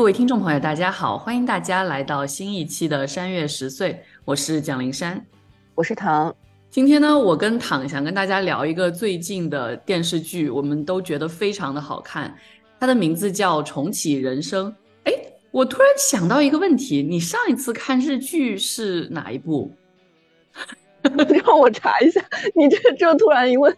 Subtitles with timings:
[0.00, 3.92] 各位听众朋友，大家好，欢迎大家来到新一期的《山月十岁》，
[4.24, 5.22] 我是蒋灵山，
[5.74, 6.34] 我是唐。
[6.70, 12.34] 今天呢，我跟唐想跟大家聊一个最近的电视剧，我们都觉得非常的好看，
[12.80, 14.72] 它的名字叫《重启人生》。
[15.04, 15.12] 哎，
[15.50, 19.70] 我突然想到一个问题，你上一次看日剧是哪一部？
[21.02, 23.76] 让我查一下，你这这突然一问，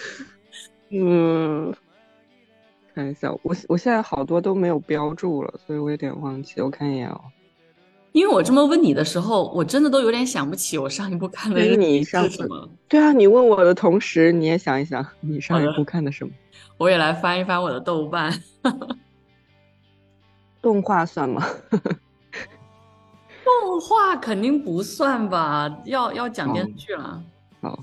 [0.88, 1.74] 嗯。
[2.96, 6.62] 看一下，我我现在好多都没有标注了，所以我有点忘记。
[6.62, 7.20] 我看一眼哦。
[8.12, 12.66] 因为我这么问你的时候，我真的都有点想不起我上一部看的你上什么。
[12.88, 16.32] 对啊，你问我的同时，你也想一想，你上一部看的什么？
[16.78, 18.32] 我也来翻一翻我的豆瓣。
[20.62, 21.46] 动画算吗？
[23.44, 27.22] 动画肯定不算吧，要要讲电视剧了。
[27.60, 27.78] 好，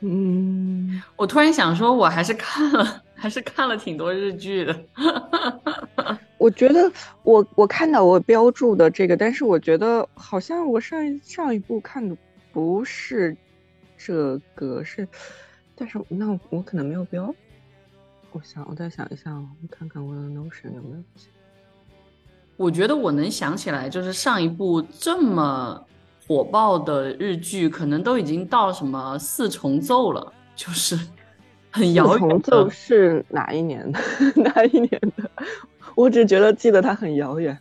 [0.00, 3.03] 嗯，我突然想说，我还是看了。
[3.24, 4.84] 还是看了挺多日剧的，
[6.36, 12.14] 我觉得我我看到我标注的这个，但是我觉得好像我上一上一部看的
[12.52, 13.34] 不是
[13.96, 15.08] 这个，是，
[15.74, 17.34] 但是那我可能没有标。
[18.32, 21.02] 我想我再想一下，我看看我的 Notion 有没有。
[22.58, 25.82] 我觉得我能想起来，就是上一部这么
[26.28, 30.98] 火爆的日剧，可能都已经到什么四重奏了，就是。
[31.74, 33.98] 很遥远就，是哪一年的？
[34.40, 35.28] 哪一年的？
[35.96, 37.58] 我只觉得记得它很遥远。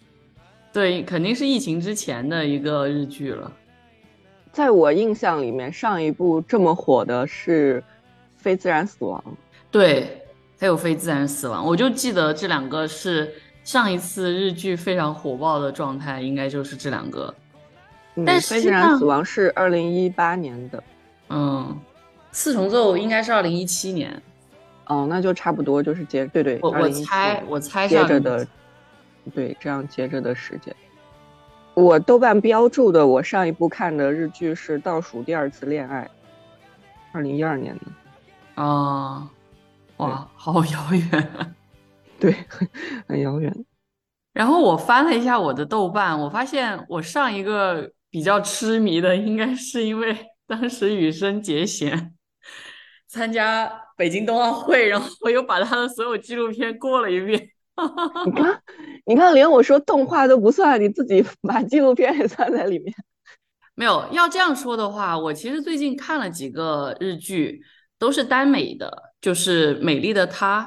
[0.71, 3.51] 对，肯定是疫情之前的一个日剧了。
[4.51, 7.81] 在我印象里面，上一部这么火的是
[8.37, 9.19] 《非自然死亡》。
[9.71, 10.21] 对，
[10.59, 13.33] 还有《非自然死亡》，我就记得这两个是
[13.63, 17.33] 上一次日剧非常火爆的状态，应该就是这两个。
[18.23, 20.83] 但《非自然死亡》是二零一八年的。
[21.29, 21.75] 嗯。
[22.33, 24.21] 四重奏应该是二零一七年，
[24.87, 28.45] 哦，那就差不多就是接对对，我我猜我猜接着的，
[29.33, 30.75] 对，这样接着的时间。
[31.75, 36.03] 我豆瓣标注的我上一部看的日剧是《倒数第二次恋爱》，
[37.11, 38.61] 二零一二年的。
[38.61, 39.29] 啊，
[39.97, 41.55] 哇，好遥远，
[42.19, 42.35] 对，
[43.07, 43.51] 很遥远。
[44.33, 50.15] 然后我翻了一下我的豆瓣，我发现我上一个比较痴迷的，应该是因为
[50.47, 52.13] 当时羽生结弦。
[53.13, 57.47] 参加北京冬奥会，然后我又把他的所有纪录片过了一遍。
[58.25, 58.61] 你看，
[59.05, 62.91] 你看，连我说动画都不算，你自己把纪录片也算在里面。
[63.75, 67.61] 没有，要这样说的话，我其实最近看了几个日剧，
[67.99, 68.91] 都是耽美的，
[69.21, 70.63] 就是《美丽的她》。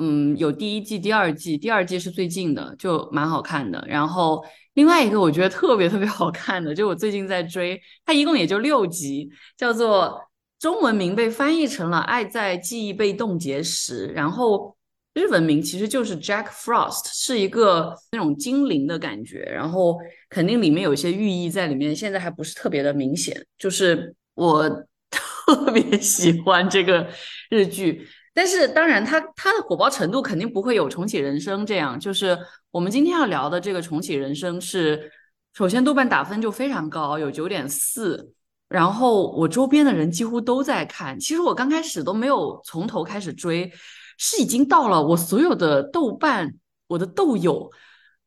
[0.00, 3.84] 嗯，有第一季、第二季，第二季是最近的，就蛮好看的。
[3.88, 4.44] 然后
[4.74, 10.27] 另外一个我觉得特别特别好看的，就我最近在追，它一共也就六集，叫做。
[10.58, 14.76] 中文名被翻译成了《爱在记忆被冻结时》，然后
[15.14, 19.96] 日文名其实就是 Jack Frost，是一个那种精灵的感觉，然后
[20.28, 23.46] 肯定里面有一些寓意在里面，现在还不是特别的明显。
[23.56, 24.68] 就是我
[25.10, 27.08] 特别喜欢这个
[27.50, 31.98] 日剧，但是当然它它的火爆程度肯定不会有《重启人生》这样。
[31.98, 32.36] 就是
[32.72, 35.10] 我们今天要聊的这个《重启人生》是，
[35.54, 38.32] 首先豆瓣打分就非常高，有九点四。
[38.68, 43.72] 然后我周边的人几乎都在看，其实我刚开始都没有从头开始追，
[44.18, 46.54] 是已经到了我所有的豆瓣，
[46.86, 47.70] 我的豆友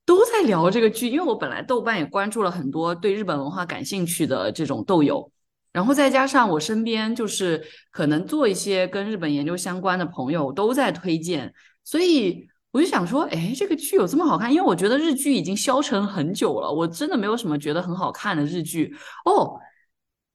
[0.04, 5.32] 都在聊这个剧，因为我本来豆瓣也关注了很多对日本文化感兴趣的这种豆友，
[5.72, 11.54] 然后再加上我身边就是可能做一些跟日本研究相关的朋友都在推荐，
[11.84, 14.52] 所以我就想说，哎，这个剧有这么好看？
[14.52, 18.92] 因为我觉得日剧已经消沉很久了，我真的没有什么觉得很好看的日剧
[19.26, 19.60] 哦。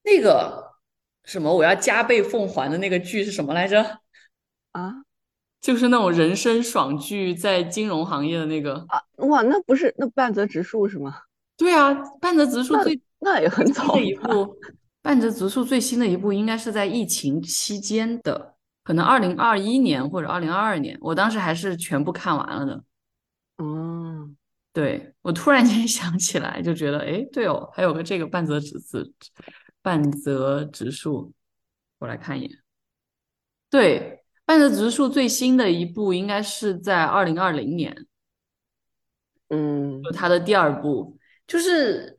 [0.07, 0.73] 那个
[1.25, 3.83] 什么，我要加倍奉还的那个剧是什么来着？
[4.71, 4.95] 啊，
[5.61, 11.23] 就是那种人生爽剧，在金融行业的那个啊，哇，那不是那半泽直树是吗？
[11.57, 14.57] 对啊，半泽直树最那也很早的一部，
[15.03, 18.55] 半泽直树最新的一部应该是在疫情期间的，
[18.85, 22.85] 可能二零二一年或者二零二二年，我当时还是全部看完了的。
[23.57, 24.29] 哦，
[24.73, 29.13] 对我突然间 想起来，就觉得哎，对哦，还有个这个半泽直子。
[29.87, 31.33] 半泽直树，
[32.01, 32.59] 我来看一眼。
[33.71, 37.97] 对，半泽直树最新的一部应该是在二零二零年，
[39.49, 41.17] 嗯，就他的第二部，
[41.47, 42.19] 就是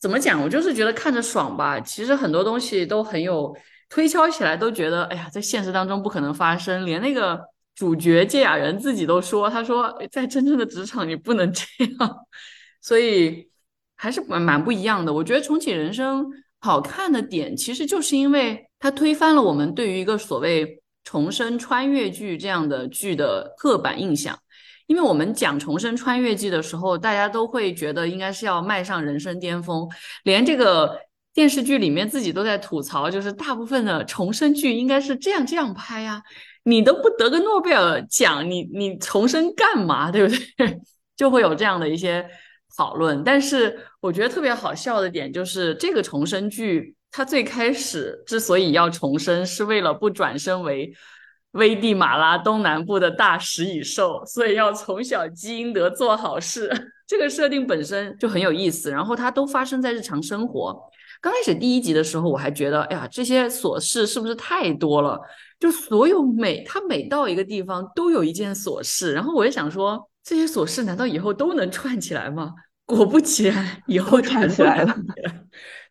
[0.00, 1.78] 怎么讲，我就是觉得看着爽吧。
[1.78, 3.56] 其实很多东西都很有
[3.88, 6.84] 推敲起来，都觉得哎呀，在现实当中不可能发生。
[6.84, 7.40] 连那个
[7.76, 11.62] 主角芥雅人自己都说，他说在真正的职场你不能这
[12.00, 12.26] 样，
[12.82, 13.48] 所以
[13.94, 15.12] 还是蛮蛮不一样的。
[15.12, 16.28] 我觉得重启人生。
[16.60, 24.38] 好看的点其实就是因为它推翻了我们对于一个所谓重生穿越剧这样的剧的刻板印象，
[24.86, 29.88] 因为我们讲重生穿越剧的时候，大家都会觉得应该是要迈上人生巅峰，
[30.24, 30.98] 连这个
[31.32, 36.22] 电视剧里面自己都在吐槽，就是大部分的重生剧应该是这样这样拍呀，
[36.64, 40.78] 你都不得个诺贝尔奖，你你重生干嘛，对不对？
[41.16, 42.28] 就会有这样的一些
[42.76, 43.22] 讨论。
[43.24, 46.94] 但是我觉得特别好笑的点就是这个重生剧。
[47.10, 50.92] 它最开始之所以要重生，是为了不转生为
[51.52, 56.70] 危地马拉东南部的大食蚁兽，所以要从小积阴德做好事。
[57.08, 60.78] 这个设定本身就很有意思，然后它都发生在日常生活。
[61.22, 65.18] 刚开始第一集的时候，我还觉得，哎呀，这些琐事是不是太多了？
[65.58, 72.52] 就所有每他每到一个地方都有一件琐事，然后我就想说，这些琐事难道以后都能串起来吗？
[72.84, 74.94] 果不其然，以后串起来了。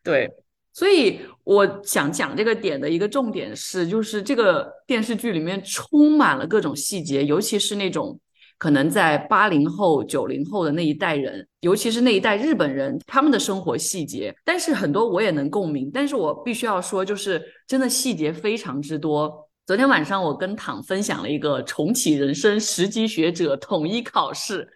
[0.03, 0.29] 对。
[0.71, 8.19] 所以我想讲这个点的一个重点是，就是这个电视剧里面充满了各种细节，尤其是那种
[8.59, 14.31] 可能在八零后、九零后的那一代人，尤其是那一代日本人他们的生活细节。
[14.45, 19.46] 但是很多我也能共鸣，但是我必须要说，就是真的细节非常之多。
[19.67, 24.71] 昨天晚上我跟躺分享了一个重启人生十级学者统一考试，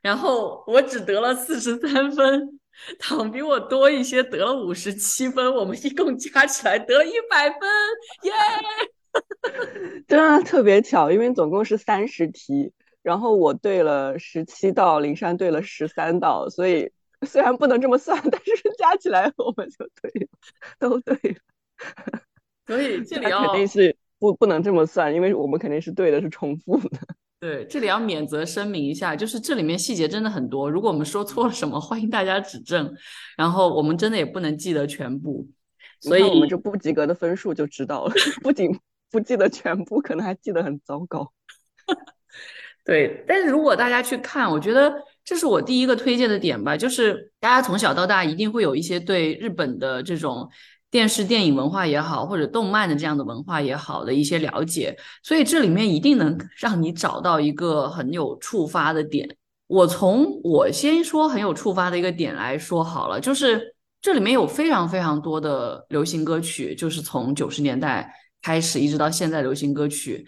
[0.00, 2.60] 然后我只得了四十三分。
[3.00, 7.60] 躺比我多一些，得了五十七分，我们一共加起来得了一百分，
[8.22, 8.32] 耶！
[10.06, 12.72] 真的特别巧，因为总共是三十题，
[13.02, 16.88] 然后我对了十七道，灵山对了十三道，所以
[17.26, 20.28] 虽然不能这么算，但是加起来我们就对了，
[20.78, 22.20] 都对了。
[22.64, 26.98] 所以这里要肯定是不不能这么算，因为我们肯定是对的，是重复的。
[27.38, 32.92] 对，这里要免责声明一下，就是这里面细节真的很多，如果我们说错了什么， 欢迎大家指正。
[33.36, 35.46] 然后我们真的也不能记得全部，
[36.00, 38.14] 所以我们就不及格的分数就知道了。
[38.42, 38.70] 不仅
[39.10, 41.30] 不记得全部，可能还记得很糟糕。
[42.86, 50.48] 对，但是如果大家去看，我觉得这是我第一个推荐的点吧，就是大家从小到大一定会有一些对日本的这种。
[50.88, 59.36] 电视、电影文化也好，或者动漫的这样的文化也好的一些了解，所以这里面一定能让你找到一个很有触发的点。
[59.66, 68.10] 我从我先说很有触发的一个点来说好了，就是这里面有非常非常多的流行歌曲，就是从九十年代
[68.40, 70.24] 开始一直到现在流行歌曲。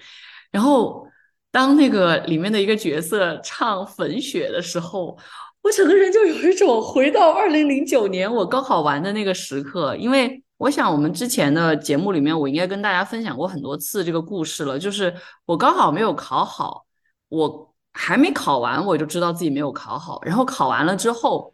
[0.50, 1.06] 然后
[1.52, 5.16] 当那个里面的一个角色唱《粉雪》的时候，
[5.62, 10.43] 我整个人就有一种回到二零零九年我高考完的那个时刻，因为。
[10.58, 14.76] 我想，我们之前的节目里面，我应该跟大家分享过很多次这个故事了。
[14.76, 15.14] 就是
[15.46, 16.84] 我高考没有考好，
[17.28, 20.20] 我还没考完，我就知道自己没有考好。
[20.25, 21.52] 然后考完了之后，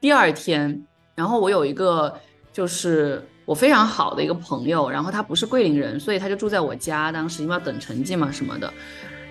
[0.00, 0.82] 第二天，
[1.14, 2.18] 然后我有一个
[2.50, 7.12] 就是我非常好的一个朋友，然后他不是桂林人，所以他就住在我家。
[7.12, 8.72] 当时因为要等成绩嘛什么的，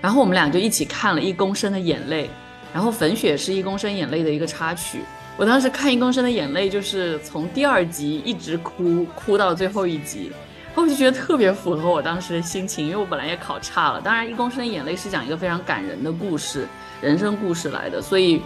[0.01, 2.29] 然后我们俩就一起看了一公升的眼泪，
[2.71, 4.99] 然后粉雪是一公升眼泪的一个插曲。
[5.37, 10.31] 我当时看《一公升的眼泪》，就是从第二集一直哭哭到最后一集，
[10.73, 13.99] 后我就觉得特别符合我当时的心情，因为我本来也考差了。
[13.99, 16.65] 当然，《一公升的眼泪》是讲一个非常感人的故事，
[17.01, 18.41] 人生故事来的，所以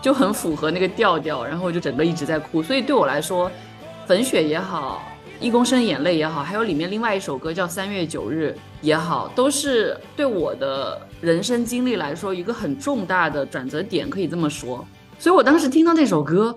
[0.00, 1.44] 就很符合那个调调。
[1.44, 3.50] 然后我就整个一直在哭，所以对我来说，
[4.06, 5.02] 《粉雪》也好，
[5.44, 14.86] 《一公升眼泪》也好，还有里面另外一首歌叫《三月九日》也好，都是对我的人生经历来说一个很重大的转折点，可以这么说。
[15.18, 16.54] 所以我当时听到那首歌，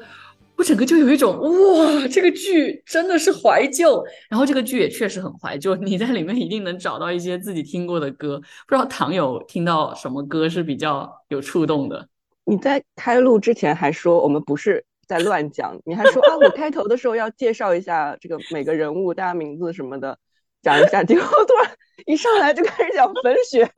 [0.55, 4.03] 我整个就有一种哇，这个剧真的是怀旧。
[4.29, 8.39] 然后这个剧也确实很怀旧，你在里面一定能找到一些自己听过的歌。
[8.67, 12.07] 不知道唐有听到什么歌是比较有触动的？
[12.43, 20.17] 你在开录之前还说我们不是在乱讲，你还说啊，我开头的时候要介绍一下这个每个人物、大家名字什么的，
[20.61, 21.03] 讲一下。
[21.03, 21.71] 结果突然
[22.05, 23.69] 一上来就开始讲粉雪。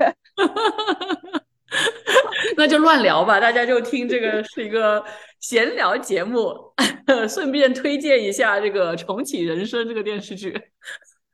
[2.57, 5.03] 那就乱聊吧，大家就听这个是一个
[5.39, 6.53] 闲聊节目，
[7.27, 10.53] 顺便推荐一下这个《重启人生》这个电视剧。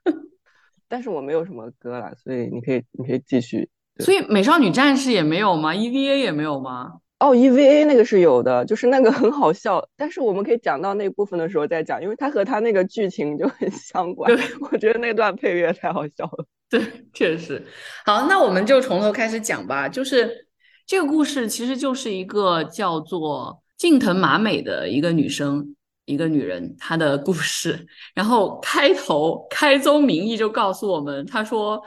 [0.88, 3.70] 但是我没有什么歌了，所以你可以你可以继续。
[4.00, 6.94] 所以《美少女战士》也没有吗？EVA 也没有吗？
[7.20, 9.86] 哦，EVA 那个是有的，就是那个很好笑。
[9.98, 14.34] 但是我们可以讲到那部分的时候再讲，因为它和它那个剧情就很相关。
[14.72, 16.46] 我觉得那段配乐太好笑了。
[16.72, 17.66] 对，确实。
[18.06, 19.90] 好，那我们就从头开始讲吧。
[19.90, 20.48] 就是
[20.86, 27.88] 这个故事，其实就是一个叫做近藤麻美的一个女生，一个女人她的故事。
[28.14, 31.82] 然后开头开宗明义就告诉我们，她说：“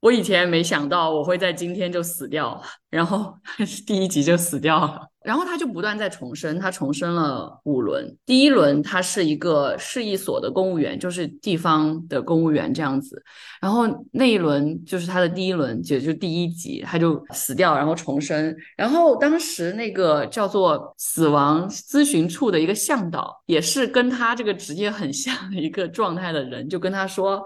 [0.00, 3.34] 我以前没想到我会在今天就死掉。”然后
[3.86, 5.08] 第一集就死掉了。
[5.26, 8.16] 然后他就不断在重申，他重申了五轮。
[8.24, 13.20] 第一轮他是一个市一所的公务员，就是地方的公务员这样子。
[13.60, 18.56] 然后那一轮就是他的第一轮，也就是第一集，他就死掉，然后重生。
[18.76, 27.44] 然后当时那个叫做死亡咨询处的一个向导，也是跟他这个职业很像的一个状态的人，就跟他说。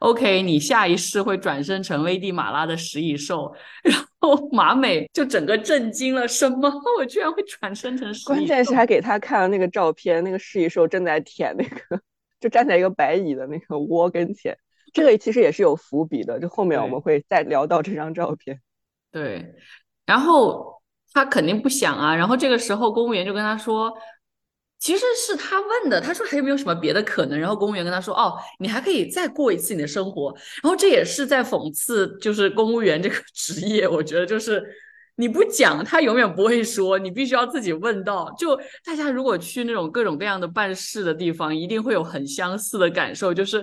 [0.00, 3.54] OK，你下一世会转生成危地马拉的食蚁兽，
[3.84, 6.72] 然后马美就整个震惊了，什么？
[6.98, 8.34] 我居然会转生成食蚁兽？
[8.34, 12.00] 关键是还给他看了那个照片，那个食蚁兽正在舔那个，
[12.40, 14.56] 就站在一个白蚁的那个窝跟前。
[14.94, 18.58] 这个其实也是有伏笔的，就后面我们会再聊到这张照片。
[19.12, 19.54] 对，
[20.06, 23.92] 然后他肯定不想啊，然后这个时候公务员就跟他说。
[24.80, 27.38] 其实是他问的，他说还有没有什么别的可能？
[27.38, 30.34] 然后公务员跟他说：“哦，你还可以再过一次你的生活。”
[30.64, 33.86] 然后这也是在讽刺，就是公务员这个 职业。
[33.86, 34.64] 我觉得就是
[35.16, 38.34] 你不讲，他永远不会说，你必须要自己问到。
[38.38, 43.62] 就大家如果去那种各种各样的办事的地方，一定会有很相似的感受，就是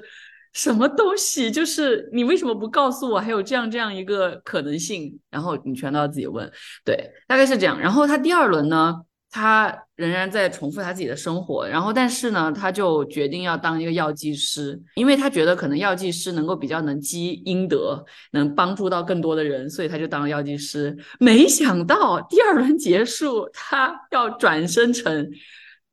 [0.54, 5.20] 什么东西，就是你为什么不告诉我还有这样这样一个可能性？
[5.32, 6.48] 然后你全都要自己问。
[6.86, 7.80] 对，大概是这样。
[7.80, 8.94] 然后他第二轮呢？
[9.30, 20.98] 他仍然在重复他自己的生活，然后但是呢，他就决定要当一个药剂师，因为他觉得可能药剂师能够比较能积阴德，能帮助到更多的人，所以他就当了药剂师。
[21.20, 25.30] 没想到第二轮结束，他要转生成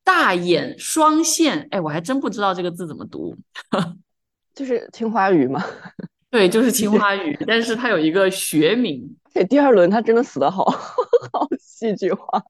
[0.04, 3.36] 大眼双线，哎，我还真不知道这个字怎么读，
[4.54, 5.62] 就是青花鱼吗？
[6.30, 9.16] 对，就是青花 鱼，但是他有一个学名。
[9.32, 10.64] 这第二轮他真的死的好
[11.32, 12.42] 好戏剧化。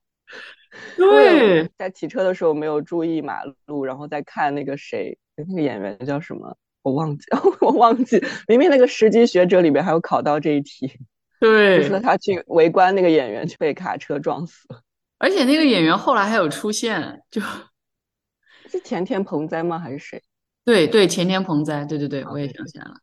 [0.97, 6.57] 对，在骑车的时候没有注意马路，然后再看那个谁，那个演员叫什么？
[6.81, 7.25] 我忘记，
[7.61, 8.23] 我忘记。
[8.47, 10.99] 明明那个十级学者里边还有考到这一题。
[11.41, 14.81] 对，就说他去围观那个演员，就被卡车撞死了。
[15.17, 19.79] 而且那个演员后来还有出现，就是前田鹏哉吗？
[19.79, 20.21] 还是谁？
[20.63, 21.83] 对对，前田鹏哉。
[21.85, 22.95] 对对对，我也想起来了。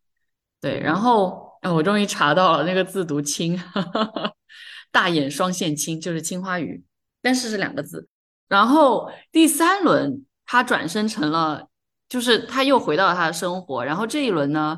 [0.60, 3.60] 对，然后我终于查到了那个字读青，
[4.90, 6.84] 大眼双线青，就是青花鱼。
[7.22, 8.08] 但是是两个字，
[8.48, 11.68] 然后第三轮他转身成了，
[12.08, 14.76] 就是他又回到了他的生活，然后这一轮呢，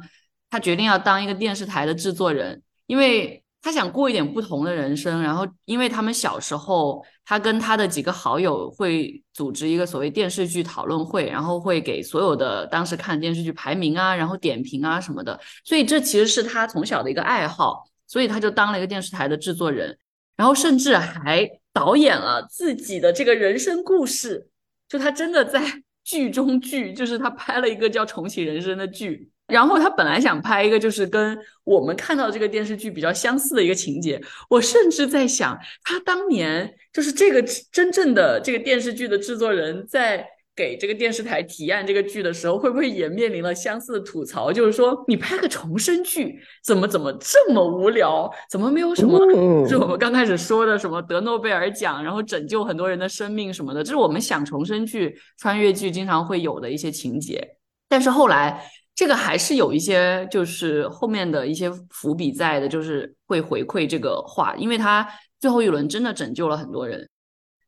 [0.50, 5.22] 他决定要当一个电视台的制作人，因为他想过一点不同的人生。
[5.22, 19.98] 然后因为他们小时候，他跟他的几个好友会组织一个所谓电视剧讨论会，然后会给所有的当时看电视剧排名啊，然后点评啊什么的，所以这其实是他从小的一个爱好，所以他就当了一个电视台的制作人，
[20.36, 21.48] 然后甚至还。
[21.74, 24.46] 导演了自己的这个人生故事，
[24.88, 25.60] 就他真的在
[26.02, 29.28] 剧中剧， 就是他拍了一个叫《重启人生》的剧。
[29.48, 34.18] 然后他本来想拍一个，就是跟我们看到这个电视剧比较相似的一个情节。
[34.48, 40.26] 我甚至在想，他当年就是这个真正的这个电视剧的制作人在。
[40.56, 44.52] 给这个电视台提案这个剧的时候，会不会也面临了相似的吐槽？
[44.52, 48.30] 就是说，你拍个重生剧，怎么怎么这么无聊？
[48.48, 49.18] 怎么没有什么？
[49.66, 57.56] 是我们刚开始说的什么得诺贝尔奖，然后拯救很多人的生命什么的，这是我们想重生剧、穿越剧经常会有的一些情节。
[57.88, 65.04] 但是后来，这个还是有一些就是后面的一些伏笔在的，就是会回馈这个话，因为他
[65.40, 67.08] 最后一轮真的拯救了很多人，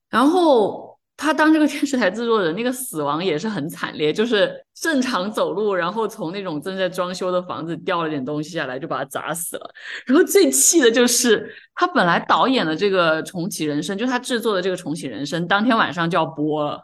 [0.09, 0.86] 然后。
[1.17, 9.71] 他当这个电视台制作人，那个死亡也是很惨烈，就是正常走路，然后从那种正在装修的房子掉了点东西下来，就把他砸死了。
[10.05, 16.83] 然后最气的就是他本来导演的这个重启人生，就他制作的这个重启人生，当天晚上就要播了，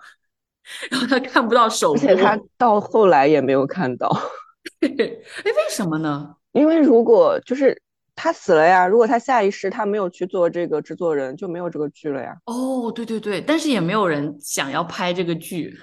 [0.91, 4.09] 然后他看不到首播，而且他到后来也没有看到。
[4.81, 6.35] 哎，为什么呢？
[6.53, 7.82] 因为如果就是。
[8.15, 8.87] 他死了呀！
[8.87, 12.37] 如果他下一世他没有去做这个制作人，就没有这个剧了呀。
[12.45, 15.75] 哦，对对对，但是也没有人想要拍这个剧，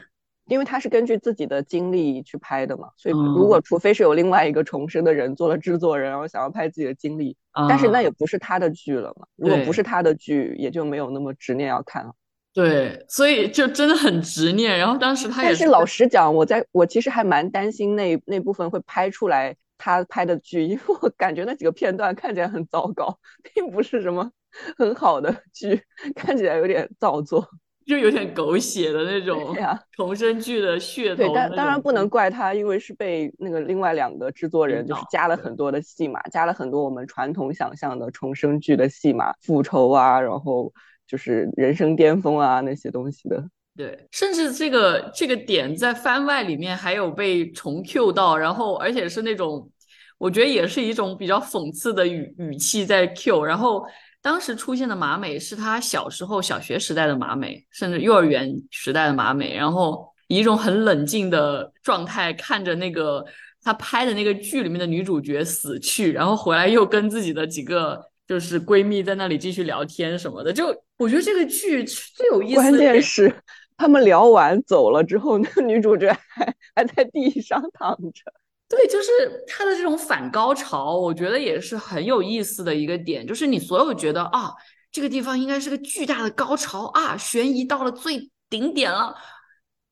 [0.46, 2.88] 因为他是根据自己的经历去拍的嘛。
[2.96, 7.36] 所以如果除非是有另外一个重生的人做了制作人，然后想要拍自己的经历，
[7.68, 9.26] 但是那也不是他的剧了嘛。
[9.36, 12.14] 如果不是他的剧，也就没有那么执念要看了。
[12.54, 14.78] 对，所以就真的很执念。
[14.78, 19.56] 然后当时他也是老实讲，我在我其实还蛮担心那那部分会拍出来。
[19.80, 24.32] 他拍的剧，因 为我感觉那几个片段看起来很糟糕，并不是什么
[24.78, 25.82] 很好的剧，
[26.16, 27.44] 看起来有点造作，
[27.86, 29.56] 就有点狗血的那种
[29.94, 31.16] 重生剧的噱头。
[31.16, 40.72] 对，但当然不能怪他，因为是被那个另外两个制作人就是加了很多的戏码，加了很多我们传统想象的重生剧的戏码，复仇啊，然后
[41.08, 43.44] 就是人生巅峰啊那些东西的。
[43.80, 49.72] 对，甚至这个这个点在番外里面还有被重 Q 到，然后而且是那种，
[50.18, 53.86] 我觉得也是一种比较讽刺的语语气在 Q，然后
[54.22, 63.26] 当时出现的马美是他小时候小学时代的马美，甚至幼儿园时代的马美，然后以一种很冷静的状态看着那个
[63.64, 70.52] 他拍的那个剧里面的女主角死去，然后回来又跟自己的几个就是闺蜜在那里继续聊天什么的。
[70.52, 70.66] 就
[70.98, 73.34] 我觉得这个剧最有意思，关键是
[73.80, 78.32] 他们聊完走了之后，那个女主角还还在地上躺着。
[78.68, 79.10] 对，就是
[79.48, 83.26] 他的这种反高潮，我觉得也是很有意思的一个点。
[83.26, 84.52] 就是你所有觉得啊，
[84.92, 89.16] 这个地方应该是个巨大的高潮啊，悬疑到了最顶点了，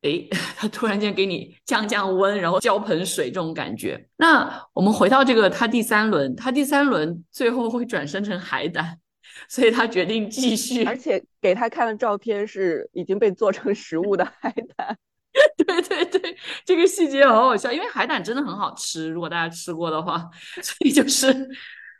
[0.02, 0.28] 诶，
[0.58, 4.08] 他突然间给你降降温，然后浇盆水这种感觉。
[4.18, 9.00] 那我们回到这个，他第三轮，他第三轮最后会转生成海胆，
[9.48, 14.98] 所以他决定继续，而且给他看的照片是已经被做成食物的海胆。
[15.56, 20.28] 对对对，这个细节好好笑，因为海胆真的很好吃，如果大家吃过的话，
[20.64, 21.48] 所以就是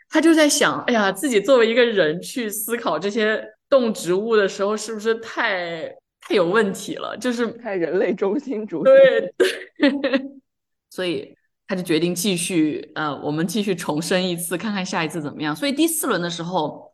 [0.10, 5.88] 他就在想，哎呀，自己作为一个人去思考这些动植物的时候，是不是太
[6.20, 7.16] 太有问题了？
[7.18, 8.84] 就是太人类中心主义。
[8.86, 9.34] 对
[9.78, 10.22] 对，
[10.90, 11.36] 所以
[11.68, 15.56] 他就决定继续，呃，我们继续重生一次，看看下一次怎么样。
[15.56, 16.87] 所以第四轮的时候，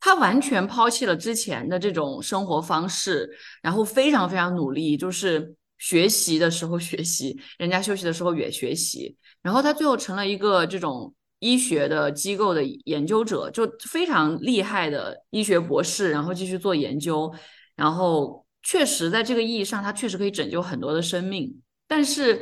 [0.00, 3.30] 他完全抛弃了之前的这种生活方式，
[3.62, 5.54] 然后非常非常努力，就是。
[5.78, 17.30] 学习的时候学习，人家休息的时候也学习，然后他最后成了一个这种医学的机构的研究者，就非常厉害的医学博士，然后继续做研究，
[17.74, 21.54] 然后确实在这个意义上，他确实可以拯救很多的生命。
[21.86, 22.40] 但是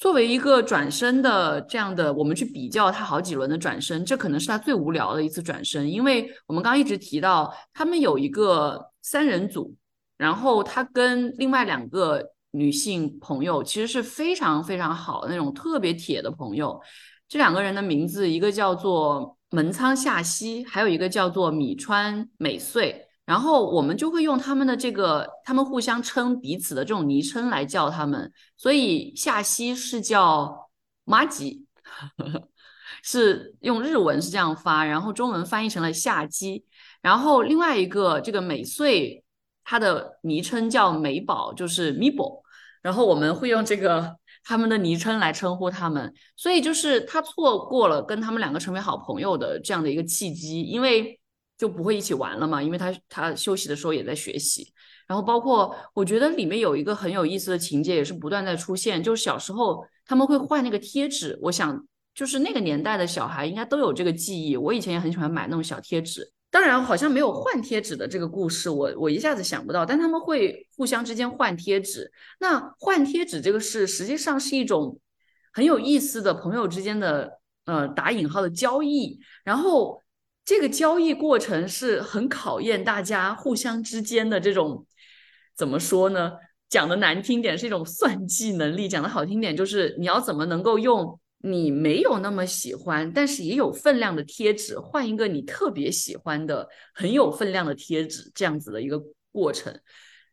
[0.00, 9.76] 作为一个转身的这样的，我们去比较他好几轮的转身，这可能是他最无聊的一次转身，因为我们刚刚一直提到他们有一个三人组，
[10.16, 12.32] 然后他跟另外两个。
[12.52, 16.80] 女性朋友其实是非常非常好的那种特别铁的朋友，
[17.28, 30.68] 这两个人的名字一个叫做门仓夏希，还有一个叫做米川美穗，然后我们就会用他们的这个，他们互相称彼此的这种昵称来叫他们，所以夏希是叫
[31.04, 31.64] 马吉，
[33.04, 36.64] 是用日文是这样发，然后中文翻译成了夏姬，
[37.00, 39.22] 然后另外一个这个美穗。
[39.62, 42.40] 她的昵称叫美宝，就是 Mibo，
[42.82, 51.19] 然后我们会用这个他们的昵称来称呼他们，所以就是他错过了跟他们两个成为好朋友的这样的一个契机，因为
[51.60, 54.72] 就不会一起玩了嘛，因为他他休息的时候也在学习，
[55.06, 66.32] 然后包括我觉得里面有一个很有意思的情节也是不断在出现，就是小时候他们会换那个贴纸，我想就是那个年代的小孩应该都有这个记忆，我以前也很喜欢买那种小贴纸。
[66.52, 69.86] 当然，好像没有换贴纸的这个故事，我我一下子想不到。
[69.86, 72.10] 但他们会互相之间换贴纸。
[72.40, 74.98] 那换贴纸这个事，实际上是一种
[75.52, 79.20] 很有意思的朋友之间的呃打引号的交易。
[79.44, 80.02] 然后
[80.50, 84.84] 这个交易过程是很考验大家互相之间的这种
[85.54, 86.32] 怎么说呢？
[86.68, 91.20] 讲的难听点是一种算计能力，讲的好听点就是你要怎么能够用。
[91.42, 99.72] 你没有那么喜欢，但是也有分量的贴纸，换一个你特别喜欢的、很有分量的贴纸，这样子的一个过程。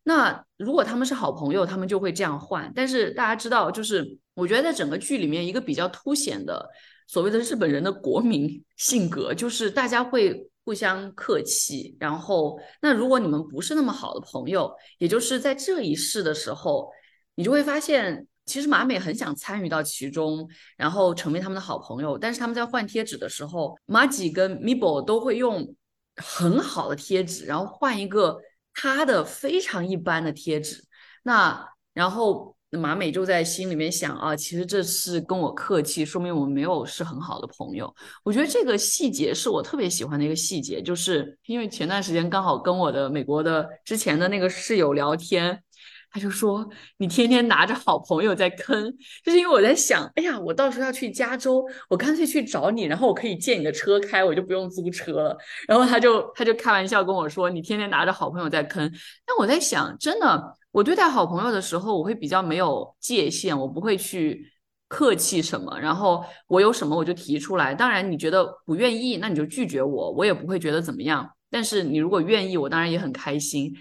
[0.02, 2.72] 那如果他们是好朋友，他们就会这样换。
[2.76, 6.68] 但是大家知道，就是我觉得在整个剧里面，一个比较凸显的
[7.08, 11.98] 所谓的日本人的国民性格，就是大家会互相客气。
[12.00, 16.92] 然后，那如果你们不是那么好的朋友，也就是在这一世的时候，
[17.36, 18.28] 你就会发现。
[18.48, 22.18] 其实马美很想参与到其中，然后成为他们的好朋友。
[22.18, 25.76] 但是他们在换贴纸的时候，马吉跟 Mibo 都会用
[26.16, 28.40] 很好的贴纸，然后换一个
[28.74, 30.86] 他的非常一般的贴纸。
[31.24, 37.94] 那然后那马美就在心里面想啊，其实这是跟我客气，说明我们没有是很好的朋友。
[38.24, 45.64] 我觉得这个细节是我特别喜欢的一个细节，就是因为前段时间刚好跟我的美国的之前的那个室友聊天。
[46.10, 48.92] 他就说：“你天天拿着好朋友在坑，
[49.26, 58.90] 就是因为我在想，哎呀，我到时候要去加州，我干脆去找你，然后我可以借你的车开，我就不用租车了。”然后他就他就开玩笑跟我说：“你天天拿着好朋友在坑。”
[59.28, 64.48] 但我在想，真的，我对待好朋友的时候，我会比较没有界限，我不会去
[64.88, 67.74] 客气什么，然后我有什么我就提出来。
[67.74, 71.28] 当然，你觉得不愿意，那你就拒绝我，我也不会觉得怎么样。
[71.50, 73.74] 但是你如果愿意，我当然也很开心。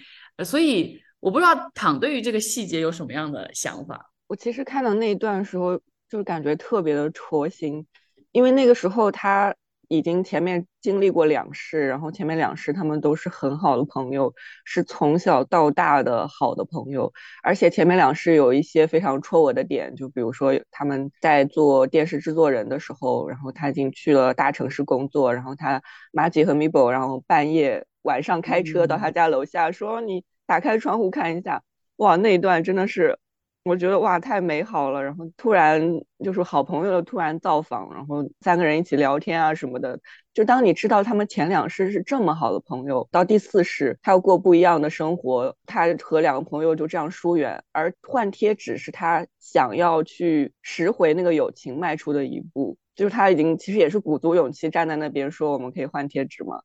[0.43, 0.99] 所以。
[1.19, 4.13] 我不知道躺对于这个细节有什么样的想法。
[4.29, 5.77] 我其实看到那一段时候，
[6.09, 7.85] 就是感觉特别的戳心，
[8.31, 9.53] 因为那个时候他
[9.89, 31.63] 已经前面经历过两世，然后前面两世他们都是很好的朋友，是从小到大的好的朋友，而且前面两世有一些非常戳我的点，就比如说他们在做电视制作人的时候，然后他已经去了大城市工作，然后他马吉和米博，然后半夜晚上开车到他家楼下说你打开窗户看一下，
[31.97, 33.19] 哇，那一段真的是。
[33.67, 35.03] 我觉得哇，太美好了！
[35.03, 35.83] 然后突然
[36.23, 39.99] 就是好朋友的突然造访，然后三个人一起聊天啊什么的。
[40.33, 52.79] 就当你知道他们前两世是这么好的朋友，到第四世他要过不一样的生活，他和两个朋友就这样疏远，而换贴纸是他想要去拾回那个友情迈出的一步。
[52.95, 56.63] 就是他已经其实也是鼓足勇气站在那边说我们可以换贴纸嘛，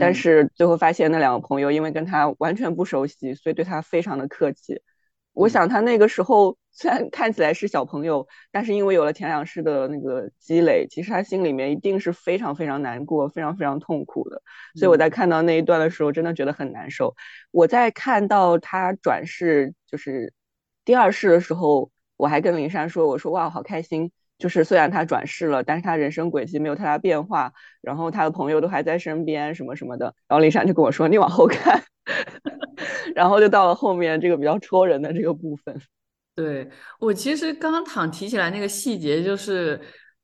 [0.00, 4.82] 但是最后发现那两个朋友因为跟他完全不熟悉，所以对他非常的客气。
[5.32, 14.42] 我想他那个时候虽然看起来是小朋友，但是因为有了前两世的那个积累，其实他心里面一定是非常非常难过、非常非常痛苦的。
[14.74, 17.14] 所以我在看到那一段的时候，真的觉得很难受。
[17.50, 20.32] 我在看到他转世就是
[20.84, 24.12] 第二世的时候，我还跟林珊说：“我说哇，好开心！
[24.40, 31.80] 就是虽然他转世了，但是他人生轨迹没有太大变化，然后他的朋友都还在身边，什么什么的。”然后林珊就跟我说：“你往后看。”
[33.14, 35.80] 然后就到了后面这个比较戳人的这个部分。
[36.34, 39.78] 对我其实刚刚躺提起来那个细节，就是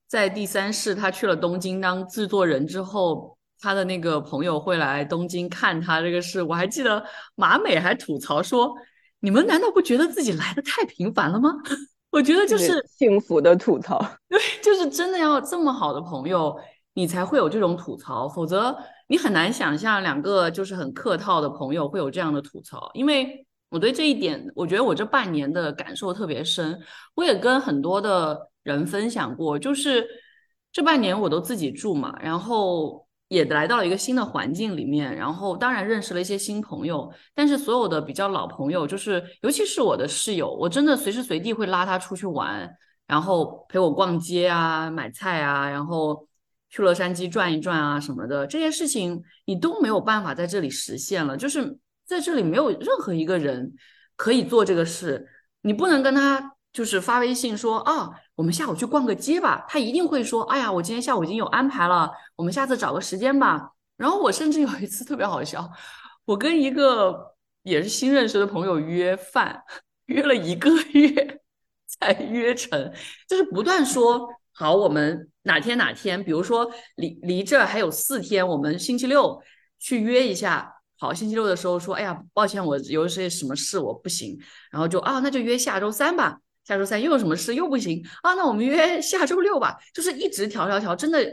[0.09, 6.43] 在第三世他去了东京当制作人之后，他的那个朋友会来东京看他这个事。
[6.43, 8.75] 我还记得马美还吐槽说
[9.21, 11.51] ：“你们难道不觉得自己来的太频繁了吗？”
[12.17, 13.99] 我觉得就是幸福的吐槽。
[14.27, 16.59] 对， 就是真的要这么好的朋友，
[16.95, 18.75] 你才会有这种吐槽，否则。
[19.09, 26.77] 你很难想象两个就是很客套的朋友会有这样的吐槽，因为我对这一点，我觉得我这半年的感受特别深。
[27.15, 30.05] 我也跟很多的人分享过，就是
[30.73, 42.71] 这半年我都自己住嘛，然后也来到了一个新的环境里面，然后当然认识了一些新朋友，但是所有的比较老朋友，就是尤其是我的室友，我真的随时随地会拉他出去玩，
[43.07, 46.27] 然后陪我逛街啊、买菜啊，然后。
[46.69, 51.37] 去洛杉矶转一转啊什么的，这些事情你都没有办法在这里实现了。
[51.37, 53.73] 就是在这里没有任何一个人
[54.17, 55.27] 可以做这个事，
[55.63, 59.65] 你不能跟他就是发微信说啊，我们下午去逛个街吧。
[59.69, 63.73] 他一定会说，哎呀，我今天下午已经有安排了，我们下次找个时间吧。
[63.97, 65.69] 然后我甚至有一次特别好笑，
[66.27, 69.63] 我跟一个也是新认识的朋友约饭，
[70.05, 71.41] 约了一个月
[71.89, 72.93] 才约成，
[73.29, 74.29] 就是不断说。
[74.53, 79.43] 好，我们哪天哪天，比如说离离这还有四天，我们星期六
[79.79, 80.73] 去约一下。
[80.99, 84.39] 好，星期六的时候说，哎呀，抱歉，我有些什么事我不行。
[84.71, 86.39] 然后就啊，那就约下周三吧。
[86.67, 88.35] 下周三又有什么事又不行啊？
[88.35, 89.77] 那我们约下周六吧。
[89.95, 91.25] 就是一直调调调，真的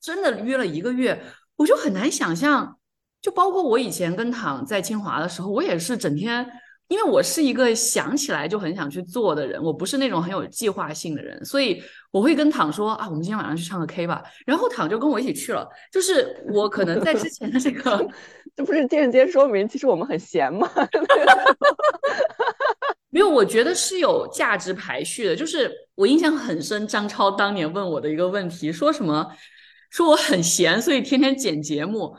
[0.00, 1.20] 真的约了一个月，
[1.56, 2.78] 我就很难想象。
[3.22, 6.46] 就包括我以前跟躺在清华的时候，我也是整天。
[6.88, 14.22] 因为我是一个想起来就很想去做的人，我不是那种很有计划性的人，所以我会跟躺说啊，我们今天晚上去唱个 K 吧。
[14.44, 15.66] 然后躺就跟我一起去了。
[15.90, 18.06] 就是我可能在之前的这个，
[18.54, 20.70] 这不是间接说明其实我们很闲吗？
[23.14, 25.36] 没有，我觉得是有价值排序的。
[25.36, 29.30] 就是我印象很深，张超当年问我的一个问题，说什么？
[29.88, 32.16] 说我很闲，所以天天剪节目。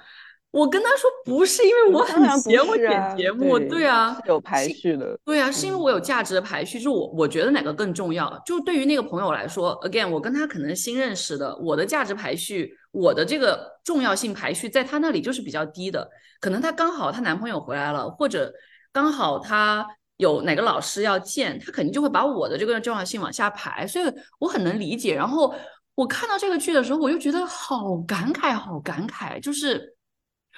[0.52, 8.42] 我跟他说不是因为我很闲，我剪节目，对啊，有排序的，对啊，是因为我有价值的排序，就是我我觉得哪个更重要。
[8.46, 16.10] 就对于那个朋友来说，again，我跟他可能新认识的，我的价值排序，我的这个重要性排序，在他那里就是比较低的。
[16.40, 18.54] 可能他刚好她男朋友回来了，或者
[18.94, 19.86] 刚好他
[20.18, 24.06] 有哪个老师要见，他肯定就会把我的这个重要性往下排，所以
[24.40, 25.16] 我很能理解。
[25.16, 25.54] 然后
[25.96, 29.94] 我看到这个剧的时候，我就觉得好感慨，好感慨，就是。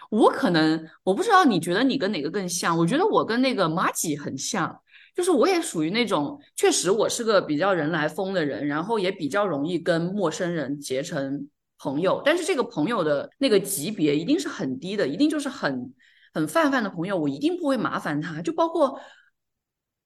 [0.09, 2.77] 我可能我不知道，你觉得你跟哪个更像？
[2.77, 4.79] 我觉得我跟那个马吉很像，
[5.13, 12.21] 就是我也属于那种，确实我是个比较人来疯的人，然后也比较容易跟陌生人结成朋友。
[12.23, 15.93] 但是这个朋友的那个级别一定是很低的，一定就是很
[16.33, 18.41] 很泛泛的朋友，我一定不会麻烦他。
[18.41, 18.97] 就包括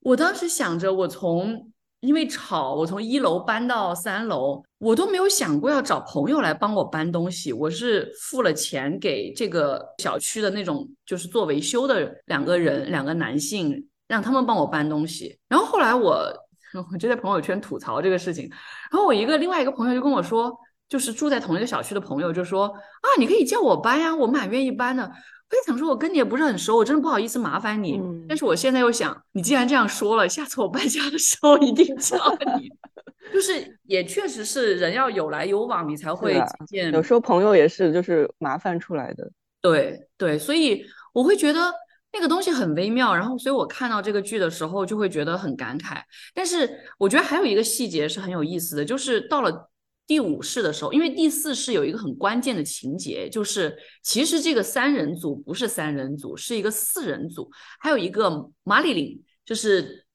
[0.01, 1.71] 我当时想着，我从。
[2.01, 7.53] 因为吵，我从一楼搬到三楼，我都没有想过要找朋友来帮我搬东西。
[7.53, 15.37] 我是付了钱给这个小区的那种，就是做维修的两个人，两个男性，让他们帮我搬东西。
[15.47, 16.25] 然后后来我，
[16.91, 18.49] 我就在朋友圈吐槽这个事情。
[18.91, 20.51] 然后我一个另外一个朋友就跟我说，
[20.89, 25.11] 就是住在同一个小区的朋友就说啊，你可以叫我搬呀，我蛮愿意搬的。
[25.51, 28.01] 我也想说，我跟你也不是很熟，我真的不好意思麻烦你。
[28.27, 32.17] 但是我现在又想，你既然这样说了，下次我搬家的时候一定叫
[32.57, 32.71] 你。
[33.33, 36.91] 就是也确实是人要有来有往，你才会见。
[36.93, 39.29] 有时候朋友也是就是麻烦出来的。
[39.61, 40.83] 对对，所以
[41.13, 41.71] 我会觉得
[42.11, 46.01] 那个东西很微妙，然后所以我看到这个剧的时候就会觉得很感慨。
[46.33, 49.69] 但是我觉得还有一个细节是很有意思的，就是到了
[50.11, 60.05] 第五世的时候，因为第四世有一个很关键的情节，就是其实这个三人组不是三人组，是一个四人组，还有一个马里琳，就是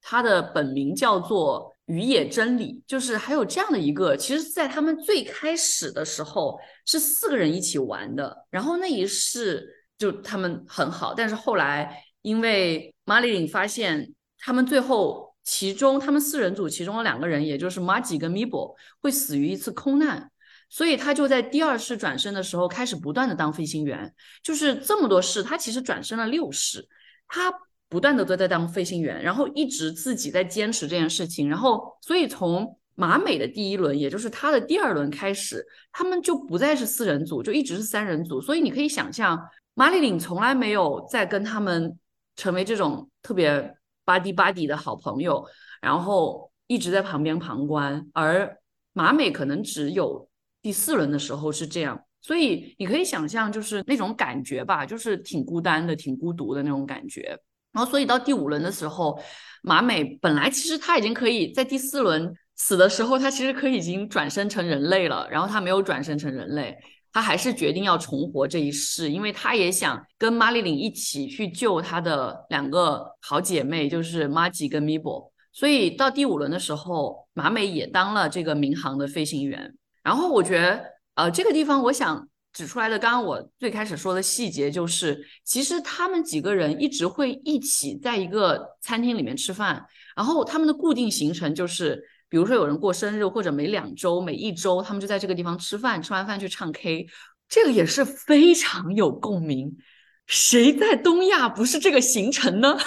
[0.00, 1.72] 他的本名叫做。
[1.86, 20.30] 雨野真理就是还有这样的一个，其实，在他们最开始的时候是四个人一起玩的，然后那一世就他们很好，但是后来因为马里琳发现他们最后其中他们四人组其中的两个人，也就是马吉跟米博会死于一次空难，
[20.68, 26.88] 所以他就在第二世转生的时候开始不断的当飞行员，就是这么多世，他其实转生了六世，
[27.28, 27.52] 他。
[27.92, 38.40] 不断的都在当飞行员，然后一直自己在坚持这件事情，然后所以从马美的第一轮，也就是他的第二轮开始，他们就不再是四人组，就一直是三人组。
[38.40, 39.38] 所以你可以想象，
[39.74, 41.98] 马里领从来没有再跟他们
[42.34, 45.44] 成为这种特别巴迪巴迪的好朋友，
[45.80, 48.58] 然后一直在旁边旁观，而
[48.92, 50.28] 马美可能只有
[50.60, 52.04] 第四轮的时候是这样。
[52.20, 57.36] 所以你可以想象，就是那种感觉吧，就是挺孤单的，挺孤独的那种感觉。
[57.72, 59.20] 然后，所以到第五轮的时候，
[59.62, 65.26] 马美本来其实他已经可以在第四轮死的时候，他其实可以已经转生成人类了。
[65.30, 66.76] 然后他没有转生成人类，
[67.12, 75.32] 他还是决定要重活这一世，因为他也想跟玛丽琳一起去救他的两个好姐妹，就是玛吉跟米博。
[75.52, 79.74] 所以到第五轮的时候，马美也当了这个民航的飞行员。
[80.02, 82.28] 然后我觉得，呃，这个地方我想。
[82.54, 89.82] 指出来的，刚刚我最开始说的细节就是，其实他们几个人一直会一起在一个餐厅里面吃饭，
[90.14, 91.98] 然后他们的固定行程就是，
[92.32, 97.06] 比如说有人过生日，或者每两周、每一周，他们就在这个地方吃饭，吃完饭去唱 K，
[97.46, 99.76] 这个也是非常有共鸣。
[100.26, 102.78] 谁在东亚不是这个行程呢？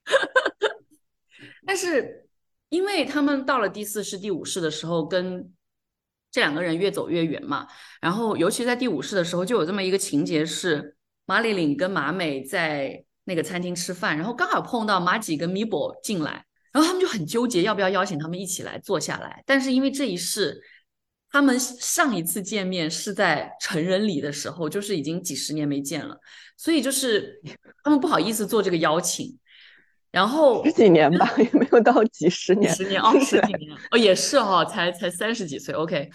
[1.66, 2.28] 但是，
[2.68, 5.50] 因为他们到了第四世、第五世的时候，跟
[6.30, 7.66] 这两个人越走越远嘛，
[8.02, 20.60] 然后尤其在第五世的时候，就有这么一个情节是马里琳跟马美在那个餐厅吃饭，然后刚好碰到马吉跟米博进来，然后他们就很纠结要不要邀请他们一起来坐下来，但是因为这一世
[21.30, 26.18] 他们上一次见面是在成人礼的时候，就是已经几十年没见了，
[26.56, 27.40] 所以就是
[27.82, 29.38] 他们不好意思做这个邀请。
[30.14, 36.08] 然后十几年吧，也没有到几十年，十年二，十几年哦，也是哈，才才三十几岁，OK。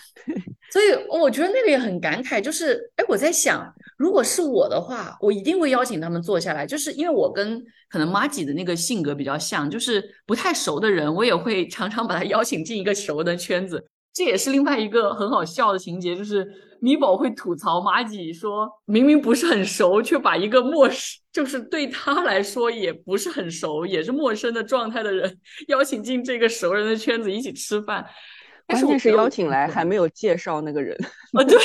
[0.72, 13.86] 所以我觉得那个也很感慨，就是哎，我在想，如果是我的话，我一定会邀请他们坐下来，就是因为我跟可能马吉的那个性格比较像，就是不太熟的人，我也会常常把他邀请进一个熟的圈子。
[14.14, 16.48] 这也是另外一个很好笑的情节，就是。
[16.82, 25.38] 米宝会吐槽马吉说：“明明不是很熟，却把一个陌生，就是对他来说也不是很熟，也是陌生的状态的人
[25.68, 28.06] 邀请进这个熟人的圈子一起吃饭。
[28.68, 30.96] 关键是邀请来还没有介绍那个人
[31.34, 31.58] 啊，对，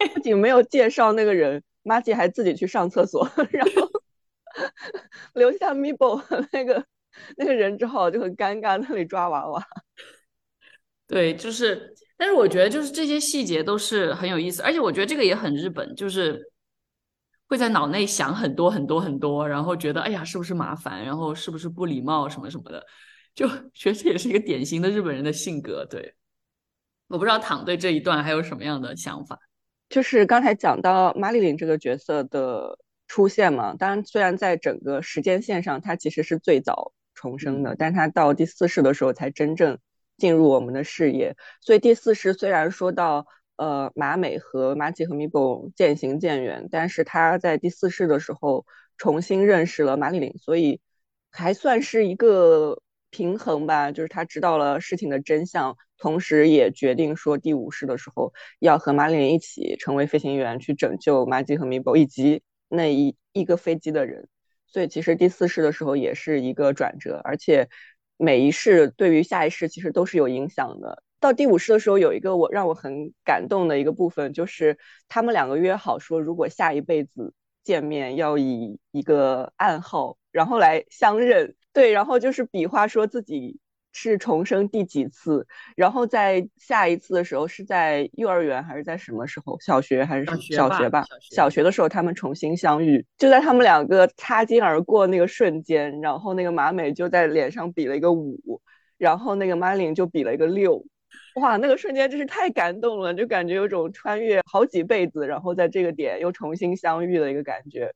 [0.14, 3.90] 不仅没有介绍那个人，马吉还自己去上厕所， 然后
[5.34, 6.84] 留下米宝那个
[7.36, 9.62] 那个人之后就很尴尬，那里抓娃娃。
[11.06, 16.52] 对，就是。”但是我觉得，就是这些细节都是很有意思，而且我觉得这个也很日本，就是
[17.48, 22.86] 会在脑内想很多很多很多，然后觉得哎呀，是不是麻烦，然后是不是不礼貌什么什么的，
[23.34, 25.84] 就 觉得这也是一个典型的日本人的性格。
[25.84, 26.14] 对，
[27.08, 29.36] 我不知道躺对这一段还有什么样的想法。
[29.88, 39.76] 就是刚才讲到马丽琳这个角色的出现嘛，当然虽然在整个时间线上，她其实是最早重生的，但她到第四世的时候才真正。
[40.22, 48.64] 进入我们的视野，所以第四世虽然说到呃马美和马吉和米博渐行渐远，但是他在第四世的时候
[48.96, 50.80] 重新认识了马里琳，所以
[51.32, 52.80] 还算是一个
[53.10, 64.28] 平衡吧，就是他知道了事情的真相，同时也决定说第五世的时候要和马里琳一起成为飞行员去拯救马吉和米博以及那一一个飞机的人，
[64.68, 67.68] 所以其实第四世的时候也是一个转折，而且。
[68.22, 71.02] 每一世对于下一世其实都是有影响的。
[71.18, 81.56] 到第五世的时候，有一个我让我很感动的一个部分，就是他们两个约好说，如果下一辈子见面，要以一个暗号，然后来相认。
[81.72, 83.58] 对，然后就是比划说自己。
[83.92, 85.46] 是重生第几次？
[85.76, 89.58] 然后在下一次的时候是在幼儿园还是在什么时候？
[89.60, 91.04] 小学还是小学吧？
[91.20, 98.60] 小学的时候他们重新相遇，就在他们两个擦肩而过那个瞬间，然后那个马美就在脸上比了一个五，
[98.98, 100.84] 然后那个 Marlin 就比了一个六，
[101.36, 107.92] 哇，那个瞬间真是太感动了，就感觉有种穿越好几辈子，然后在这个点又重新相遇的一个感觉。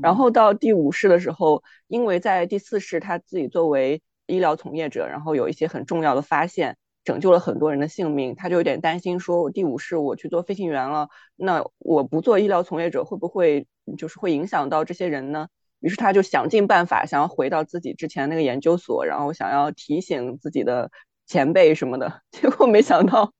[0.00, 13.66] 然后到第五世的时候，因为在第四世他自己作为医疗从业者，然后有一些很重要的发现，拯救了很多人的性命，他就有点担心，说我第五世我去做飞行员了，那我不做医疗从业者会不会
[13.98, 15.48] 就是会影响到这些人呢？
[15.80, 20.90] 于是他就想尽办法想要回到自己之前那个研究所，然后想要提醒自己的
[21.26, 23.32] 前辈什么的， 结果没想到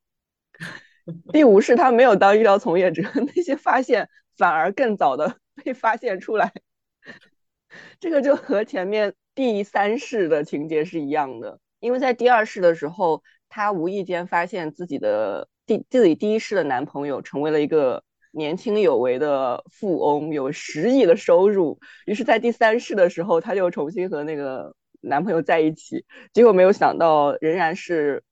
[1.32, 3.02] 第五世他没有当医疗从业者，
[3.34, 5.36] 那些发现反而更早的。
[5.64, 6.52] 被发现出来，
[8.00, 11.58] 这个就和前面第三世的情节是一样的。
[11.80, 21.78] 因为在第二世的时候，她无意间发现自己的第自己第一世的男朋友成为了一个年轻有为的富翁，有十亿的收入。
[22.06, 26.04] 于是，在第三世的时候，她就重新和那个男朋友在一起。
[26.32, 28.22] 结果没有想到，仍然是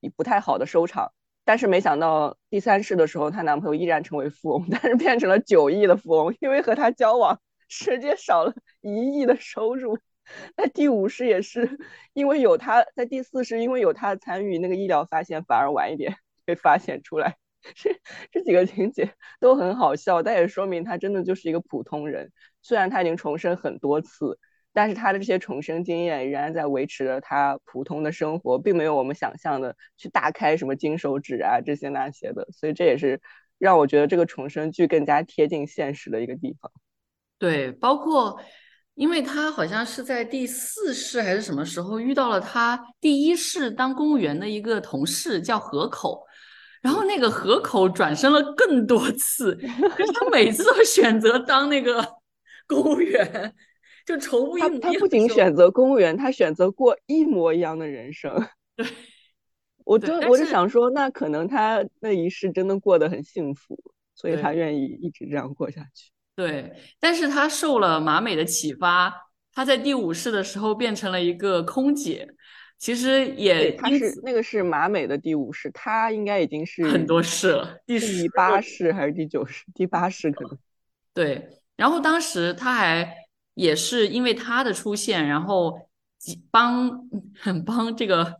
[0.00, 1.12] 以不太好的收场。
[1.44, 9.96] 但是没想到第三世的时候，她男朋友依然成为富翁， 但是变成了九亿的富翁，因为和她交往直接少了一亿的收入。
[10.56, 11.78] 在第五世也是，
[12.12, 17.36] 因为有他在第四世，因为有他参与那个医疗发现，反而晚一点 被发现出来。
[17.74, 17.90] 这
[18.30, 24.38] 这几个情节都很好笑，但也说明他真的就是一个普通人，虽然他已经重生很多次。
[24.72, 33.22] 但是他的这些重生经验仍然在维持着他普通的生活，并没有我们想象的去大开什么金手指啊这些那些的，所以这也是
[33.56, 36.70] 让我觉得这个重生剧更加贴近现实的一个地方。
[37.38, 38.38] 对，包括
[38.96, 46.26] 因为他好像是在第四世还是什么时候遇到了他第一世当公务员的一个同事叫河口，
[46.82, 49.54] 然后那个河口转身了更多次，
[49.96, 52.04] 可是他每次都选择当那个
[52.66, 53.54] 公务员。
[54.06, 54.80] 就愁不应。
[54.80, 58.32] 他他不仅选择公务员，他选择过一模一样的人生。
[58.76, 58.86] 对，
[59.84, 63.76] 我就我就想说，那可能他那一世真的过得很幸福，
[64.14, 66.12] 所以他愿意一直这样过下去。
[66.36, 69.12] 对，但是他受了马美的启发，
[69.52, 72.28] 他在第五世的时候变成了一个空姐。
[72.78, 79.64] 其实也他是那个是马美的第五世，他应该已经是很多世了，第第八世还是第九世？
[79.74, 80.56] 第八世可能。
[81.12, 83.26] 对，然后当时他还。
[83.56, 85.88] 也是因为他的出现，然后
[86.50, 87.08] 帮
[87.40, 88.34] 很帮这个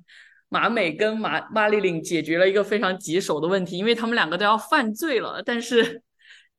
[0.50, 6.02] 马美跟马马丽玲解决了一个非常棘手的问题，因为他们两个都要犯罪了，但是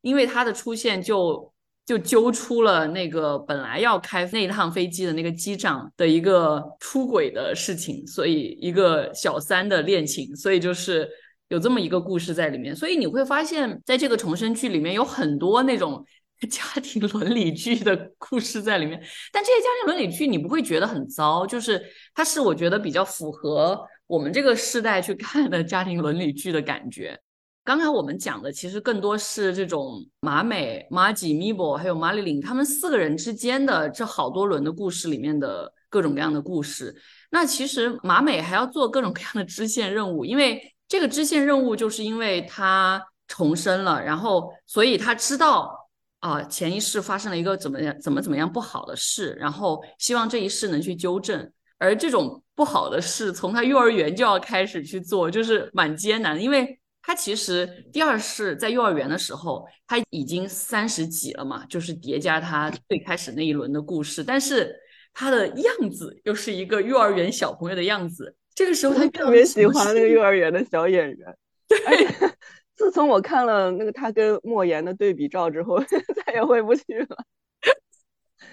[0.02, 1.54] 因为他的出现，就
[1.86, 11.10] 就揪出了那个本来要开那趟飞机的那个机长的一个出轨的事情，所以一个小三的恋情，所以就是
[11.50, 16.06] 有这么一个故事在里面，所以你会发现在这个重生剧里面有很多那种。
[16.52, 19.02] 家庭伦理剧的故事在里面，
[19.34, 21.84] 但这些家庭伦理剧你不会觉得很糟，就是
[22.14, 27.20] 它是我觉得比较符合我们这个时代去看的家庭伦理剧的感觉。
[27.68, 36.96] 刚才我们讲的其实更多是这种马美、马吉、米博还有马丽玲他们四个人之间的这好多轮的故事里面的各种各样的故事。
[37.30, 45.76] 那其实马美还要做各种各样的支线任务，因为这个支线任务就是因为他重生了，然后所以他知道。
[46.20, 51.52] 啊，前一世发生了一个怎么样、怎么怎么样不好的事，然后希望这一世能去纠正。
[51.78, 56.42] 而这种不好的事，从他幼儿园就要开始去做，就是蛮艰难的。
[56.42, 64.76] 因为他其实第二是在幼儿园的时候，他已经三十几了嘛，就是叠加他最开始那一轮的故事，但是
[65.14, 68.36] 他的样子又是一个幼儿园小朋友的样子。
[68.54, 71.38] 这个时候他特别喜欢那个幼儿园的小演员。
[71.70, 71.78] 对。
[72.76, 75.80] 自从我看了那个他跟莫言的对比照之后，
[76.26, 77.18] 再也回不去了，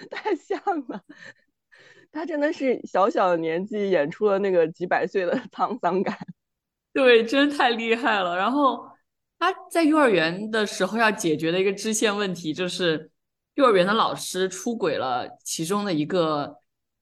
[0.09, 1.03] 太像了。
[2.09, 6.17] 他真的是小小的年纪演出了那个几百岁的沧桑感，
[6.95, 8.35] 对，真太厉害了。
[8.35, 8.87] 然后
[9.37, 13.11] 他在幼儿园的时候要解决的一个支线问题，就是
[13.55, 16.55] 幼儿园的老师出轨了其中的一个。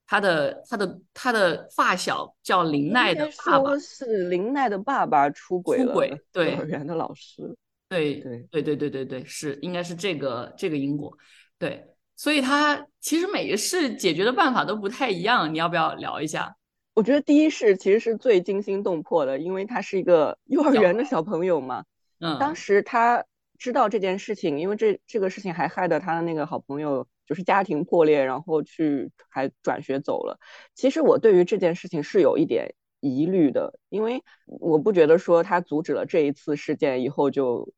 [0.06, 5.86] 他的他的他的发小叫林奈的爸爸，是林奈的爸爸出轨了。
[5.86, 7.41] 出轨，对幼儿园的老师，
[7.89, 11.17] 对对对对对对对，是应该是这个这个因果。
[11.58, 11.84] 对，
[12.15, 15.51] 所以他其实每个事解决的办法都不太一样。
[15.51, 16.53] 你要不要聊一下？
[16.93, 21.86] 我觉得第一世其实是最惊心动魄的，因为他是一个幼儿园的小朋友嘛。
[22.19, 23.25] 嗯，当时他
[23.58, 27.08] 知道这件事情，因为这这个事情还害得他的那个好朋友。
[27.25, 30.37] 就是家庭破裂，然后去还转学走了。
[30.75, 37.71] 其实我对于这件事情是有一点疑虑的，因为我不觉得说他阻止了这一次事件以后就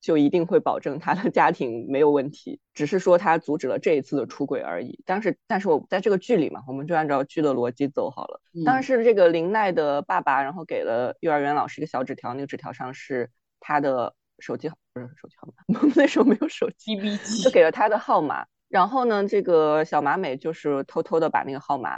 [0.00, 5.02] 就一定会保证他的家庭没有问题，只是说他阻止了这一次的出轨而已。
[5.04, 8.40] 但是，但是我在这个剧里嘛，我们就按照剧的逻辑走好了。
[8.64, 13.28] 当然是这个林奈的爸爸，然后给了幼儿园老师一个小纸条，那个纸条上是
[13.58, 16.96] 他的手机号，不是手机号码， 我们那时候没有手机，
[17.42, 18.46] 就给了他的号码。
[18.68, 21.90] 然后呢，这个小马美就是偷偷的把那个号码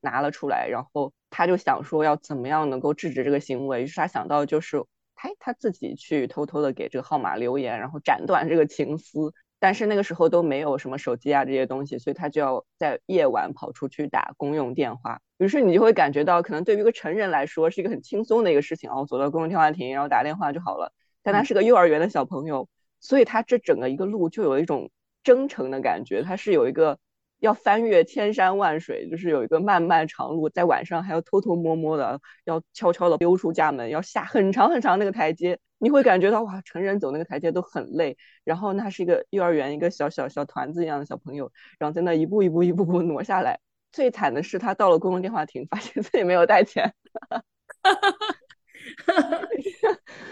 [0.00, 4.84] 拿了出来，然后他就想说要怎么样能够制止这个行为，于是他想到就是。
[5.14, 9.32] 哎，他自己去偷偷的给这个号码留言，然后斩断这个情丝。
[9.58, 15.20] 但是那个时候都没有什么手机啊这些东西，所以他就要在夜晚跑出去打公用电话。
[15.38, 20.92] 于是你就会感觉到，可能对于一个成人来说是一个很轻松的一个事情哦，走到公用电话亭，然后打电话就好了。
[21.22, 24.90] 但他是个幼儿园的小朋友，所以他这整个一个路就有一种
[25.22, 26.98] 征程的感觉，他是有一个。
[27.42, 38.16] 要翻越千山万水，就是有一个漫漫长路，在晚上还要偷偷摸摸的，要悄悄的溜出家门，要下很长很长那个台阶，你会感觉到哇，成人走那个台阶都很累。
[38.44, 43.58] 然后那是一个幼儿园一个小小小团子一样的小朋友，然后在那一步一步一步步挪下来。
[43.90, 46.94] 最惨的是他到了公共电话亭，发现自己没有带钱。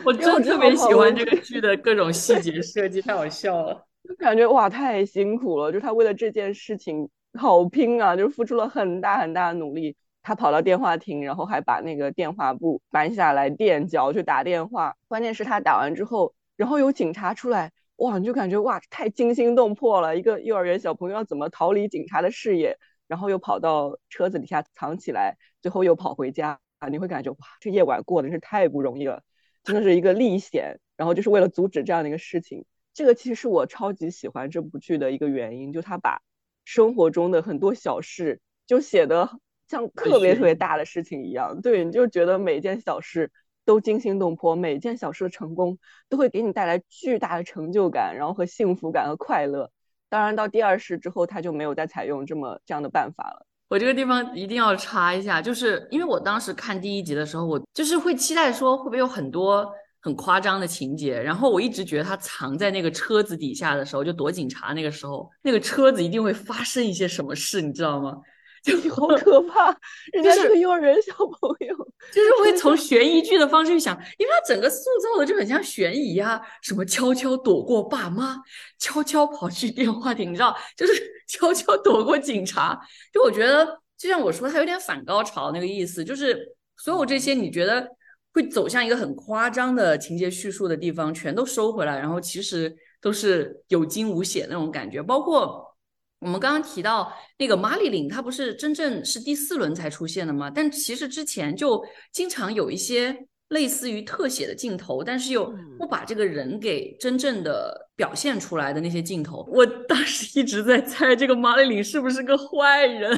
[0.04, 3.89] 我真的特别喜欢这个剧的各种细节设计，太好笑了。
[4.08, 5.72] 就感觉哇，太辛苦了！
[5.72, 9.96] 就他为了这件事情好拼啊，就是付出了很大很大的努力。
[10.22, 14.94] 他跑到电话亭，然后还把那个电话簿搬下来垫脚去打电话。
[15.08, 20.16] 关键是，他打完之后，然后有警察出来，哇，你就感觉哇，太惊心动魄了！
[20.16, 22.76] 一个幼儿园小朋友要怎么逃离警察的视野，
[23.06, 26.88] 然后又跑到车子底下藏起来，最后又跑回家啊！
[26.88, 29.22] 你会感觉哇，这夜晚过的是太不容易了，
[29.62, 30.80] 真的是一个历险。
[30.96, 32.66] 然后就是为了阻止这样的一个事情。
[33.00, 36.20] 这个其实是我超级喜欢这部剧的一个原因，就他把
[36.66, 39.26] 生活中的很多小事就写的
[39.66, 43.32] 像特别特别大的事情一样，对，你就觉得每件小事
[43.64, 45.78] 都惊心动魄，每件小事的成功
[46.10, 49.70] 都会给你带来巨大的成就感，然后和幸福感和快乐。
[50.10, 53.46] 当然到第二世之后，他就没有再采用这么这样的办法了。
[53.70, 59.72] 我这个地方一定要插一下，就是因为我当时看第一集的时候，我就是会期待说会不会有很多。
[60.00, 68.16] 很夸张的情节，然后我一直觉得他藏在那个车子底下的时候，就躲警察那个时候，那个车子一定会发生一些什么事，你知道吗？
[68.62, 69.74] 就好可怕，
[70.12, 71.74] 人家是个幼儿园小朋友，
[72.12, 78.36] 就是会从悬疑剧的方式去想，因为他整个塑造的就很像悬疑啊，什么悄悄躲过爸妈，
[78.78, 80.92] 悄悄跑去电话亭，你知道，就是
[81.26, 82.78] 悄悄躲过警察。
[83.12, 87.86] 就我觉得，就像我说，他有点反高潮那个意思，就是所有这些，你觉得？
[88.32, 95.02] 会走向一个很夸张的情节叙述的地方，全都收回来，然后其实都是有惊无险那种感觉。
[95.02, 95.76] 包括
[96.20, 100.48] 我们刚刚提到那个马里琳，她不是真正是第四轮才出现的吗？
[100.48, 109.44] 但其实之前就经常有一些类似于特写的镜头，但是又不把这个人给真正的表现出来的那些镜头。
[109.50, 113.10] 我当时一直在猜这个马里琳是不是个坏人，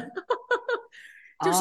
[1.44, 1.58] 就是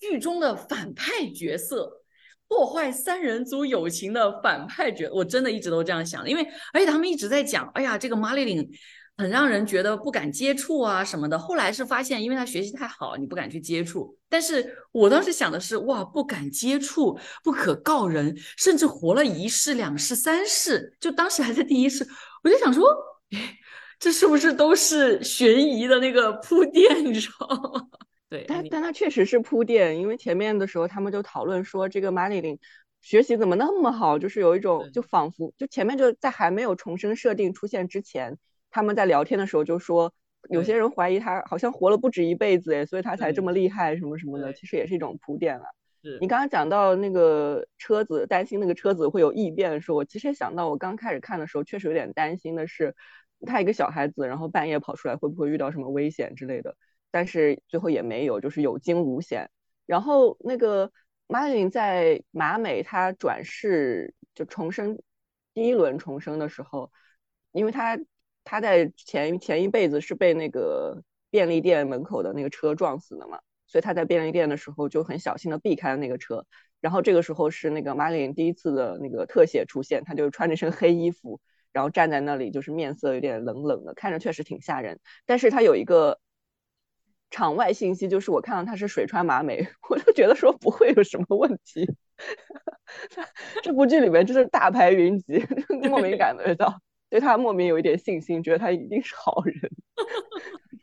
[0.00, 2.00] 剧中的反派角色。
[2.48, 8.68] 破坏三人组友情的反派角，我真的一直都这样想，因为而且他们一直在讲，哎呀，这个马丽琳
[9.16, 11.38] 很让人觉得不敢接触啊什么的。
[11.38, 14.16] 后来是发现，因为他学习太好，你不敢去接触。
[14.28, 22.06] 但是我当时想的是，哇，不敢接触，不可告人，甚至活了一世、两世、三世，就当时还在第一世，
[22.42, 22.84] 我就想说，
[23.30, 23.56] 哎，
[23.98, 27.88] 这是不是都是悬疑的那个铺垫，你知道吗？
[28.46, 32.58] 但但他确实是铺垫，因为前面的时候他们就讨论说这个马里琳
[33.00, 38.38] 学习怎么那么好，就是有一种就仿佛就前面就在还没有重生设定出现之前，
[38.70, 40.12] 他们在聊天的时候就说
[40.48, 45.64] 有些人怀疑他好像活了不止一辈子哎，所以他才这么厉害什么什么的，其实也是一种铺垫了。
[46.18, 52.94] 你刚刚讲到那个车子，担心那个车子会有异变的时候，我其实也想到我刚开始看的时候确实有点担心的是，
[53.46, 56.76] 他一个小孩子然后半夜跑出来会不会遇到什么危险之类的。
[57.14, 59.48] 但是最后也没有，就是有惊无险。
[59.86, 60.90] 然后那个
[61.28, 64.98] 马丽琳在马美，她转世就重生
[65.54, 66.90] 第一轮重生的时候，
[67.52, 67.96] 因为她
[68.42, 73.38] 她在前前一辈子是被那个便利店门口的那个车撞死的嘛，
[73.68, 76.44] 所以她在便利店的时候就很小心的避开了那个车。
[76.80, 81.40] 然后这个时候是那个马丽琳第一次的那个特写出现，她就穿着身黑衣服，
[81.70, 84.98] 然后站在那里，就是面色有点冷冷的，看着确实挺吓人。
[85.26, 86.18] 但是她有一个。
[87.34, 91.84] 场外信息就是我看到他是水川麻美， 我就觉得说不会有什么问题。
[93.60, 95.44] 这部剧里面真是大牌云集，
[95.90, 96.80] 莫名感觉到
[97.10, 99.58] 对他莫名有一点信心，觉得他一定是好人。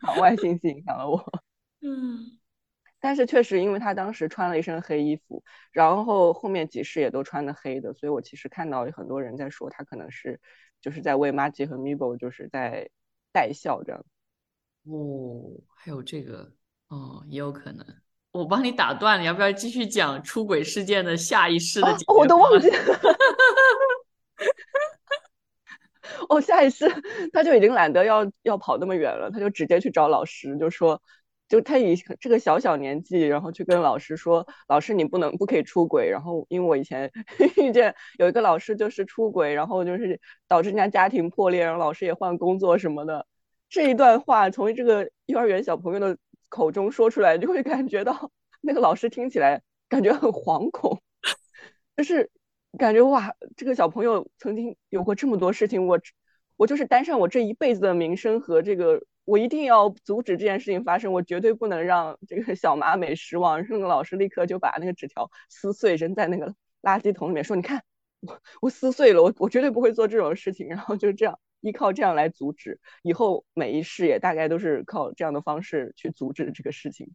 [0.02, 1.24] 场外信息影响了我。
[1.80, 2.38] 嗯，
[3.00, 5.42] 但是确实因为他当时穿了一身黑衣服，
[5.72, 10.42] 然后后面几世也都穿的黑的，所以我其实看到有很多人在说他可能是
[10.82, 12.90] 就是在为 Maggie 和 Mabel 就是在
[13.32, 14.04] 带笑这样。
[14.84, 16.52] 哦，还有这个，
[16.88, 17.86] 哦，也有可能。
[18.32, 23.00] 我帮你打断了，要不要继续讲出轨事件的下一世的解决我都忘记了。
[26.30, 26.90] 哦，下一次
[27.34, 31.02] 他就已经懒得要要跑那么远了，他就直接去找老师，就说，
[31.50, 37.12] 就他以这个小小年纪，然后去跟老师说，老师你不能不可以出轨，然后因为我以前
[37.58, 43.28] 遇见有一个老师就是出轨，然后就是导致人家家庭破裂，然后老师也换工作什么的。
[43.72, 46.18] 这一段话从这个幼儿园小朋友的
[46.50, 51.02] 口中说出来，就会感觉到那个老师听起来感觉很惶恐，
[51.96, 52.30] 就是
[52.78, 55.98] 感觉哇，这个小朋友曾经有过这么多事情，我
[56.58, 63.66] 我就是担上我这一辈子的名声和这个，我一定要阻止这件事情发生，我绝对不能让这个小马美失望。
[63.70, 67.82] 那个老师立刻就把那个纸条撕碎，扔在那个垃圾桶里面，说：“你看，
[68.20, 71.40] 我我撕碎了，我我绝对不会做这种事情。”然后就这样。
[71.62, 77.10] 依靠这样来阻止，以后每一世也大概都是靠这样的方式去阻止这个事情。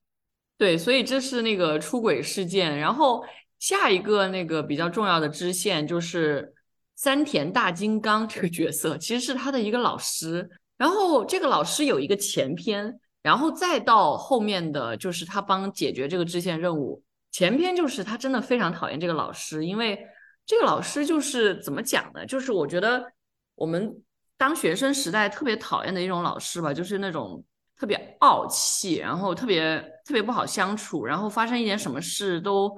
[0.56, 2.78] 对，所以这是那个出轨事件。
[2.78, 3.22] 然后
[3.58, 6.54] 下一个那个比较重要的支线就是
[6.94, 10.48] 三田大金刚这个角色，其实是他的一个老师。
[10.78, 17.02] 然后这个老师有一个前篇，然后再到后面的就是他帮解决这个支线任务。
[17.32, 19.98] 前篇就是他真的非常讨厌这个老师，因为
[20.46, 22.24] 这个老师就是怎么讲呢？
[22.24, 23.12] 就是我觉得
[23.56, 23.94] 我们。
[24.38, 27.42] 当学生时代特别讨厌的一种老师吧，就是那种
[27.78, 32.70] 特别傲气，然后特别特别不好相处，然后发生一点什么事都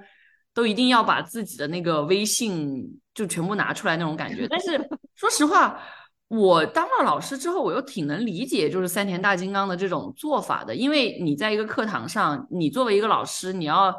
[0.54, 4.46] 都一定要把自己的那个威信就全部拿出来那种感觉。
[4.48, 4.78] 但是
[5.16, 5.80] 说实话，
[6.28, 13.94] 我当了老师之后，我又挺能理解就是三田大金刚的这种做法的，因为你在一个课堂上，你作为一个老师，你要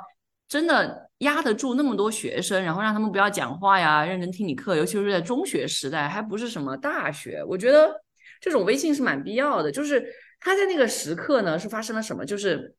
[0.48, 1.09] 真的。
[1.20, 7.44] 压得住那么多学生，然后让他们不要讲话呀，认真听你课，尤其是在中学时代，还不是什么大学。
[7.46, 7.94] 我觉得
[8.40, 9.72] 这种微信是蛮必要的。
[9.72, 10.06] 就是
[10.40, 12.26] 他在那个时刻呢，是发生了什么？
[12.26, 12.74] 就是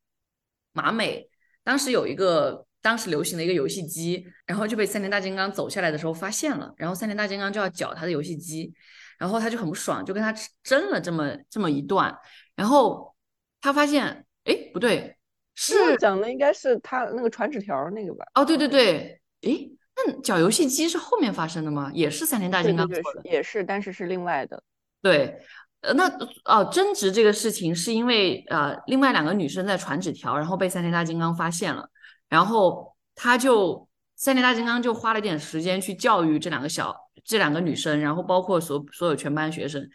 [0.72, 1.28] 马美
[1.62, 8.72] 当时有一个当时流行的一个游戏机，然后就被三田大金刚走下来的时候发现了，然后三田大金刚就要搅他的游戏机，
[9.18, 12.16] 然后他就很不爽，就跟他争了这么这么一段，
[12.56, 13.14] 然后
[13.60, 15.18] 他发现，哎，不对。
[15.60, 18.24] 是讲的应该是他那个传纸条那个吧？
[18.34, 21.90] 哦，对对对，诶，那搅游戏机是后面发生的吗？
[21.92, 24.62] 也是三年大金刚做的，也是，但是是另外的。
[25.02, 25.38] 对，
[25.82, 26.10] 呃，那
[26.46, 31.90] 哦，争执这个事情是因为呃，另外两个女生在传纸条，然后被三年大金刚发现了，
[32.30, 33.86] 然后他就
[34.16, 39.86] 三年大金刚就花了点时间去教育这两个小这两个女生，然后包括所所有全班学生，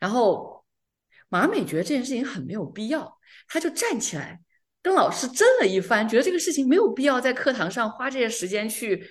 [0.00, 0.64] 然后
[1.28, 4.40] 马美觉得这件事情很没有必要，他就站起来。
[4.82, 9.08] 跟老师争了一番，觉得这个事情没有必要在课堂上花这些时间去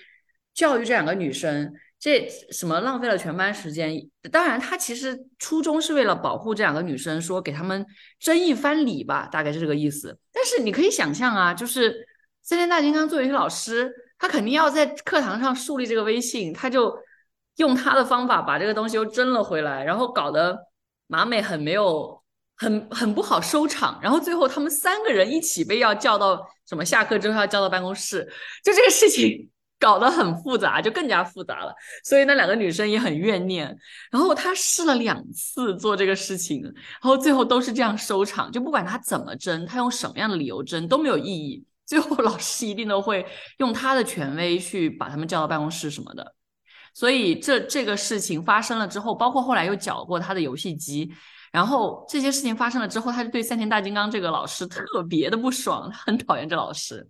[0.52, 3.94] 教育这两个女生，这什么浪费了全班时间。
[4.30, 7.86] 当然，他其实初衷是为了保护这两个女生，说给他们
[8.20, 10.18] 争一番理吧，大概是这个意思。
[10.30, 12.06] 但是你可以想象啊，就是
[12.42, 16.94] 三田大金刚作为一个老师，他肯定要在课堂上树立这个威信，他就
[17.56, 20.58] 用他的方法把这个东西又争了回来，然后搞得
[21.06, 22.21] 马美很没有。
[22.56, 28.24] 很很不好收场，然后最后他们三个人一起被要叫到什么下课之后要叫到办公室，
[28.62, 29.48] 就这个事情
[29.80, 31.74] 搞得很复杂，就更加复杂了。
[32.04, 33.76] 所以那两个女生也很怨念。
[34.12, 38.52] 然后他试了两次做这个事情，然后最后都是这样收场。
[38.52, 41.64] 就不管他怎么争，他用什么样的理由争都没有意义。
[41.84, 43.26] 最后老师一定都会
[43.58, 46.32] 用他的权威去把他们叫到办公室什么的。
[46.94, 51.12] 所以这这个事情发生了之后，包括后来又缴过他的游戏机。
[51.52, 57.06] 然后这些事情发生了之后，他就对三田大金刚这个老师特别的不爽，他 很讨厌这老师。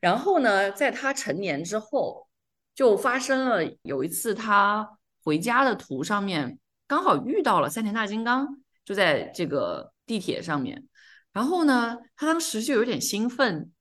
[0.00, 2.28] 然后呢，在他成年之后，
[2.74, 4.88] 就发生了有一次他
[5.24, 8.46] 回家的途上面刚好遇到了三田大金刚，
[8.84, 10.86] 就在这个地铁上面。
[11.32, 13.72] 然后呢，他当时就有点兴奋，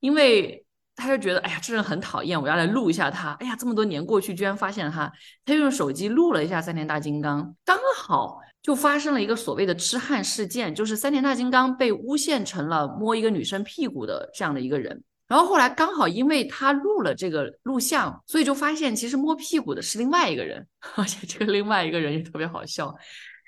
[0.00, 0.64] 因为
[0.96, 3.32] 他就觉得，哎呀，这人很讨厌，我要来录一下他。
[3.32, 5.12] 哎呀，这么多年过去，居然发现了他，
[5.44, 8.40] 他用手机录了一下三田大金刚，刚好。
[8.62, 15.02] 就发生了一个所谓的痴汉事件，就是三田大金刚被诬陷成了摸一个女生屁股的这样的一个人。
[15.26, 22.94] 然后后来刚好因为他录了这个录像，所以就发现其实摸屁股的是另外一个人， 而且这个另外一个人也特别好笑，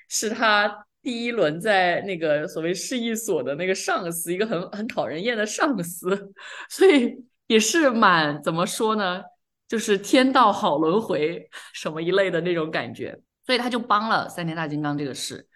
[0.09, 6.33] 是他第一轮在那个所谓市役所的那个上司，一个很很讨人厌的上司，
[6.69, 9.21] 所以也是蛮怎么说呢，
[9.67, 13.17] 就是天道好轮回什么一类的那种感觉。
[13.45, 15.47] 所以他就帮了三田大金刚这个事，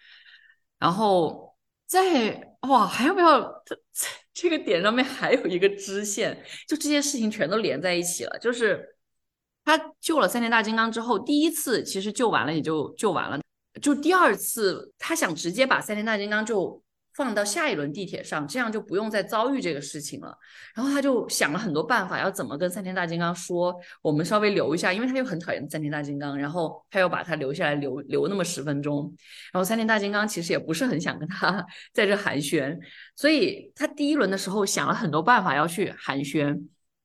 [0.78, 3.76] 然后在哇，还要不要这
[4.32, 8.38] 这个点上面还有一个支线，就这些事情全都连在一起了。
[8.38, 8.96] 就是
[9.64, 13.40] 他救了三田大金刚之后，第一次其实救完了也就救完了，
[13.82, 16.82] 就第二次他想直接把三田大金刚就。
[17.14, 20.36] 放到下一轮地铁上，这样就不用再遭遇这个事情了。
[20.74, 29.12] 然后他就想了很多办法，要怎么跟三田大金刚说，我们稍微留一下，因为他又很讨厌三田大金刚，然后他又把他留下来，留留那么十分钟。
[29.52, 32.78] 然后三田大金刚其实也不是很想跟他 在这寒暄，
[33.16, 36.44] 所以他第一轮的时候想了很多办法要去寒暄。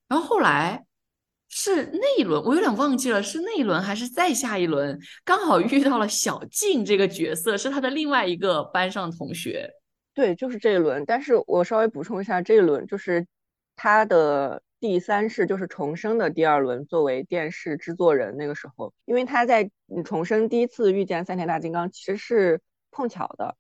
[0.08, 0.86] 然后后来
[1.50, 9.68] 是那一轮，我有点忘记了是那一轮还是再下一轮，刚好遇到了小静这个角色，是他的另外一个班上同学。
[10.16, 13.28] 对，就是这一轮，但是我稍微补充一下，这一轮就是
[13.76, 19.70] 他的第三世，就是重生的第二轮，作为电视制作人那个时候，因为他在
[20.06, 22.62] 重生第一次遇见三田大金刚，其实是
[22.92, 23.58] 碰巧的，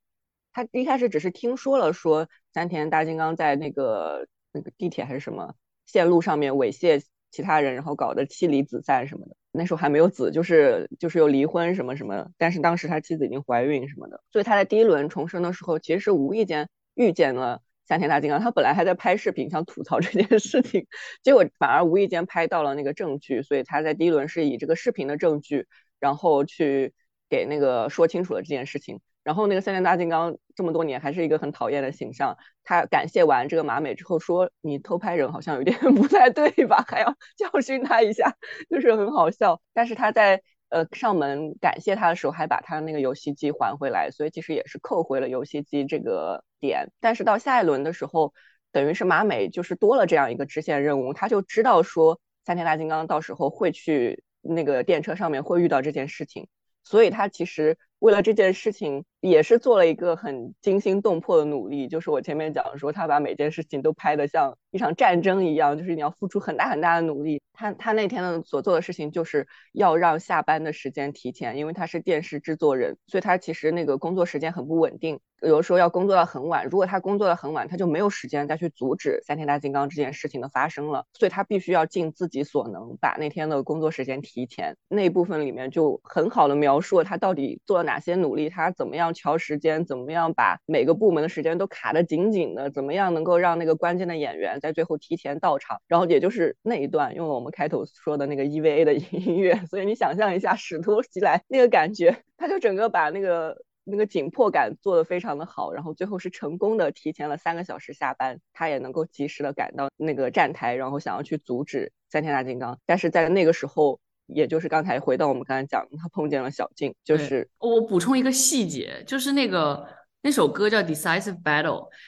[0.53, 5.53] 他一开始只是听说了说三田大金刚在那个那个地铁还是什么
[5.85, 7.03] 线路上面猥亵。
[7.35, 12.29] 其他人，然后搞得妻离子散什么的，那时候还没有子，就是就是有离婚什么什么。
[12.37, 18.39] 但是当时他妻子已经怀孕什么的，所以他在第一轮重生的时候，其实是无意间遇见了三田大金刚。
[18.39, 20.87] 他本来还在拍视频，想吐槽这件事情，
[21.23, 23.41] 结果反而无意间拍到了那个证据。
[23.41, 25.67] 所以他在第一轮是以这个视频的证据，
[25.99, 26.93] 然后去
[27.27, 29.01] 给那个说清楚了这件事情。
[29.25, 32.37] 然后那个三田大金刚这么多年还是一个很讨厌的形象。
[32.63, 36.85] 他感谢完这个马美之后说：“你偷拍人好像有点 不太对吧？
[36.87, 38.35] 还要教训他一下，
[38.69, 46.91] 就是很好笑。”但是他在呃上门感谢他的时候，还把他那个游戏机还回来，所以其实也是扣回了游戏机这个点。
[46.99, 48.31] 但是到下一轮的时候，
[48.71, 56.47] 等于是马美就是多了这样一个支线任务，他就知道说三田大金刚到时候会去那个电车上面会遇到这件事情，
[56.83, 57.75] 所以他其实。
[57.99, 61.87] 为了这件事情，也是做了一个很惊心动魄的努力。
[61.87, 67.41] 就是我前面讲说，他把每件事情都拍得像一场战争一样，就是你要付出很大很大的努力。
[67.53, 76.65] 他他那天的所做的事情，就是要让下班的时间提前，因为他是电视制作人，所以他其实那个工作时间很不稳定，有的时候要工作到很晚。
[76.65, 84.75] 如果他工作到很晚，他就没有时间再去阻止三天大金刚这件事情的发生了，所以他必须要尽自己所能，把那天的工作时间提前。
[84.89, 95.81] 那部分里面就很好的描述了他到底做了哪些努力，他怎么样调时间，怎么样把每个部门的时间都卡得紧紧的，怎么样能够让那个关键的演员在最后提前到场。
[95.87, 113.99] 然后也就是那一段用了我们开头说的那个 EVA 的音乐， 所以你想象一下，使徒袭来那个感觉，他就整个把那个那个紧迫感做得非常的好，然后最后是成功的提前了三个小时下班，他也能够及时的赶到那个站台，然后想要去阻止三天大金刚，但是在那个时候。
[114.27, 119.87] 也就是刚才回到我们刚才讲，他碰见了小静，就是我补充一个细节，就是那个
[120.21, 121.63] 那首歌叫《Decisive Battle》，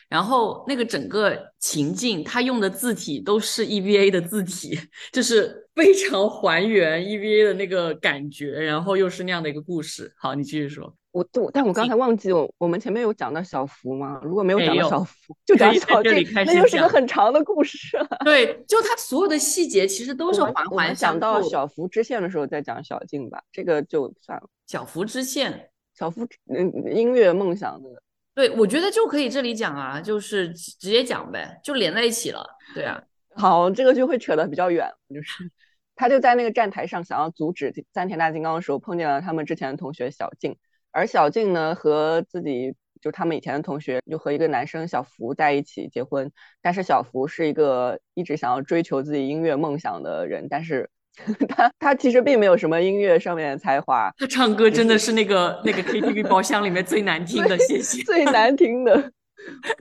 [0.10, 4.80] 然后那个整个情境他用的字体都是 EVA 的字体，
[5.12, 10.12] 就是 非常还原 EVA 的那个感觉，然后又是那样的一个故事。
[10.18, 10.96] 好，你继续说。
[11.12, 14.20] 我我但我刚才忘记我我们前面有讲到小福吗？
[14.24, 16.12] 如果没有讲到小福，就讲小静，
[16.46, 17.98] 那又是个很长的故事。
[18.24, 24.48] 对，就他所有的细节其实都是环环相到小福支线的时候再讲小静吧，这个就算了。
[24.68, 27.90] 小福支线，小福嗯音乐梦想的，
[28.36, 32.46] 对我觉得就可以这里讲啊，就是直接讲呗，就连在一起了。
[32.76, 33.02] 对啊，
[33.34, 35.50] 好，这个就会扯得比较远，就是
[35.96, 40.56] 他就在那个站台上想要阻止三田大金刚的时候，碰见了他们之前的同学小静。
[40.98, 46.32] 而小静呢，和自己就他们以前的同学，就和一个男生小福在一起结婚。
[46.60, 50.90] 但是小福是一个一直想要追求自己音乐梦想的人，但是
[51.50, 54.12] 他他其实并没有什么音乐上面的才华。
[54.18, 58.02] 他唱歌真的是那个那个 KTV 包厢里面最难听的， 谢谢。
[58.02, 59.12] 最难听的，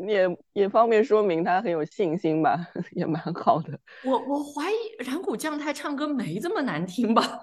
[0.06, 2.60] 也也方便说明他很有信心吧，
[2.92, 3.80] 也蛮好的。
[4.04, 7.40] 我我怀疑染谷将太唱歌没这么难听吧。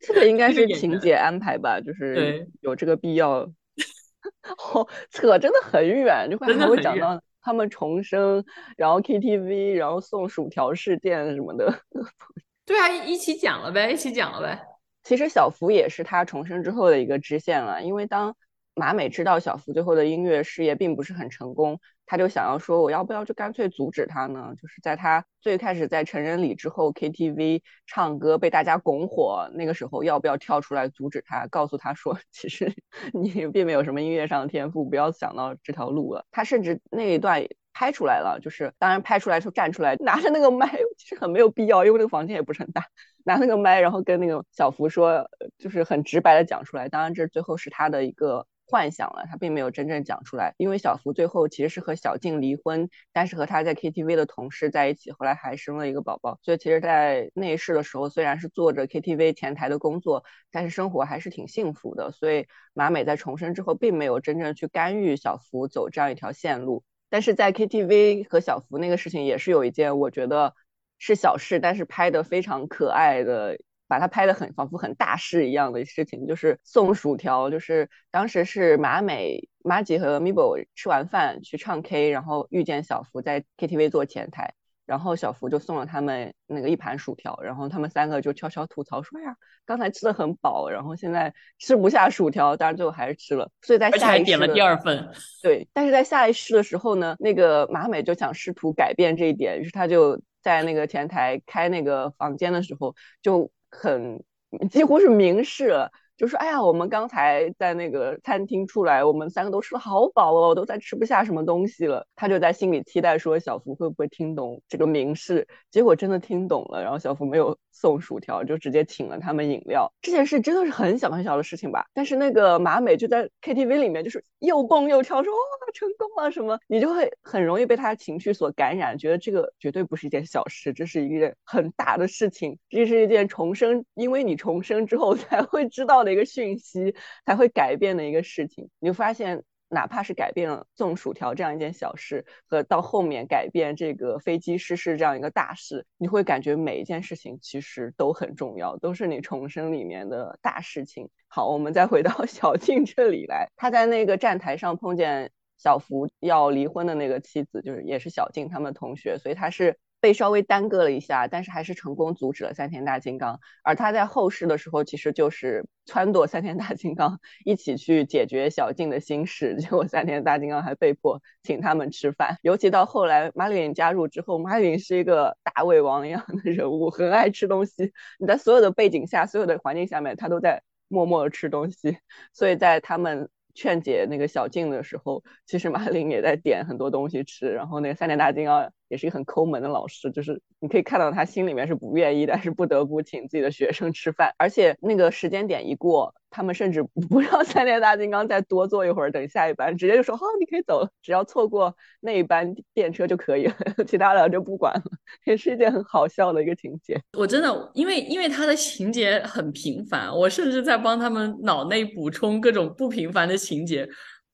[0.00, 3.48] 这个应该是情节安排吧，就是有这个必要。
[4.74, 8.44] 哦，扯真的很远，就会还会讲到他们重生，
[8.76, 11.82] 然后 KTV，然后送薯条事件什么的。
[12.66, 14.60] 对啊，一起讲了呗，一起讲了呗。
[15.02, 18.36] 其实小福也是他重生之后的一个支线了，因为当
[18.74, 21.80] 马美知道小福最后的音乐事业并不是很成功。
[22.10, 24.54] 他就想要说，我要不要就干脆阻止他呢？
[24.60, 32.74] 就是在他最开始在成人礼之后 KTV 唱歌被大家拱火那个时候，要不要跳出来阻止他，告诉他说， 其实
[33.12, 36.24] 你并没有什么音乐上的天赋，不要想到这条路了。
[36.30, 42.86] 他甚至那一段拍出来了，就是当然拍出来就站出来拿着那个麦， 其实很没有必要，因为那个房间也不是很大，
[43.24, 45.28] 拿那个麦，然后跟那个小福说，
[45.58, 46.88] 就是很直白的讲出来。
[46.88, 48.46] 当然这最后是他的一个。
[48.70, 50.54] 幻想了，他并没有真正讲出来。
[50.58, 56.38] 因为小福最后其实是和小静离婚，但是和他在 KTV 的同事在一起，后来还生了一个宝宝。
[56.42, 62.12] 所以其实，在内饰的时候，虽然是做着 KTV 前台的工作，但是生活还是挺幸福的。
[62.12, 66.84] 所以马美在重生之后，并没有真正去干预小福走这样一条线路。
[67.08, 70.54] 但是在 KTV 和小福那个事情，也是有一件我觉得
[70.98, 73.58] 是小事，但是拍的非常可爱的。
[73.88, 77.50] 把它拍的很仿佛很大事一样的事情，就是送薯条。
[77.50, 84.52] 就是当时是马美、马吉和 Mibo 吃完饭去唱 K，然后遇见小福在 KTV 做前台，
[84.84, 89.34] 然后小福就送了他们那个一盘薯条，然后他们三个就悄悄吐槽说呀，
[89.64, 93.50] 刚才吃的很饱，然后现在吃不下薯条，但是最后还是吃了。
[93.62, 95.10] 所以在下一点了第二份。
[95.42, 103.50] 对，但是在下一世的时候呢，那个马美就想试图改变这一点，于是他就在那个前台开那个房间的时候就。
[103.80, 104.24] 很
[104.70, 105.90] 几乎是明示。
[106.18, 112.04] 就说哎呀，我们刚才在那个餐厅出来，我们三个都吃的好饱哦，都在吃不下什么东西了。
[112.16, 115.46] 他就在心里期待说，小福会不会听懂这个明示？
[115.70, 119.92] 结果真的听懂了，然后小福没有送薯条，就直接请了他们饮料。
[120.02, 121.86] 这件事真的是很小很小的事情吧？
[121.94, 125.38] 但是那个马美就在 KTV 里面，就是又蹦又跳，说哇
[125.72, 136.07] 成功了什么，你就会很容易被他的情绪所感染，觉得这个绝对不是一件小事，这是一件很大的事情，这是一件重生，因为你重生之后才会知道的。
[136.08, 136.96] 的一个讯息
[137.26, 151.10] 才会改变的一个事情，你就发现，哪怕是改变了送薯条这样一件小事，和到后面改变这个飞机失事这样一个大事，你会感觉每一件事情其实都很重要，都是你重生里面的大事情。
[151.28, 159.78] 好，我们再回到 小静这里来，她在那个站台上碰见小福要离婚的那个妻子，就是也是小静他们同学，所以他是。
[160.00, 163.40] 被稍微耽搁了一下，但是还是成功阻止了三田大金刚。
[163.62, 169.56] 而他在后世的时候，其实就是撺掇三田大金刚一起去解决小静的心事。
[169.56, 172.38] 结果三田大金刚还被迫请他们吃饭。
[172.42, 177.92] 尤其到后来马里加入之后，马里是一个大胃王一样的人物，很爱吃东西。
[178.18, 181.98] 你在所有的背景下、所有的环境下面，他都在默默的吃东西。
[182.32, 183.28] 所以在他们。
[183.54, 187.50] 劝解那个小静的时候，其实马林也在点很多东西吃。
[187.50, 194.34] 然后那个三天大金刚也是一个很抠门的老师，就是你可以看到他心里面是不愿意，但 是不得不请自己的学生吃饭。
[194.38, 196.14] 而且那个时间点一过。
[196.30, 203.54] 他们甚至不 让三连大金刚再多坐一会儿，等下一班，直接就说好，你可以走了，只要错过那一班电车就可以了，
[203.88, 204.82] 其他的就不管了，
[205.24, 207.00] 也是一件很好笑的一个情节。
[207.16, 213.88] 我真的，因为因为他的情节很平凡，我甚至在帮他们脑内补充各种不平凡的情节。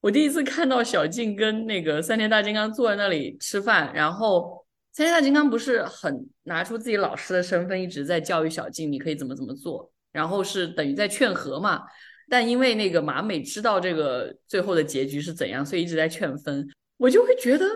[0.05, 9.91] 我第一次看到小静跟那个三田大金刚坐在那里吃饭，然后三田大金刚不是很拿出自己老师的身份，一直在教育小静，你可以怎么怎么做。
[10.13, 11.81] 然后是等于在劝和嘛，
[12.29, 16.69] 但因为那个马美知道这个最后的结局是怎样，所以一直在劝分。
[16.99, 17.67] 我就会觉得，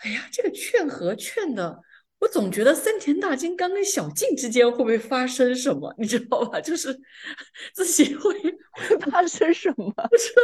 [0.00, 1.78] 哎呀，这个劝和劝的，
[2.18, 6.60] 我总觉得森田大金刚跟小静之间会不会发生什么，你知道吧？
[6.60, 6.92] 就是
[7.74, 8.34] 自己会
[8.72, 9.84] 会发生什么？
[10.10, 10.42] 不知道，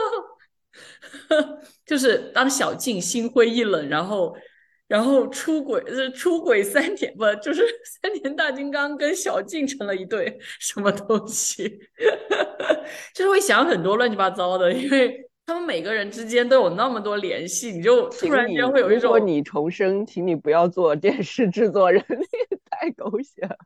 [1.87, 4.35] 就是当小静心灰意冷，然后。
[4.89, 7.63] 然后出轨是出轨三田不就是
[8.03, 11.67] 三田大金刚跟小静成了一对什么东西？
[13.15, 22.05] 就是会想很多乱七八糟的，因为他们每个人之间都有那么多联系，你就突然间会有一种，如果你重生，请你不要做电视制作人，
[22.69, 23.57] 太狗血了。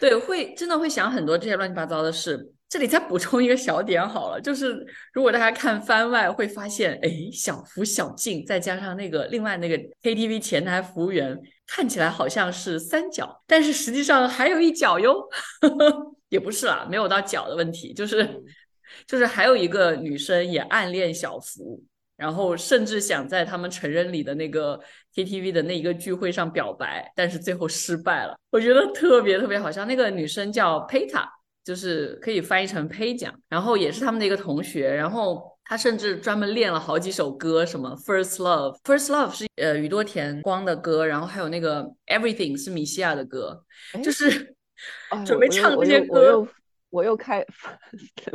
[0.00, 2.53] 对，会真的会想很多这些乱七八糟的事。
[2.68, 11.38] 这里再补充一个小点好了，就是如果大家看番外会发现，哎，小福、小静再加上那个另外那个 KTV 前台服务员，
[11.68, 15.22] 看起来好像是三角，但是实际上还有一角哟，
[16.30, 18.42] 也不是啦，没有到角的问题，就是
[19.06, 21.80] 就是还有一个女生也暗恋小福，
[22.16, 24.80] 然后甚至想在他们成人礼的那个
[25.14, 28.34] KTV 的那一个聚会上表白，但是最后失败了。
[28.50, 31.30] 我觉得特别特别好笑，那个女生叫佩塔。
[31.64, 43.64] 就是可以翻译成胚奖，然后也是他们的一个同学，然后他甚至专门练了好几首歌，什么 First Love，First Love 是呃宇多田光的歌，然后还有那个 Everything 是米西亚的歌，
[44.04, 44.54] 就是
[45.24, 46.14] 准备唱这些歌。
[46.14, 46.48] 我又
[46.90, 47.44] 我又开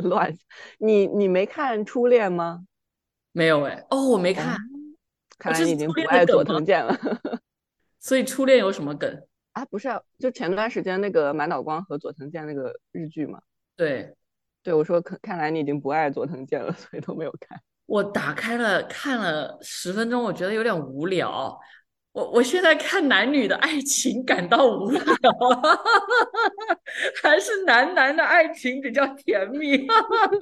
[0.00, 0.36] 乱，
[0.78, 2.64] 你你没看初恋吗？
[3.32, 4.56] 没有哎，哦我没看，
[5.38, 6.98] 看来你已经不爱佐藤健了。
[8.00, 9.22] 所以初恋有什么梗？
[9.52, 9.88] 啊，不是，
[10.18, 13.40] 就前段时间那个满岛光和佐藤健那个日剧嘛。
[13.76, 14.14] 对，
[14.62, 17.60] 对我说，看看来你已经不爱佐藤健了，所以都没有看。
[17.86, 21.58] 我打开了看了十分钟，我觉得有点无聊。
[22.12, 25.02] 我我现在看男女的爱情感到无聊，
[27.22, 29.86] 还是男男的爱情比较甜蜜？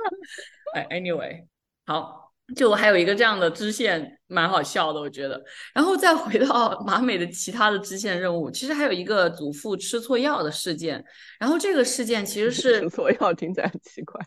[0.74, 1.46] 哎，anyway，
[1.84, 5.42] 好，就还有一个这样的支线，蛮好笑的，我觉得。
[5.74, 11.04] 然后再回到 马美的其他的支线任务，其实还有一个祖父吃错药的事件。
[11.38, 14.20] 然后这个事件其实是 吃错药，听起来很奇怪。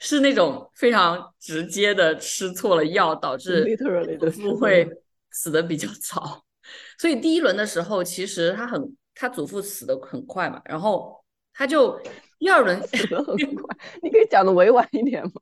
[0.00, 3.76] 是那种非常直接的吃错了药，导致
[4.20, 4.86] 祖父会
[5.30, 6.44] 死的比较早。
[6.98, 11.24] 所以第一轮的时候，其实他很他祖父死的很快嘛，然后
[11.54, 11.98] 他就
[12.38, 15.32] 第二轮 死得很快，你可以讲的委婉一点吗？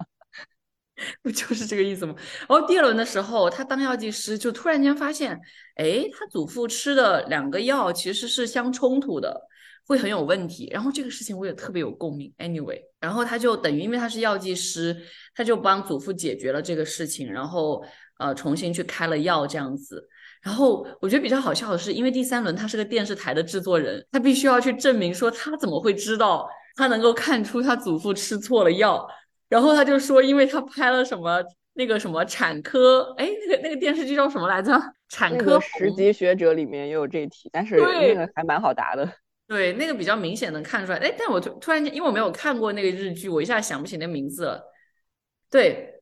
[1.23, 2.15] 不就是这个意思吗？
[2.49, 5.39] 然后第二轮的时候，他当药剂师就突然间发现，
[5.77, 9.43] 哎，他祖父吃的两个药其实是相冲突的。
[9.89, 12.35] 会很有问题，然后这个事情我也特别有共鸣。
[12.39, 14.97] Anyway，然后他就等于因为他是药剂师，
[15.33, 17.85] 他就帮祖父解决了这个事情，然后
[18.19, 20.09] 呃重新去开了药这样子。
[20.43, 29.09] 然后我觉得比较好笑的是，因为第三轮他是个电视台的制作人，他必须要去证明说他怎么会知道他能够看出他祖父吃错了药。
[29.49, 31.43] 然后他就说，因为他拍了什么
[31.75, 34.73] 那个什么产科，哎，那个那个电视剧叫什么来着？
[35.09, 39.09] 产科十级学者里面也有这一题，但是那个还蛮好答的。
[39.47, 44.61] 对，那个比较明显能看出来，哎，但我突突然间，因为我没有看过那个日剧，我一下想不起那名字了。
[45.49, 46.01] 对，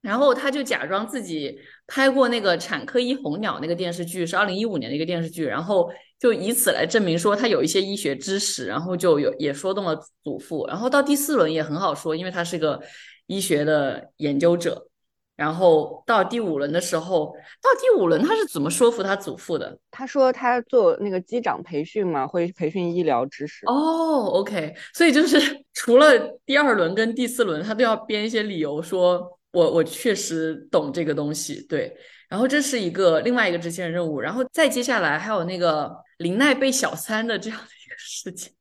[0.00, 1.60] 然后他就假装自己
[1.90, 12.80] 拍过那个《产科医红鸟》那个电视剧，是二零一五年的一个电视剧，然后就以此来证明说他有一些医学知识，然后就有也说动了祖父，然后到第四轮也很好说，因为他是个
[13.26, 14.86] 医学的研究者。
[15.36, 19.78] 然后到第五轮的时候，到第五轮他是怎么说服他祖父的？
[19.90, 23.64] 他说他做那个机长培训嘛，会培训医疗知识。
[23.64, 25.40] 哦，OK，所以就是
[25.72, 26.12] 除了
[26.44, 31.60] 第二轮跟第四轮，他都要编一些理由，说我我确实懂这个东西。
[31.68, 31.96] 对，
[32.28, 38.52] 然后这是一个另外一个支线任务，然后再接下来还有那个林奈被小三的这样的一个事情，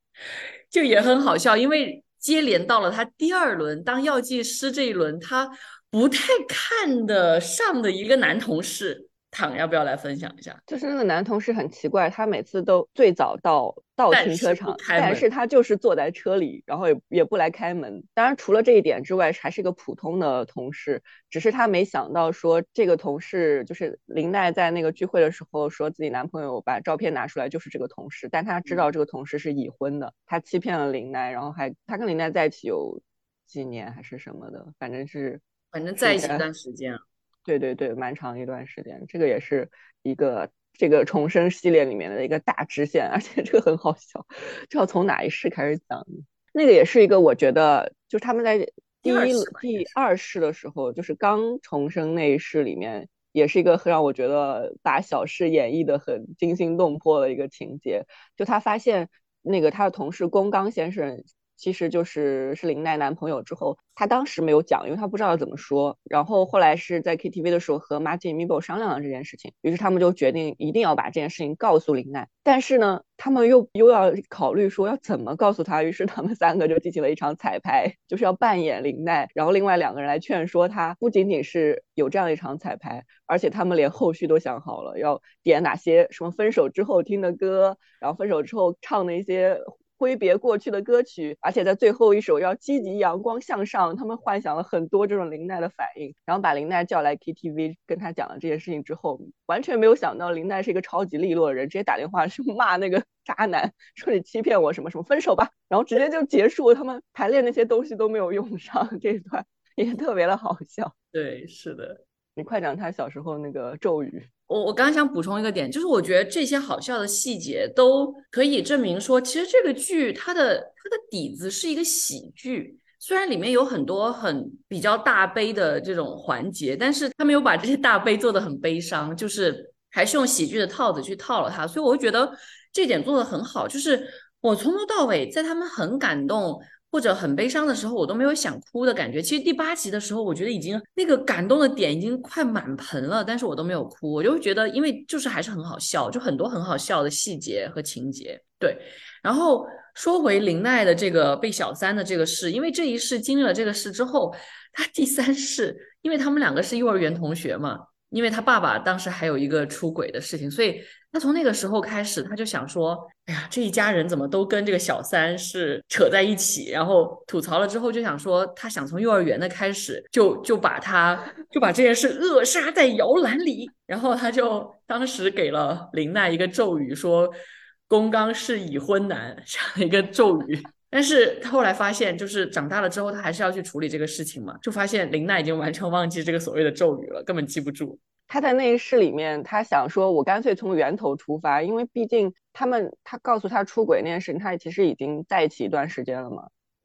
[0.70, 5.50] 就也很好笑，因为接连到了他第二轮当药剂师这一轮，他。
[5.92, 10.60] 不太看得上的一个男同事，躺要不要来分享一下？
[10.66, 18.04] 就是那个男同事很奇怪，他每次都最早到到停车场，但是他就是坐在车里，然后也也不来开门。
[18.14, 21.02] 当然，除了这一点之外，还是一个普通的同事。
[21.30, 33.00] 只是他没想到说，这个同事就是林奈在那个聚会的时候说自己男朋友把照片拿出来就是这个同事，但他知道这个同事是已婚的，他欺骗了林奈，然后还他跟林奈在一起有
[33.46, 35.40] 几年还是什么的，反正是。
[35.72, 36.98] 反正在一起一段时间，
[37.46, 39.06] 对对对，蛮长一段时间。
[39.08, 39.70] 这个也是
[40.04, 44.26] 一个这个重生系列里面的一个大支线，而且这个很好笑，
[44.70, 46.06] 这要从哪一世开始讲？
[46.54, 48.58] 那个也是一个，我觉得就是他们在
[49.02, 58.06] 第一第二世的时候，就是刚重生那一世里面，也是一个让我觉得把小事演绎的很惊心动魄的一个情节。
[58.36, 59.10] 就他发现
[59.42, 61.24] 那个他的同事宫刚先生。
[61.60, 66.00] 其实就是是林奈男朋友之后，他当时没有讲，因为他不知道怎么说。
[66.06, 72.30] 然后后来是在 KTV 的时候和 Martin m i b o 商量了这件事情，于是他们就决定一定要把这件事情告诉林奈。
[72.44, 80.96] 但是呢，他们又又要考虑说要怎么告诉他，于是他们三个就进行了一场彩排，就是要扮演林奈，然后另外两个人来劝说他。
[80.98, 89.60] 不仅仅是有这样一场彩排，而且他们连后续都想好了，要点哪些什么分手之后听的歌，然后分手之后唱的一些。
[90.00, 93.94] 挥别过去的歌曲，而且在最后一首要积极阳光向上。
[93.98, 106.74] 他们幻想了很多这种林奈的反应，然后把林奈叫来 KTV，跟他讲了这件事情之后，完全没有想到林奈是一个超级利落的人，直接打电话去骂那个 渣男，说你欺骗我什么什么，分手吧，然后直接就结束。
[106.74, 109.46] 他们排练那些东西都没有用上， 这一段
[109.76, 110.96] 也特别的好笑。
[111.12, 114.30] 对，是的，你快讲他小时候那个咒语。
[114.50, 132.32] 我我刚刚想补充一个点，就是我觉得这些好笑的细节都可以证明说，其实这个剧它的它的底子是一个喜剧，虽然里面有很多很比较大悲的这种环节，但是他没有把这些大悲做的很悲伤，就是还是用喜剧的套子去套了它，所以我觉得
[132.74, 134.04] 这点做的很好，就是
[134.42, 136.60] 我从头到尾在他们很感动。
[136.92, 139.22] 或者很悲伤的时候，我都没有想哭的感觉。
[139.22, 144.12] 其实第八集的时候，我觉得已经那个感动的点已经快满盆了，但是我都没有哭。
[144.12, 148.42] 我就会觉得，因为就是还是很好笑，就很多很好笑的细节和情节。
[148.58, 148.78] 对，
[149.22, 149.66] 然后
[149.96, 154.36] 说回林奈的这个被小三的这个事，因为这一世经历了这个事之后，
[154.74, 157.80] 他第三世，因为他们两个是幼儿园同学嘛。
[158.10, 160.82] 因为他爸爸当时还有一个出轨的事情，所以
[161.12, 173.70] 他从那个时候开始，他就想说：“哎呀，这一家人怎么都跟这个小三是扯在一起？”然后吐槽了之后，就想说他想从幼儿园的开始就就把他就把这件事扼杀在摇篮里。
[173.86, 177.32] 然后他就当时给了林奈一个咒语，说
[177.88, 180.64] “宫刚是已婚男”这样一个咒语。
[180.90, 188.00] 但是后来发现，就是长大了之后，他还是要去处理这个事情嘛，就发现林奈已经完全忘记这个所谓的咒语了，根本记不住。
[188.28, 196.44] 他在那一世里面，他想说，我干脆从源头出发，因为毕竟他们，他告诉他出轨那件事情，他其实已经在一起一段时间了嘛，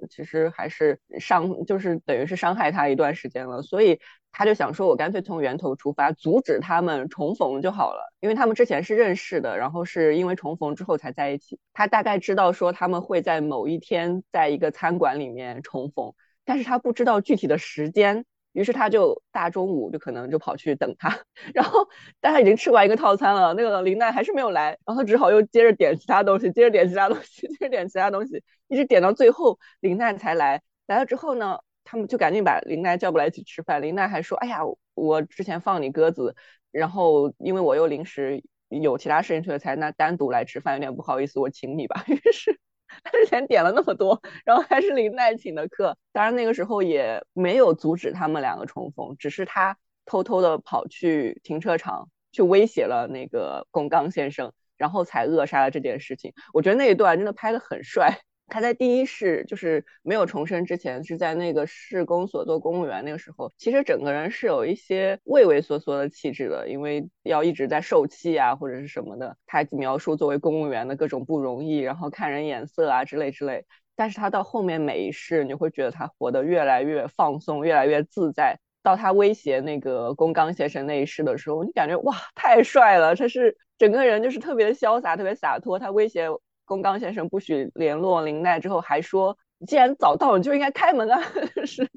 [0.08, 4.00] 其实还是伤，就是等于是伤害他一段时间了，所以
[4.36, 11.60] 他就想说，我干脆从源头出发，阻止他们重逢就好了，因为他们之前是认识的，然后是因为重逢之后才在一起。
[11.72, 16.12] 他大概知道说他们会在某一天在一个餐馆里面重逢，
[16.44, 18.24] 但是他不知道具体的时间。
[18.54, 21.18] 于是他就大中午就可能就跑去等他，
[21.52, 21.88] 然后
[22.20, 30.62] 但他已经吃完一个套餐了，那个林奈还是没有来，然后他只好又接着点其他东西，接着点其他东西， 接着点其他东西，一直点到最后林奈才来。
[30.86, 33.80] 来了之后呢，他们就赶紧把林奈叫过来一起吃饭。
[33.80, 34.58] 林奈还说：“哎呀，
[34.94, 36.34] 我之前放你鸽子，
[36.72, 42.04] 然后因为我又临时有其他事情去了，才那单独来吃饭，有点不好意思，我请你吧。
[42.08, 42.58] ”于是。
[43.02, 56.34] 他之前点了那么多，然后还是林奈请的客，当然那个时候也没有阻止他们两个重逢，只是他偷偷的跑去停车场去威胁了那个宫刚先生，然后才扼杀了这件事情。
[56.52, 58.20] 我觉得那一段真的拍的很帅。
[58.46, 63.04] 他在第一世就是没有重生之前，是在那个市公所做公务员。
[63.04, 69.36] 那个时候，其实整个人是有一些畏畏缩缩的气质的，因为要一直在受气啊，或者是什么的。
[69.46, 73.64] 他描述作为公务员的各种不容易，然后看人眼色啊之类之类。
[73.96, 78.58] 但是他到后面每一世，你会觉得他活得越来越放松，越来越自在。
[78.82, 83.16] 到他威胁那个宫冈先生那一世的时候，你感觉哇，太帅了！
[83.16, 85.78] 他是整个人就是特别的潇洒，特别洒脱。
[85.78, 86.28] 他威胁。
[86.64, 89.36] 宫冈先生不许联络林奈之后，还说
[89.66, 91.20] ：“既然早到，你就应该开门啊！”
[91.66, 91.88] 是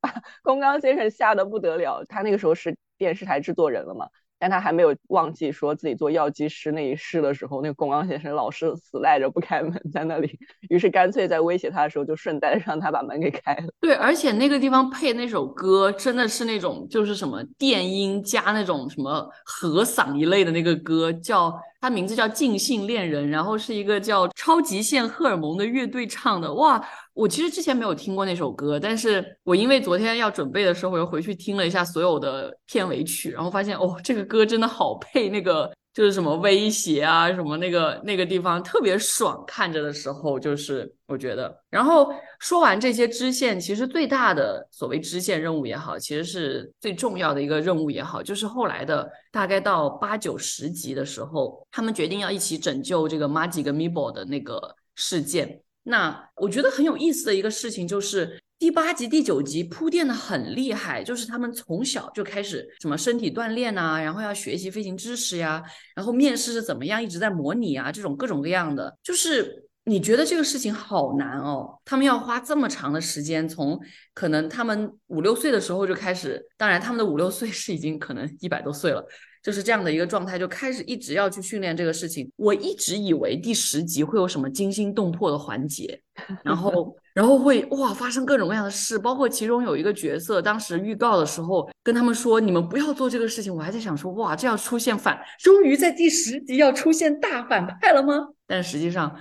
[0.00, 2.04] 把宫冈先生吓得不得了。
[2.08, 4.06] 他那个时候是电视台制作人了嘛？
[4.36, 10.38] 但他还没有忘记说自己做药剂师那一世的时候，那个宫冈先生老是死赖着不开门，在那里，
[10.68, 13.68] 于是干脆在威胁他的时候，就顺带让他把门给开了。
[13.80, 21.52] 对，而且那个地方配那首歌，真的是那种就是什么电音加那种什么和嗓一类的那个歌，叫。
[21.84, 26.50] 他名字叫尽兴恋人，然后是一个叫超极限荷尔蒙的乐队唱的。
[26.54, 26.82] 哇，
[27.12, 35.70] 我其实之前没有听过那首歌，但是我因为昨天要准备的时候，我又回去听了一下所有的片尾曲，然后发现哦，这个歌真的好配那个。
[35.94, 41.56] 就是什么威胁啊，什么那个那个地方特别爽，看着的时候就是我觉得。
[41.70, 55.62] 然后说完这些支线，其实最大的所谓支线任务也好，其实是最重要的一个任务也好，就是后来的大概到八九十集的时候，他们决定要一起拯救这个 m a g i 跟 Mabel 的那个事件。
[55.84, 58.36] 那我觉得很有意思的一个事情就是。
[58.58, 65.62] 第八集、第九集铺垫的很厉害，就是他们从小就开始什么身体锻炼呐，然后要学习飞行知识呀，
[65.94, 73.78] 然后面试是怎么样，一直在模拟啊，这种各种各样的，就是你觉得这个事情好难哦，他们要花这么长的时间，从
[74.14, 79.06] 可能他们五六岁的时候就开始，当然他们的五六岁是已经可能一百多岁了。
[79.42, 82.32] 就是这样的一个状态，就开始一直要去训练这个事情。
[82.36, 86.00] 我一直以为第十集会有什么惊心动魄的环节，
[86.42, 98.28] 然后，然后会哇发生各种各样的事，包括其中有一个角色，当时预告的时候跟他们说你们不要做这个事情，我还在想说哇这要出现反，终于在第十集要出现大反派了吗？
[98.46, 99.16] 但实际上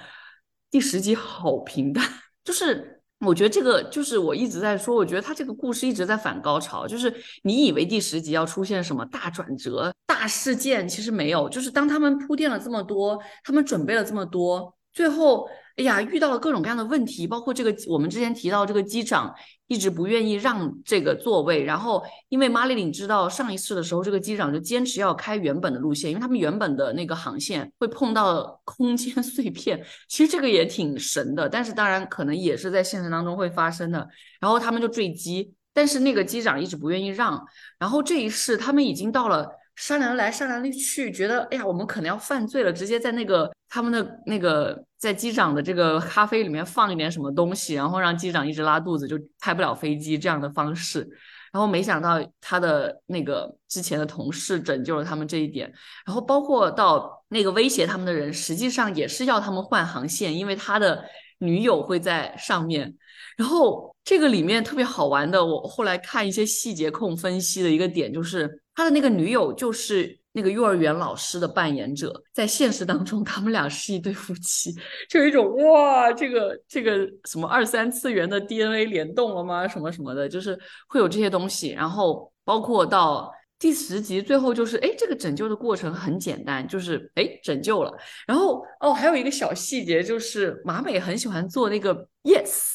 [0.69, 2.03] 第十集好平淡，
[2.43, 2.89] 就是。
[3.25, 7.13] 我觉得这个就是我一直在说，我觉得他这个故事一直在反高潮，就是
[7.43, 15.47] 你以为第十集要出现什么大转折、大事件，其实没有，就是当他们铺垫了这么多，他们准备了这么多，最后。
[15.75, 19.33] 哎呀，遇到了各种各样的问题，包括这个我们之前提到这个机长
[19.65, 34.07] 一直不愿意让这个座位，然后因为马丽琳知道上一次的时候，这个机长就坚持要开原本的路线，因为他们原本的那个航线会碰到空间碎片，其实这个也挺神的，但是当然可能也是在现实当中会发生的，
[34.39, 37.43] 然后他们就坠机，但是那个机长一直不愿意让，
[37.79, 39.49] 然后这一世他们已经到了。
[39.75, 51.07] 商量来商量去，觉得哎呀，我们可能要犯罪了，直接在那个他们的那个在机长的这个咖啡里面放一点什么东西，然后让机长一直拉肚子，就开不了飞机这样的方式。
[51.51, 55.71] 然后没想到他的那个之前的同事拯救了他们这一点，
[56.03, 61.05] 然后包括到那个威胁他们的人，实际上也是要他们换航线，因为他的
[61.45, 62.95] 女友会在上面。
[63.37, 68.59] 然后这个里面特别好玩的，我后来看一些细节控分析的一个点就是。
[68.75, 74.73] 他的那个女友就是那个幼儿园老师的扮演者，在现实当中，他们俩是一对夫妻，
[75.07, 79.67] 就有一种哇，这个这个什么二三次元的 DNA 联动了吗？
[79.67, 81.69] 什么什么的，就是会有这些东西。
[81.69, 83.31] 然后包括到
[83.63, 87.97] 第十集最后就是，哎，这个拯救的过程很简单，就是哎拯救了。
[88.27, 92.73] 然后哦，还有一个小细节就是马美很喜欢做那个 yes。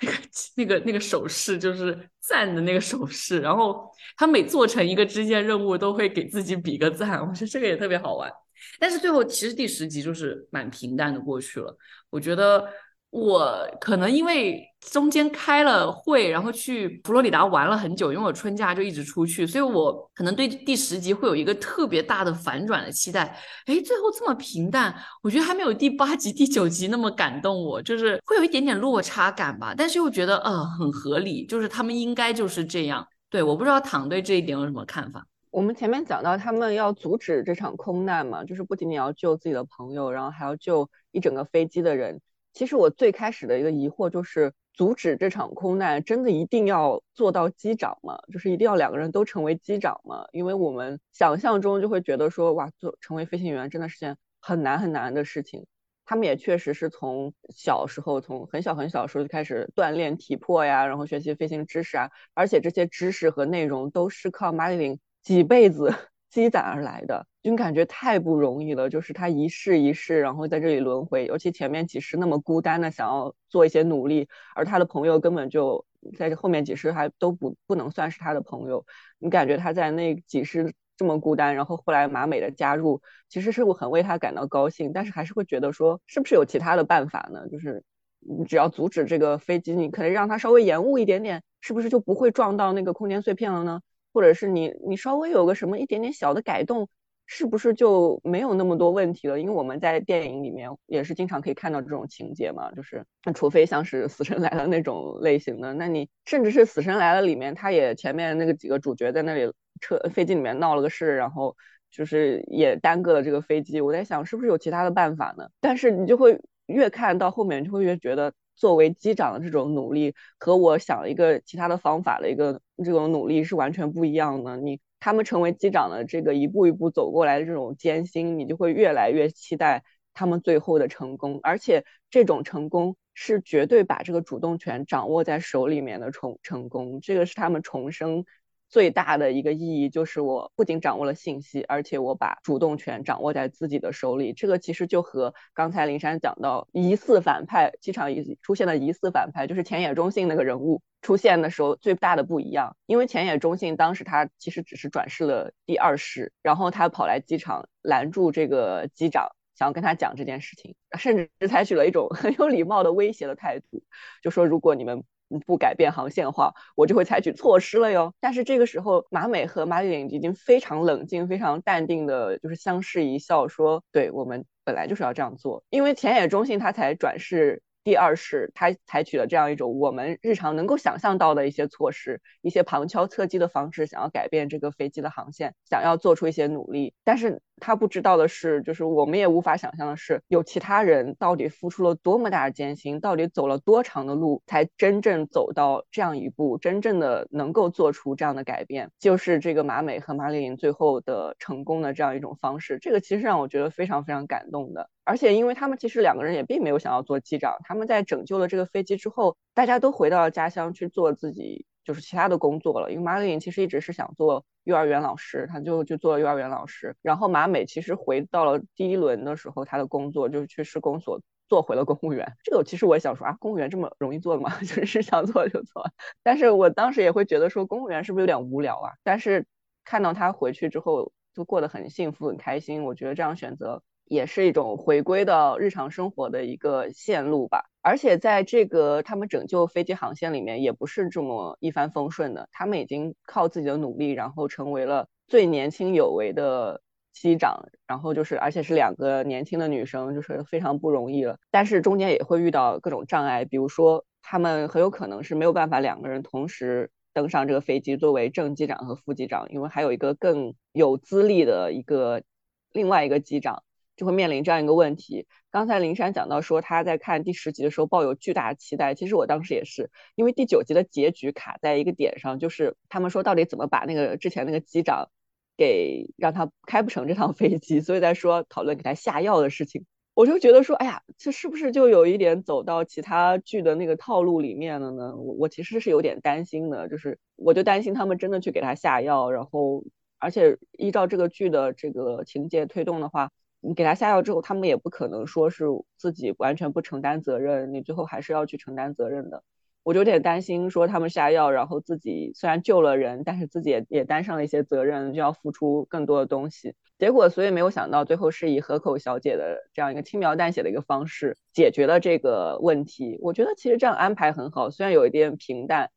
[0.00, 0.16] 那个
[0.56, 3.84] 那个那个手势就是赞的那个手势，然后
[4.16, 8.32] 他每做成一个支线任务都会给自己比个赞，我觉得这个也特别好玩。
[8.78, 11.76] 但是最后其实第十集就是蛮平淡的过去了，
[12.08, 12.66] 我觉得。
[13.10, 23.36] 我可能因为中间开了会，然后去佛罗里达玩了很久，因为我春假就一直出去，所以我可能对第十集会有一个特别大的反转的期待。
[23.66, 29.74] 哎，最后这么平淡，我觉得还没有第八集、第九集那么感动我，就是会有一点点落差感吧。
[29.76, 33.04] 但是又觉得呃很合理，就是他们应该就是这样。
[33.28, 35.26] 对，我不知道躺对这一点有什么看法。
[35.50, 42.20] 我们前面讲到他们要阻止这场空难嘛，就是不仅仅要救自己的朋友，然后还要救一整个飞机的人。
[42.52, 48.18] 其实我最开始的一个疑惑就是，阻止这场空难真的一定要做到机长吗？
[48.32, 50.26] 就是一定要两个人都成为机长吗？
[50.32, 55.66] 因为我们想象中就会觉得说，哇，做成为飞行员真的是件很难很难的事情。
[56.04, 65.94] 他们也确实是从小时候，从很小很小的时候就开始锻炼体魄呀，然后学习飞行知识啊，而且这些知识和内容都是靠马里琳几辈子。
[66.30, 68.88] 积攒而来的，就感觉太不容易了。
[68.88, 75.84] 就是他一世一世，然后在这里轮回，尤其前面几世那么孤单的想要做一些努力，而他的朋友根本就
[76.16, 78.86] 在这后面几世还都不不能算是他的朋友。
[79.18, 87.48] 你感觉他在那几世这么孤单，然后后来马美的加入，其实是我很为他感到高兴，但是还是会觉得说，是不是有其他的办法呢？
[87.48, 87.82] 就是
[88.20, 93.80] 你只要阻止这个飞机，你可能让它稍微延误一点点，是不是就不会撞到那个空间碎片了呢？
[94.12, 96.88] 或者是你你稍微有个什么一点点小的改动，
[97.26, 99.38] 是不是就没有那么多问题了？
[99.38, 111.56] 因为我们在电影里面也是经常可以看到这种情节嘛，就是那除非像是 《死神来了》那种类型的，那你甚至是《死神来了》里面，他也前面那个几个主角在那里车飞机里面闹了个事，然后
[111.90, 113.80] 就是也耽搁了这个飞机。
[113.80, 115.48] 我在想是不是有其他的办法呢？
[115.60, 118.32] 但是你就会越看到后面，就会越觉得。
[118.56, 124.56] 作为机长的这种努力和我想一个其他的方法的一个这种努力是完全不一样的。
[124.56, 129.82] 你他们成为机长的这个一步一步走过来的这种艰辛，你就会越来越期待
[130.14, 131.40] 他们最后的成功。
[131.42, 138.24] 而且这种成功是绝对把这个主动权掌握在手里面的成成功，这个是他们重生。
[138.70, 144.32] 最大的一个意义就是，我不仅掌握了信息，而且我把主动权掌握在自己的手里。
[144.32, 152.76] 这个其实就和刚才林珊讲到疑似反派机场疑出现的疑似反派，就是前野中信那个人物出现的时候最大的不一样。
[152.86, 163.82] 因为前野中信当时他其实只是转世了第二世，然后他跑来机场拦住这个机长，想要跟他讲这件事情，甚至是采取了一种 很有礼貌的威胁的态度，
[164.22, 165.02] 就说如果你们。
[165.38, 168.12] 不改变航线的话，我就会采取措施了哟。
[168.20, 186.92] 但是这个时候，马美和马里琳已经非常冷静、非常淡定的，就是相视一笑，说：“对我们本来就是要这样做，因为田野中信他才转世。”第二世，他采取了这样一种我们日常能够想象到的一些措施，一些旁敲侧击的方式，想要改变这个飞机的航线，想要做出一些努力。
[187.04, 202.78] 但是他不知道的是，就是我们也无法想象的是，有其他人到底付出了多么大的艰辛，到底走了多长的路，才真正走到这样一步，真正的能够做出这样的改变，就是这个马美和马丽琳最后的成功的这样一种方式。
[202.80, 204.88] 这个其实让我觉得非常非常感动的。
[205.04, 212.90] 而且，因为他们其实两个人也并没有想要做机长，他们在拯救了这个飞机之后，大家都回到了家乡去做自己就是其他的工作了。
[212.92, 216.94] 因为马丽琳其实一直是想做幼儿园老师，他就就做了幼儿园老师。
[217.02, 222.36] 然后马美其实回到了第一轮的时候，他的工作就是去市公所做回了公务员。
[222.44, 224.56] 这个其实我也想说啊，公务员这么容易做吗？
[224.62, 225.84] 就是想做就做。
[226.22, 228.92] 但是我当时也会觉得说，公务员是不是有点无聊啊？
[229.02, 229.44] 但是
[229.84, 233.82] 看到他回去之后就过得很幸福、很开心，我觉得这样选择。
[234.10, 242.48] 也是一种回归到日常生活的一个线路吧，而且在这个他们拯救飞机航线里面，也不是这么一帆风顺的。
[242.50, 246.82] 他们已经靠自己的努力，然后成为了最年轻有为的
[247.12, 251.38] 机长，然后就是而且是两个年轻的女生，就是非常不容易了。
[251.52, 262.24] 但是中间也会遇到各种障碍，比如说他们很有可能是没有办法两个人同时登上这个飞机作为正机长和副机长，因为还有一个更有资历的一个
[262.72, 263.62] 另外一个机长。
[264.00, 265.26] 就会面临这样一个问题。
[265.50, 275.10] 刚才林珊讲到说他在看第十集的时候抱有巨大的期待，其实我当时也是，因为第九集的结局卡在一个点上，就是他们说到底怎么把那个之前那个机长
[275.54, 279.84] 给让他开不成这趟飞机，所以在说讨论给他下药的事情。
[280.14, 285.14] 我就觉得说，哎呀，这是不是就有一点走到其他剧的那个套路里面了呢？
[285.14, 289.84] 我我其实是有点担心的，就是我就担心他们真的去给他下药，然后。
[290.22, 293.30] 而且依照这个剧的这个情节推动的话，
[293.60, 295.64] 你给他下药之后，他们也不可能说是
[295.96, 299.42] 自己完全不承担责任，你最后还是要去承担责任的。
[299.82, 306.74] 我就有点担心，说他们下药，然后自己虽然救了人，但是自己也也担上了一些责任，就要付出更多的东西。
[306.98, 313.18] 结果，所以没有想到最后是以河口小姐的这样一个轻描淡写的一个方式解决了这个问题。
[313.22, 315.90] 我觉得其实这样安排很好，虽然有一点平淡，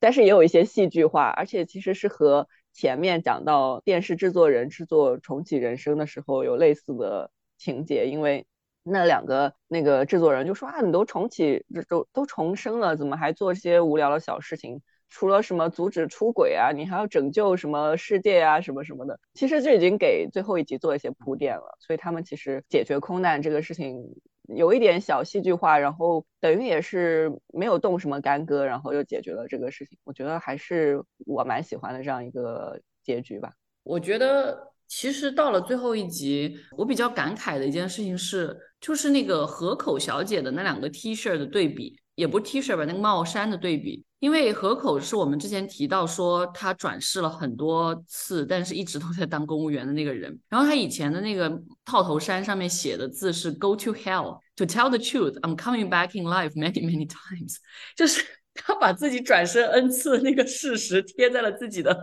[0.00, 8.46] 但是也有一些戏剧化，而且其实是和前面讲到电视制作人制作重启人生的时候有类似的情节，因为。
[8.90, 14.80] 那两个那个制作人就说啊，你都重启，都都重生了，怎么还做些无聊的小事情？
[15.10, 19.20] 除了什么阻止出轨啊，你还要拯救什么世界啊，什么什么的。
[19.34, 21.76] 其实就已经给最后一集做一些铺垫了。
[21.80, 24.16] 所以他们其实解决空难这个事情
[24.56, 29.98] 有一点小戏剧化，然后等于也是没有动什么干戈，然后又解决了这个事情。
[30.04, 33.52] 我觉得还是我蛮喜欢的这样一个结局吧。
[33.82, 34.72] 我觉得。
[34.90, 44.04] 其实到了最后一集，我比较感慨的一件事情是，就是那个河口小姐的那两个 T 恤的对比，也不 T 恤吧，那个帽衫的对比。
[44.18, 50.36] 因为河口是我们之前提到说他转世了很多次，但是一直都在当公务员的那个人。
[50.48, 51.48] 然后他以前的那个
[51.84, 57.58] 套头衫上面写的字是 Go to hell to tell the truth, I'm coming back in life many many times，
[57.96, 61.96] 就是他把自己转生 N 次的那个事实贴在了自己的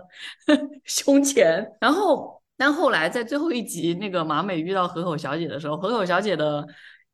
[0.86, 2.42] 胸前，然后。
[2.58, 6.66] 但后来在最后一集，那个马美遇到河口小姐的时候，河口小姐的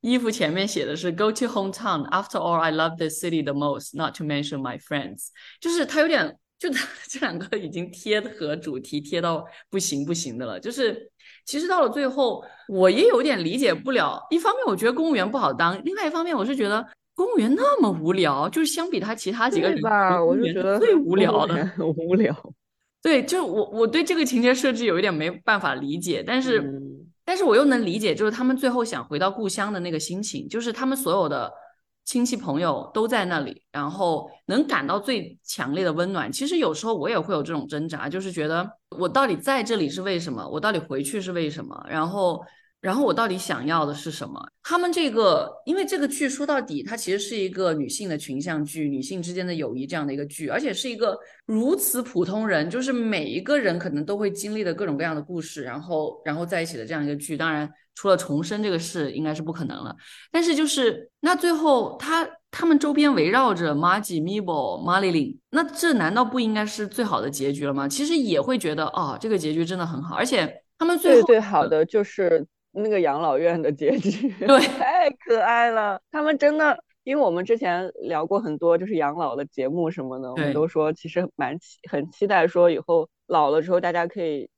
[0.02, 2.10] 衣服前面写的是 “Go to hometown.
[2.10, 3.96] After all, I love this city the most.
[3.96, 5.28] Not to mention my friends.”
[5.60, 6.70] 就是他有点，就
[7.08, 10.60] 这两个已经贴合主题贴到不行不行的了。
[10.60, 11.10] 就是
[11.46, 14.20] 其实到了最后，我也有点理解不了。
[14.30, 22.36] 一方面我觉得公务员不好当，另外一方面我是觉得公务员那么无聊，就是相比他其他几个人吧，我就觉得最无聊的，很 无聊。
[23.04, 26.62] 对，就我我对这个情节设置有一点没办法理解，但是
[27.32, 31.50] 但是我又能理解，就是他们最后想回到故乡的那个心情，就是他们所有的
[32.04, 36.30] 亲戚朋友都在那里，然后能感到最强烈的温暖。
[36.30, 40.46] 其实有时候我也会有这种挣扎，就是觉得我到底在这里是为什么？
[40.46, 41.86] 我到底回去是为什么？
[41.90, 42.44] 然后。
[42.82, 44.44] 然后我到底想要的是什么？
[44.64, 57.38] 他们这个，因为这个剧说到底，它其实是一个女性的群像剧，女性之间的友谊这样的一个剧，而且是一个如此普通人，就是每一个人可能都会经历的各种各样的故事，然后然后在一起的这样一个剧。
[57.38, 59.96] 当然，除了重生这个事，应该是不可能了。
[60.32, 67.88] 但是就是那最后，他他们周边围绕着 Maggie、Mabel、Marilyn，那这难道不应该是最好的结局了吗？
[67.88, 72.44] 其实也会觉得，哦，这个结局真的很好，而且他们最后最好的就是。
[72.74, 76.02] 那个养老院的结局， 对，太可爱了。
[76.10, 84.50] 他们真的，因为我们之前聊过很多，就是养老的节目什么的，我们都说其实蛮期，很期待说以后老了之后大家可以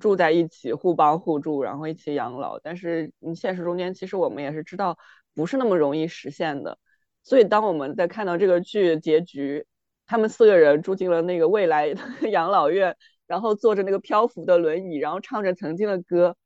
[0.00, 2.58] 住在一起，互帮互助，然后一起养老。
[2.58, 4.98] 但是你现实中间，其实我们也是知道
[5.34, 6.78] 不是那么容易实现的。
[7.22, 9.64] 所以当我们在看到这个剧结局，
[10.06, 11.94] 他们四个人住进了那个未来
[12.32, 12.96] 养老院，
[13.28, 16.36] 然后坐着那个漂浮的轮椅，然后唱着曾经的歌。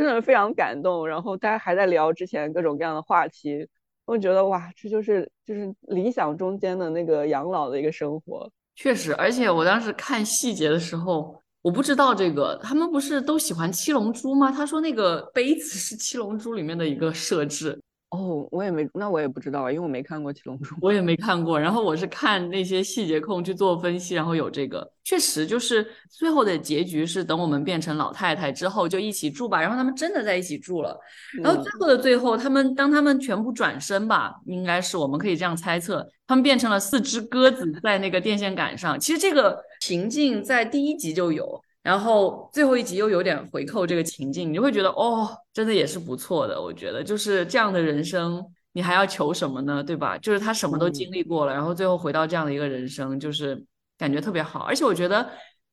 [0.00, 3.68] 真的非常感动，然后大家还在聊之前各种各样的话题，
[4.06, 8.50] 我觉得哇，这就是就是理想中间的那个养老的一个生活。
[8.74, 14.50] 确实，而且我当时看细节的时候，我不知道这个，他们不是都喜欢七龙珠吗？
[14.50, 17.78] 他说那个杯子是七龙珠里面的一个设置。
[18.10, 21.58] 哦，我也没，那我也不知道啊，因为我没看过《七龙珠》，我也没看过。
[21.58, 29.60] 然后我是看那些细节控去做分析，然后有这个，确实就是最后的结局是等我们变成老太太之后就一起住吧。
[29.60, 30.98] 然后他们真的在一起住了。
[31.40, 38.98] 然后最后的最后，他们当他们全部转身吧，应该是我们可以这样猜测，他们变成了四只鸽子在那个电线杆上。
[38.98, 41.62] 其实这个情境在第一集就有。
[41.82, 46.60] 然后最后一集又有点回扣这个情境，你就会觉得哦，真的也是不错的。
[46.60, 49.82] 我觉得就是这样的人生，你还要求什么呢？
[49.82, 50.18] 对吧？
[50.18, 53.64] 就是他什么都经历过了，然后最后回到这样的一个人生，就是
[53.96, 54.60] 感觉特别好。
[54.60, 55.26] 而且我觉得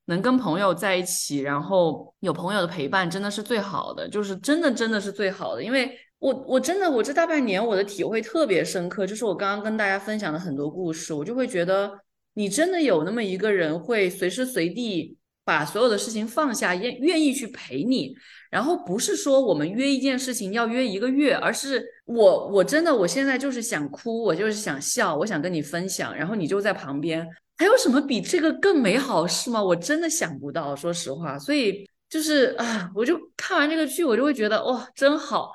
[0.06, 5.62] 能跟朋友在一起，然后有朋友的陪伴，真的是最好的，就是真的真的是最好的。
[5.62, 12.00] 因为我我真的我这大半年我的体会特别深刻，就是我刚刚跟大家分享的很多故事，我就会觉得
[12.36, 15.18] 你真的有那么一个人会随时随地。
[15.48, 18.14] 把所有的事情放下，愿愿意去陪你，
[18.52, 27.26] 然后不是说我们约一件事情要约一个月，而是我我真的我现在就是想哭，我就是想笑，我想跟你分享，然后你就在旁边，
[27.58, 29.64] 还有什么比这个更美好事吗？
[29.64, 35.50] 我真的想不到，说实话，所以就是啊，我就看完这个剧，我就会觉得哇，真好。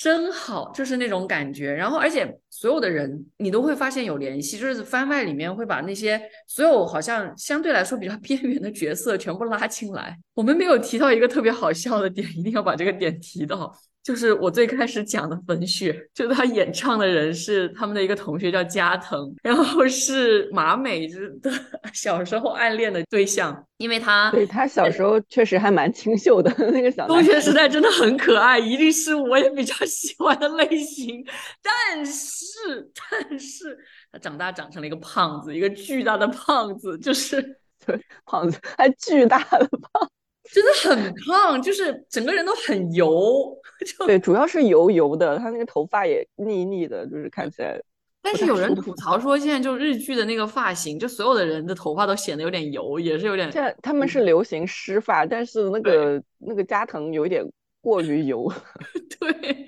[0.00, 1.70] 真好，就是那种感觉。
[1.70, 10.16] 然后，而且所有的人你都会发现有联系，就是番外里面会把那些所有好像相对来说比较 边缘的角色全部拉进来。
[10.32, 13.70] 我们没有提到一个特别好笑的点，一定要把这个点提到。
[14.02, 21.06] 就是我最开始讲的粉雪，就是他演唱的人是他们的一个同学叫加藤，然后是马美
[21.42, 21.50] 的
[21.92, 31.22] 小时候暗恋的对象，因为他对他小时候确实还蛮清秀的 那个小中学时代真的很可爱，一定是我也比较喜欢的类型。
[31.62, 33.78] 但是，但是
[34.10, 37.42] 他长大长成了一个胖子，一个巨大的胖子，就是
[37.84, 40.10] 对胖子还巨大的胖。
[40.52, 43.56] 真的很胖，就是整个人都很油。
[43.98, 47.80] 就对，主要是油油的，他那个头发也腻腻的，就是看起来。
[48.22, 53.50] 但是有人吐槽说，现在就日剧的那个发型，就所有的人的头发都显得有点油，也是有点。
[53.50, 57.42] 现在他们是流行湿发，但是那个那个加藤有一点
[57.80, 58.52] 过于油。
[59.18, 59.66] 对，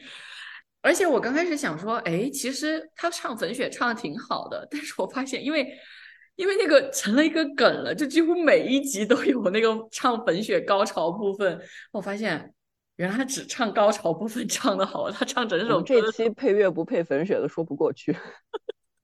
[0.83, 5.67] 而且我刚开始想说，哎，其实他唱粉雪唱的挺好的，但是我发现，因为。
[6.37, 11.61] 因为那个成了一个梗了，就几乎每一集都有那个唱粉雪高潮部分。
[11.91, 12.53] 我发现
[12.97, 18.17] 原来他只唱高潮部分 唱的好，他唱整首这期配乐不配粉雪的说不过去，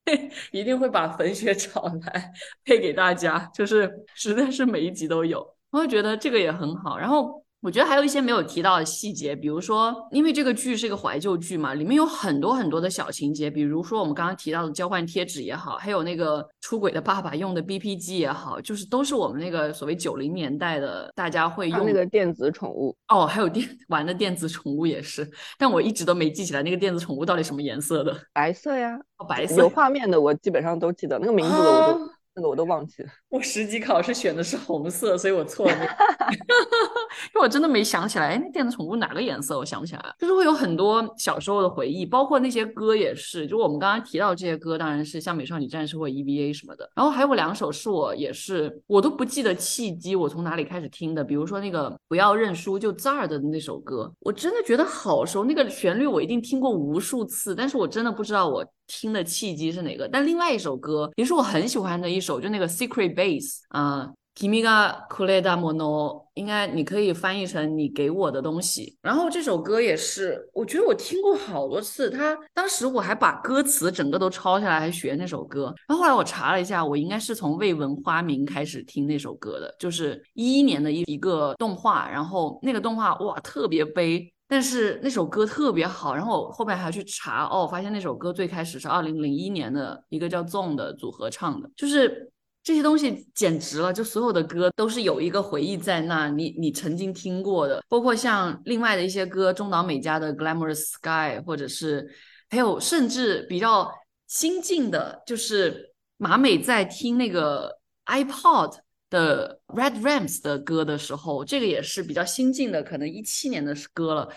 [0.52, 2.32] 一定会把粉雪找来
[2.64, 6.98] 配给大家，就是实在是每一集都有，我会觉得这个也很好。
[6.98, 7.44] 然后。
[7.60, 25.28] 我觉得还有一些没有提到的细节，比如说，因为这个剧是一个怀旧剧嘛，里面有很多很多的小情节，比如说我们刚刚提到的交换贴纸也好，还有那个出轨的爸爸用的 BP 机也好，就是都是我们那个所谓九零年代的大家会用那个电子宠物哦，还有电玩的电子宠物也是，
[25.58, 32.17] 但我一直都没记起来那个电子宠物到底什么颜色的，白色呀，哦，白色，有画面的我基本上都记得，那个名字的我都。
[32.38, 39.58] 那个我都忘记了， 我十级考试选的是红色，所以我错了， 因为我真的没想起来，哎，那电子宠物哪个颜色？
[39.58, 58.64] 我想不起来，就是会有很多小时候的回忆，包括那些歌也是，就我们刚刚提到这些歌，当然是像美少女战士或 EVA 什么的，然后还有两首是我也是我都不记得契机，我从哪里开始听的，比如说那个不要认输就这儿的那首歌，我真的觉得好熟，那个旋律我一定听过无数次，但是我真的不知道我。
[58.88, 60.08] 听的契机是哪个？
[60.08, 68.96] 但另外一首歌也是我很喜欢的一首，就那个 Secret Base 啊，Kimiga Kureda Mono，应该你可以翻译成你给我的东西。
[69.02, 72.08] 然后这首歌也是，我觉得我听过好多次。
[72.08, 75.74] 他当时我还把歌词整个都抄下来，还学那首歌。
[75.86, 82.08] 然后后来我查了一下，我应该是从未闻花名开始听那首歌的，就是一一年的一一个动画。
[82.10, 84.32] 然后那个动画哇，特别悲。
[84.48, 102.08] 但是那首歌特别好，然后我后面还要去查哦，发现那首歌最开始是二零零一年的一个叫 Zone 的组合唱的，就是这些东西简直了，就所有的歌都是有一个回忆在那，你你曾经听过的，包括像另外的一些歌，中岛美嘉的 Glamorous Sky，或者是
[102.48, 103.92] 还有甚至比较
[104.26, 108.78] 新进的，就是马美在听那个 iPod。
[109.10, 114.28] 的 Red Rams 的歌的时候，这个也是比较新进的，可能一七年的歌了。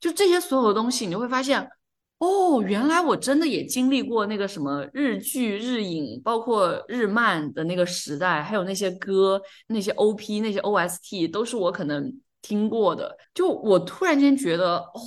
[0.00, 1.68] 就这些所有的东西，你就会发现，
[2.18, 13.16] 哦，原来我真的也经历过那个什么日剧、日影，包括日漫的那个时代，还有那些歌、那些 OP、那些 OST，都是我可能听过的。
[13.34, 15.00] 就我突然间觉得，哦，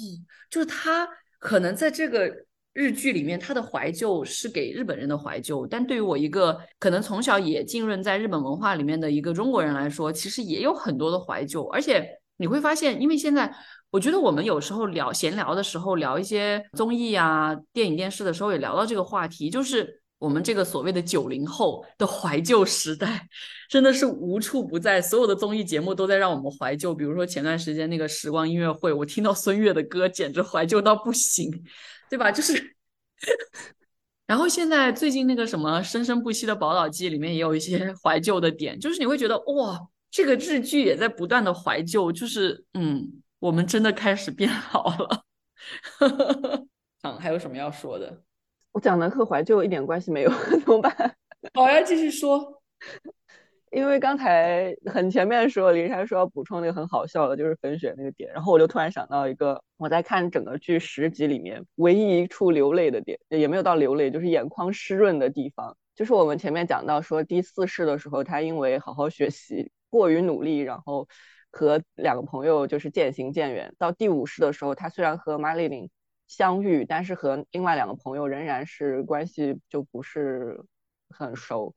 [0.49, 1.07] 就是他
[1.39, 2.29] 可能在这个。
[2.73, 11.65] 日剧里面，他的怀旧是给日本人的怀旧，但对于我一个可能从小也浸润在日本文化里面的一个中国人来说，其实也有很多的怀旧。
[11.65, 12.07] 而且
[12.37, 13.53] 你会发现，因为现在
[13.89, 23.27] 我觉得我们有时候聊闲聊的时候，聊一些综艺啊、电影、电视的时候，也聊到这个话题，就是我们这个所谓的九零后的怀旧时代，
[23.69, 26.95] 真的是无处不在，所有的综艺节目都在让我们怀旧。
[26.95, 31.51] 比如说前段时间那个时光音乐会，我听到孙悦的歌，简直怀旧到不行。
[32.11, 32.29] 对吧？
[32.29, 32.75] 就是，
[34.27, 39.79] 然后现在最近那个什么《生生不息的宝岛记》里面也有一些怀旧的点，就是你会觉得哇，
[40.11, 45.23] 这个日剧也在不断的怀旧，就是嗯，我们真的开始变好了。
[47.03, 48.21] 嗯，还有什么要说的？
[48.73, 51.15] 我讲的和怀旧一点关系没有，怎么办？
[51.53, 52.61] 好呀，继续说。
[53.71, 71.07] 因为刚才很前面说林珊说要补充那个很好笑的，就是粉雪那个点，然后我就突然想到一个，我在看整个剧十集里面唯一一处流泪的点，也没有到流泪，就是眼眶湿润的地方，就是我们前面讲到说第四世的时候，他因为好好学习过于努力，然后
[71.49, 73.73] 和两个朋友就是渐行渐远。
[73.77, 75.89] 到第五世的时候，他虽然和马丽琳
[76.27, 80.61] 相遇，但是和另外两个朋友仍然是关系就不是
[81.09, 81.73] 很熟。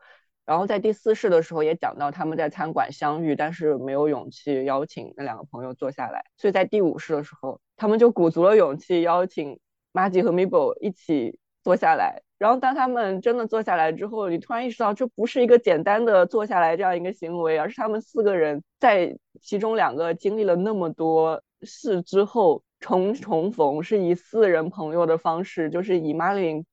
[0.46, 6.24] 然后在第四世的时候也讲到他们在餐馆相遇，但是没有勇气邀请那两个朋友坐下来。
[6.36, 9.58] 所以在第五世的时候，他们就鼓足了勇气邀请
[9.92, 12.22] Maggie 和 Mabel 一起坐下来。
[12.36, 26.64] 然后当他们真的坐下来之后，你突然意识到这不是一个简单的坐下来这样一个行为，而是他们四个人在其中两个经历了那么多事之后重重逢，是以四人朋友的方式，就是以 Marlin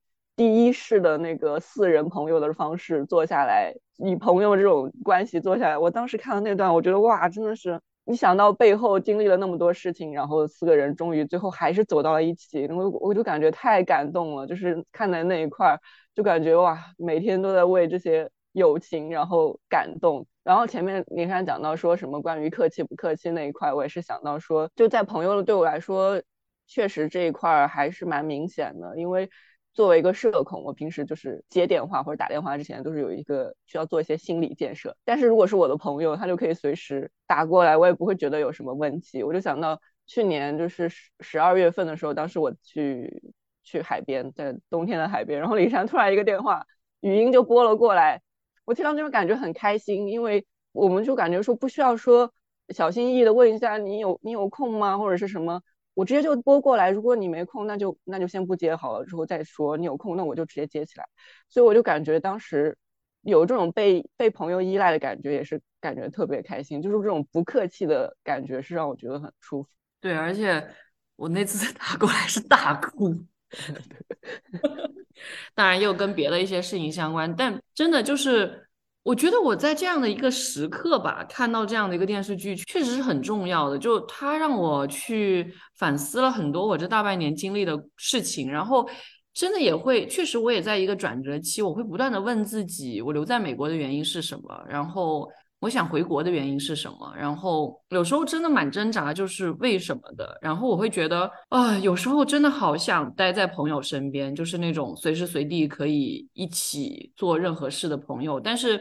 [0.41, 5.77] 第一世的那个四人朋友的方式坐下来，以朋友这种关系坐下来。
[5.77, 7.79] 我当时看到那段，我觉得哇，真的是。
[8.05, 14.47] 你想到背后经历了那么多事情，然后四个人终于最后还是走到了一起，我我就感觉太感动了。
[14.47, 15.79] 就是看在那一块儿，
[16.15, 20.25] 就感觉哇，每天都在为这些友情然后感动。
[20.43, 26.19] 然后前面林珊讲到说什么关于客气不客气那一块，我也是想到说，就在朋友的对我来说，
[26.65, 29.29] 确实这一块还是蛮明显的，因为。
[29.73, 34.95] 作为一个社恐，我平时就是接电话或者打电话之前都是有一个需要做一些心理建设。
[35.05, 39.23] 但是如果是我的朋友，他就可以随时打过来，我也不会觉得有什么问题。
[39.23, 43.23] 我就想到去年就是十十二月份的时候，当时我去
[43.63, 46.65] 去海边，在冬天的海边，然后李珊突然一个电话
[46.99, 48.21] 语音就拨了过来，
[48.65, 52.33] 我听到那种感觉很开心，因为我们就感觉说不需要说
[52.69, 55.61] 小心翼翼的问一下你有你有空吗，或者是什么。
[56.01, 59.77] 我直接就拨过来，如果你没空，那就那就先不接好了，之后再说。
[59.77, 61.05] 你有空，那我就直接接起来。
[61.47, 62.75] 所以我就感觉当时
[63.21, 66.81] 有这种被被朋友依赖的感觉，也是感觉特别开心。
[66.81, 69.69] 就是这种不客气的感觉，是让我觉得很舒服。
[69.99, 70.67] 对，而且
[71.17, 73.13] 我那次 打过来是大哭，
[75.53, 78.67] 当然又跟别的一些事情相关，但真的就是。
[79.03, 83.77] 我觉得我在这样的一个时刻吧，看到这样的一个电视剧，确实是很重要的。
[83.77, 88.87] 就它让我去反思了很多我这大半年经历的事情，然后
[89.33, 94.63] 真的也会，确实我也在一个转折期，我会不断的问自己，我留在美国的原因是什么？
[94.69, 95.27] 然后
[95.61, 97.13] 我想回国的原因是什么？
[97.15, 100.37] 然后有时候真的蛮挣扎，就是为什么的？
[100.41, 108.77] 然后我会觉得啊，有时候真的好想待在朋友身边，就是那种随时随地可以一起做任何事的朋友，但是。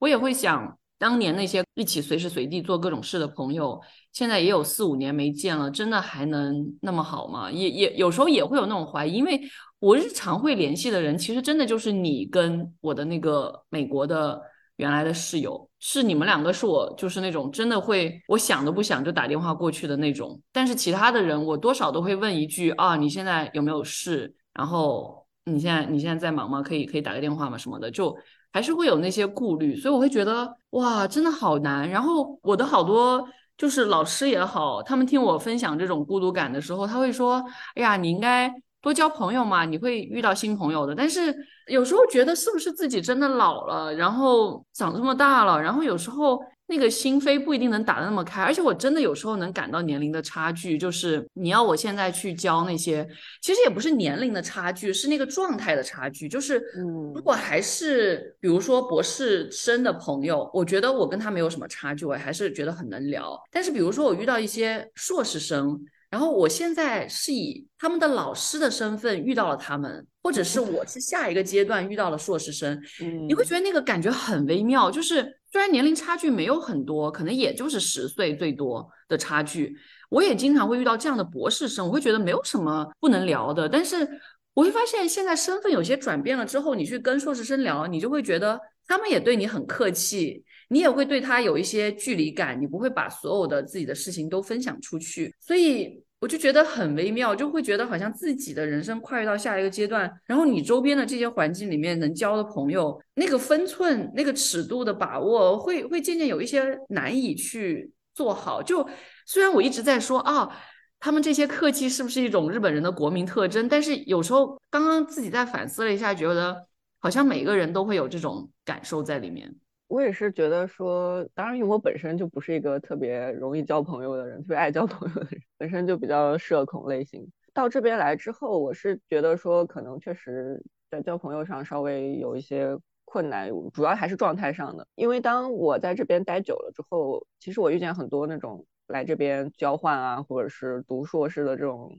[0.00, 3.80] 我也会想，当年那些一起随时随地做各种事的朋友，
[4.12, 7.50] 现在也有四五年没见了，真的还能那么好吗？
[7.50, 9.40] 也也有时候也会有那种怀疑，因为
[9.80, 14.40] 我日常会联系的人，其实真的就是你跟我的那个美国的
[14.76, 20.40] 原来的室友，是你们两个是我就是那种真的会，我想都不想就打电话过去的那种。
[20.52, 24.34] 但是其他的人，我多少都会问一句啊，你现在有没有事？
[24.52, 26.62] 然后你现在你现在在忙吗？
[26.62, 27.56] 可以可以打个电话吗？
[27.58, 28.16] 什么的就。
[28.50, 31.88] 还是会有那些顾虑，所以我会觉得哇，真的好难。
[31.88, 33.22] 然后我的好多
[33.58, 37.44] 就是老师也好，他们听我分享这种孤独感的时候，他会说
[37.76, 38.50] ：“哎呀，你应该
[38.80, 41.34] 多交朋友嘛，你会遇到新朋友的。”但是
[41.66, 46.38] 有时候觉得是不是自己真的老了，然后长这么大了，然后有时候。
[46.70, 50.76] 那个心扉不一定能打得那么开，而且我真的有时候能感到年龄的差距。
[50.76, 53.08] 就是你要我现在去教那些，
[53.40, 56.28] 其实也不是年龄的差距，是那个状态的差距。
[56.28, 63.34] 就是，嗯，如果还是比如说博士生的朋友，我觉得我跟他没有什么差距，我还是觉得很能聊。
[63.50, 65.80] 但是比如说我遇到一些硕士生。
[66.10, 72.80] 然后我现在是以他们的老师的身份遇到了他们，或者是我是下一个阶段遇到了硕士生，
[73.28, 74.90] 你会觉得那个感觉很微妙。
[74.90, 79.76] 就是虽然年龄差距没有很多，可能也就是十岁最多的差距，
[80.08, 83.68] 我也经常会遇到这样的博士生，我会觉得没有什么不能聊的。
[83.68, 84.08] 但是
[84.54, 90.42] 我会发现现在身份有些转变了之后，你去跟硕士生聊，你就会觉得他们也对你很客气。
[90.68, 108.62] 你也会对他有一些距离感，你不会把所有的自己的事情都分享出去，所以我就觉得很微妙，就会觉得好像自己的人生跨越到下一个阶段，然后你周边的这些环境里面能交的朋友，那个分寸、那个尺度的把握，会会渐渐有一些难以去做好。
[108.62, 108.86] 就
[109.26, 110.50] 虽然我一直在说啊，
[110.98, 116.66] 他们这些客气是不是一种日本人的国民特征，但是有时候刚刚自己在反思了一下，觉得
[116.98, 119.54] 好像每个人都会有这种感受在里面。
[119.88, 127.26] 我也是觉得说，当然，因为我本身就不是一个特别容易交朋友的人，特别爱交 朋友的人，本身就比较社恐类型。
[127.54, 134.86] 到这边来之后，我是觉得说，可能确实在交朋友上稍微有一些困难，主要还是状态上的。
[134.94, 141.90] 因为当我在这边待久了之后，其实我遇见很多那种来这边交换啊，或者是读硕士的这种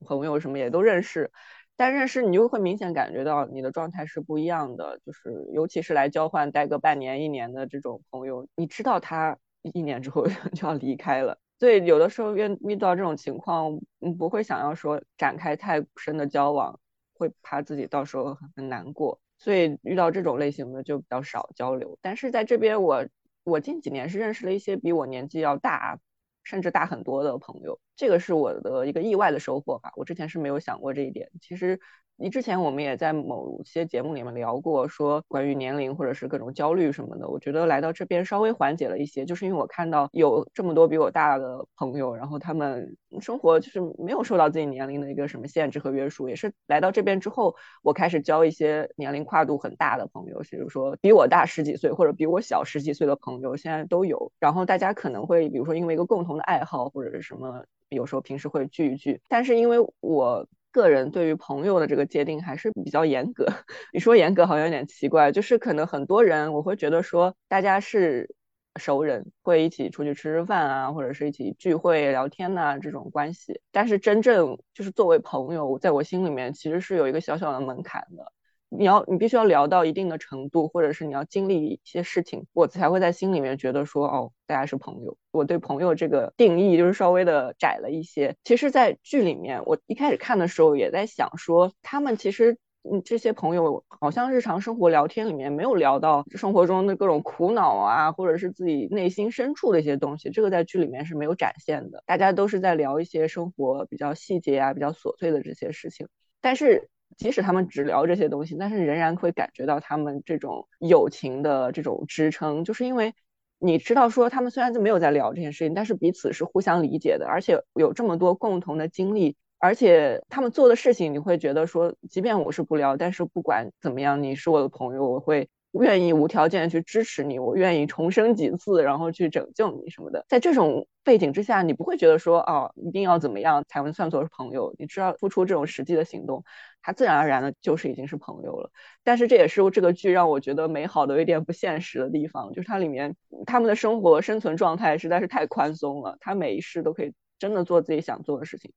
[0.00, 1.32] 朋友，什么也都认识。
[1.76, 16.78] 但认识你就会明显感觉到你的状态是不一样的，就是尤其是来交换待个半年一年的这种朋友，你知道他一年之后 就要离开了，所以有的时候遇遇到这种情况，嗯，不会想要说展开太深的交往，
[17.14, 21.98] 会怕自己到时候很难过，所以遇到这种类型的就比较少交流。
[22.02, 23.06] 但是在这边，我
[23.44, 25.98] 我近几年是认识了一些比我年纪要大
[26.44, 29.92] 甚至大很多的朋友，这个是我的一个意外的收获吧。
[29.96, 31.30] 我之前是没有想过这一点。
[31.40, 31.80] 其实。
[32.16, 37.28] 你之前我们也在某些节目里面聊过，说关于年龄或者是各种焦虑什么的。
[37.28, 46.28] 我觉得来到这边稍微缓解了一些，就是因为我看到有这么多比我大的朋友，然后他们生活就是没有受到自己年龄的一个什么限制和约束。
[46.28, 54.30] 也是来到这边之后，我开始交一些年龄跨度很大的朋友，比如说比我大十几岁或者比我小十几岁的朋友，现在都有。
[54.38, 59.20] 然后大家可能会比如说因为一个共同的爱好或者是什么，有时候平时会聚一聚。
[59.28, 60.46] 但是因为我。
[60.74, 63.46] 个人对于朋友的这个界定还是比较严格。
[63.94, 68.34] 你说严格好像有点奇怪，就是可能很多人我会觉得说大家是
[68.80, 73.60] 熟人，会一起出去吃吃饭啊，或者是一起聚会聊天呐这种关系。
[73.70, 78.33] 但是真正就是作为朋友，在我心里面其实是有一个小小的门槛的。
[78.76, 85.16] 你要你必须要聊到一定的程度，或者是你要经历一些事情，我才会在心里面觉得说哦，大家是朋友。
[85.30, 88.36] 我对朋友这个定义就是稍微的窄了一些。
[88.44, 102.02] 其实，在剧里面，我一开始看的时候也在想说，他们其实嗯这些朋友好像日常生活聊天里面没有聊到生活中的各种苦恼啊，或者是自己内心深处的一些东西，这个在剧里面是没有展现的。
[102.06, 106.08] 大家都是在聊一些生活比较细节啊、比较琐碎的这些事情，
[106.40, 106.88] 但是。
[107.16, 113.14] 即使他们只聊这些东西，但是仍然会感觉到他们这种友情的这种支撑，就是因为
[113.58, 125.48] 你知道说他们虽然就没有在聊这件事情，但是彼此是互相理解的，而且有这么多共同的经历，而且他们做的事情，你会觉得说，即便我是不聊，但是不管怎么样，你是我的朋友，我会。
[125.82, 130.24] 愿意无条件去支持你，我愿意重生几次，然后去拯救你什么的。
[130.28, 134.74] 在这种背景之下，你不会觉得说，哦，一定要怎么样才能算作是朋友？
[134.78, 136.44] 你知道，付出这种实际的行动，
[136.80, 138.70] 他自然而然的就是已经是朋友了。
[139.02, 148.72] 但是这也是这个剧让我觉得美好的有点不现实的地方，就是它里面他们的生活生存状态实在是太宽松了，他每一世都可以真的做自己想做的事情，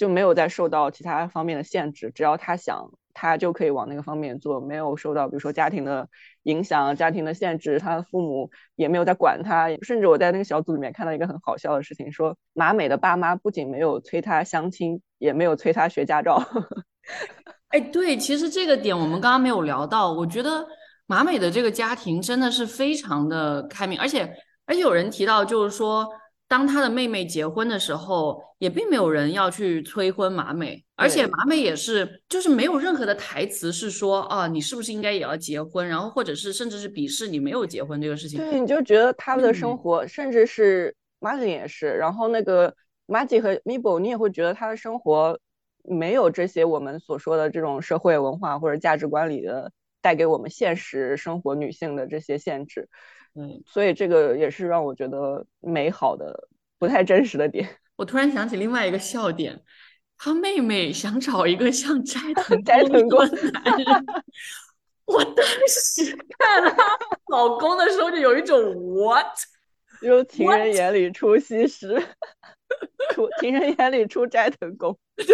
[0.00, 2.90] 就没有再受到其他方面的限制，只要他想。
[3.12, 6.08] 他就可以往那个方面做，没有受到比如说家庭的
[6.44, 9.68] 影响、家庭的限制，他的父母也没有在管他。
[9.82, 16.42] 甚至我在那个小组里面看到一个很好笑的事情，说马美的爸妈不仅没有催他相亲，也没有催他学驾照。
[17.68, 20.12] 哎，对，其实这个点我们刚刚没有聊到。
[20.12, 20.64] 我觉得
[21.06, 24.32] 马美的这个家庭真的是非常的开明，而且
[24.64, 26.08] 而且有人提到就是说。
[26.50, 35.86] 当他的妹妹结婚的时候，也并没有人要去催婚马美，而且马美也是，就是没有任何的台词是说啊，你是不是应该也要结婚？
[35.86, 38.40] 然后或者是甚至是鄙视你没有结婚这个事情。
[38.40, 42.74] 对，你就觉得他们的生活，甚至是马景也是，然后那个
[43.06, 45.38] 马景和米博，你也会觉得他的生活
[45.84, 49.70] 没有这些我们所说的这种社会文化或者价值观里的
[50.02, 52.88] 带给我们现实生活女性的这些限制。
[53.34, 56.48] 嗯，所以这个也是让我觉得美好的、
[56.78, 57.68] 不太真实的点。
[57.96, 59.62] 我突然想起另外一个笑点，
[60.18, 63.86] 他妹妹想找一个像斋 藤斋藤工的男人。
[65.06, 66.76] 我当时看她
[67.28, 68.58] 老公的时候，就有一种
[68.94, 69.26] what，
[70.00, 72.00] 就情人眼里出西施，
[73.12, 74.96] 出情人眼里出斋藤工。
[75.16, 75.26] 对，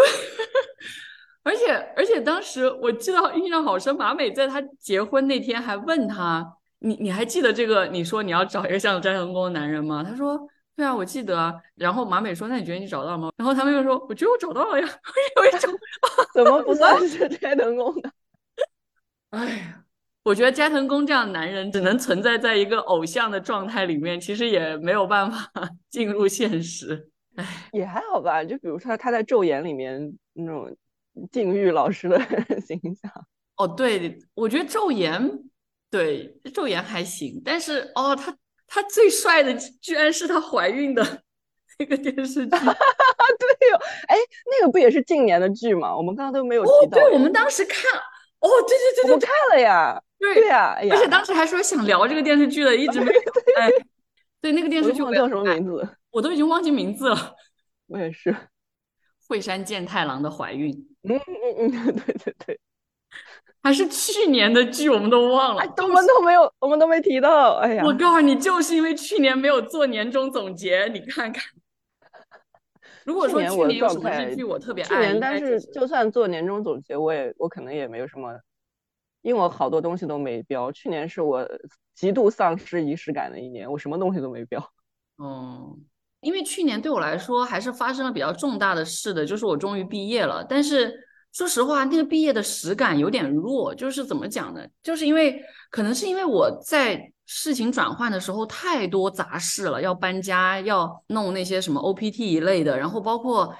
[1.43, 6.56] 而且而且当时我记得印象好深，马美在她结婚那天还问他。
[6.79, 7.87] 你你还记得这个？
[7.87, 10.05] 你说你要找一个像斋藤工的男人吗？
[10.05, 10.39] 他说
[10.77, 11.55] 对啊，我记得啊。
[11.75, 13.31] 然后马美说，那你觉得你找到了吗？
[13.37, 14.87] 然后他们又说，我觉得我找到了呀。
[15.37, 15.75] 有一种
[16.35, 18.11] 怎么不算是斋藤工的？
[19.31, 19.85] 哎呀，
[20.23, 25.51] 我觉得斋藤工这样的男人只能存在在一个偶像的状态里面，其实也没有办法
[25.89, 27.09] 进入现实。
[27.37, 28.45] 哎，也还好吧。
[28.45, 30.77] 就比如说他在《昼颜》里面那种
[31.33, 32.21] 禁欲老师的
[32.61, 33.11] 形象。
[33.57, 35.23] 哦，对，我觉得《昼颜》。
[35.91, 38.37] 对，昼颜还行，但是哦，他
[38.67, 41.03] 他最帅的居然是他怀孕的
[41.79, 42.51] 那个电视剧。
[42.51, 43.77] 对哟，
[44.09, 44.17] 哎，
[44.51, 45.97] 那个不也是近年的剧吗？
[45.97, 46.99] 我们刚刚都没有提到。
[46.99, 47.83] 对，我们当时看，
[48.41, 50.03] 哦，对对对对，我看了呀。
[50.19, 53.13] 对对呀，而且当时还说想聊这个电视剧的，一直没。
[53.59, 53.71] 哎，
[54.41, 55.87] 对那个电视剧叫什么名字？
[56.11, 57.35] 我都已经忘记名字了。
[57.87, 58.35] 我也是。
[59.29, 60.73] 惠山健太郎的怀孕。
[61.03, 61.21] 嗯
[61.59, 62.61] 嗯嗯，对对对。
[63.67, 67.55] 还是去年的剧，我们都忘了，我们都没有，我们都没提到。
[67.55, 71.43] 哎呀，我告诉你，就是因为去年没有做年终总结，你看看。
[73.05, 78.39] 如果说去年有什么日剧我特别爱，去年但是就算做年终总结，我也我可能也没有什么，
[79.23, 80.71] 因为我好多东西都没标。
[80.71, 81.45] 去年是我
[81.93, 84.65] 极度丧失仪式感的一年，我什么东西都没标。
[85.19, 85.77] 嗯，
[86.21, 91.05] 因为去年对我来说还是发生了比较重大的事的，就是我终于毕业了，但是。
[91.37, 94.67] 说实话，那个毕业的实感有点弱，就是怎么讲呢？
[94.83, 95.39] 就是因为
[95.71, 103.55] 可能是因为我在事情转换的时候太多杂事了，要搬家，要弄那些什么 OPT 一类的，然后包括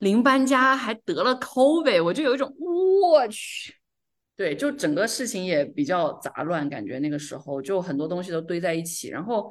[0.00, 3.76] 临搬家还得了 COVID，我就有一种我去，
[4.36, 9.50] 对，就整个事情也比较杂乱，感觉那个时候就很多东西都堆在一起，然后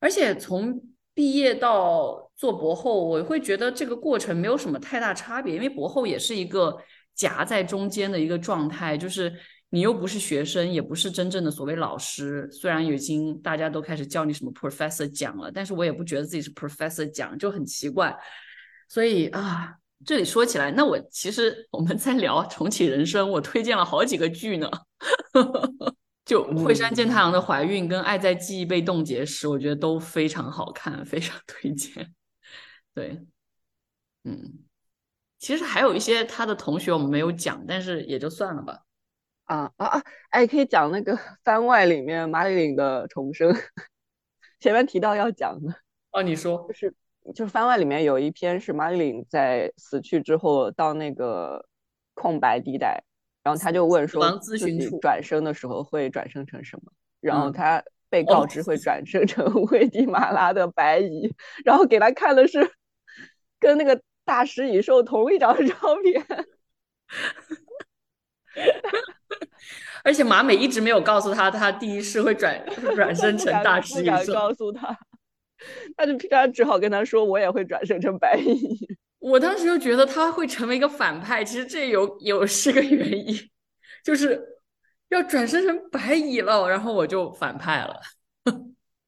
[0.00, 0.80] 而且从
[1.12, 6.74] 毕业到做博后，我会觉得这个过程没有什么太大差别，因为博后也是一个
[7.18, 9.30] 夹在中间的一个状态，就是
[9.68, 12.48] 你又不是学生，也不是真正的所谓老师。
[12.50, 18.16] 虽然已经大家都开始叫你什么 professor 讲了，但是我也不觉得自己是 professor 讲，就很奇怪。
[18.88, 19.74] 所以啊，
[20.06, 24.70] 这里说起来，那我其实我们在聊重启人生，我推荐了好几个剧呢。
[26.24, 32.14] 就惠山健太郎的怀孕跟爱在记忆被冻结时，我觉得都非常好看，非常推荐。
[32.94, 33.18] 对，
[34.24, 34.58] 嗯，
[35.38, 38.80] 其实还有一些他的同学我们没有讲，但是也就算了吧。
[39.44, 40.02] 啊啊啊！
[40.30, 43.50] 哎，可以讲那个番外里面马里琳的重生，
[44.60, 45.74] 前面提到要讲的。
[46.10, 46.94] 哦，你说，就是
[47.34, 51.66] 就是番外里面有一篇是马里琳在死去之后到那个
[52.14, 53.02] 空白地带。
[53.42, 56.92] 然后他就问说，自己转生的时候会转生成什么？
[57.20, 61.34] 然后他被告知会转生成 危地马拉的白蚁，
[61.64, 62.70] 然后给他看的是
[63.58, 66.22] 跟那个大食蚁兽同一张照片。
[70.04, 72.62] 而且马美一直没有告诉他，他第一世会转
[72.94, 74.34] 转生成大食蚁兽。
[74.34, 74.94] 告诉他，
[75.96, 78.86] 他就他只好跟他说，我也会转生成白蚁。
[79.18, 83.34] 我当时就觉得他会成为一个反派，其实这有有是个原因，
[84.04, 84.38] 就是
[85.08, 87.98] 要转生成白蚁了，然后我就反派了。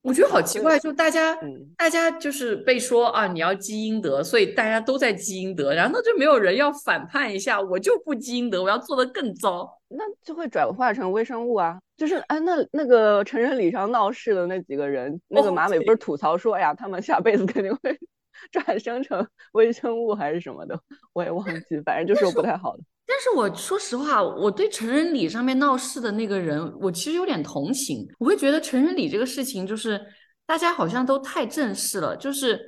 [0.02, 1.38] 我觉得好奇怪，就大家
[1.76, 11.78] 大家就是被说啊，你要积阴德，所以大家都在积阴德，然后就没有人要反叛一下，我就不积阴德，我要做的更糟，那就会转化成微生物啊。
[11.96, 17.98] 就是哎，那那个成人礼上闹事的那几个人，那个马尾不是吐槽说，哎呀，他们下辈子肯定会。
[18.50, 20.80] 转生成微生物还是什么的，
[21.12, 22.82] 我也忘记，反正就是不太好的。
[23.10, 28.06] 但是我说实话，我对成人礼上面闹事的那个人，我其实有点同情。
[28.20, 30.00] 我会觉得成人礼这个事情，就是
[30.46, 32.60] 大家好像都太正式了，就是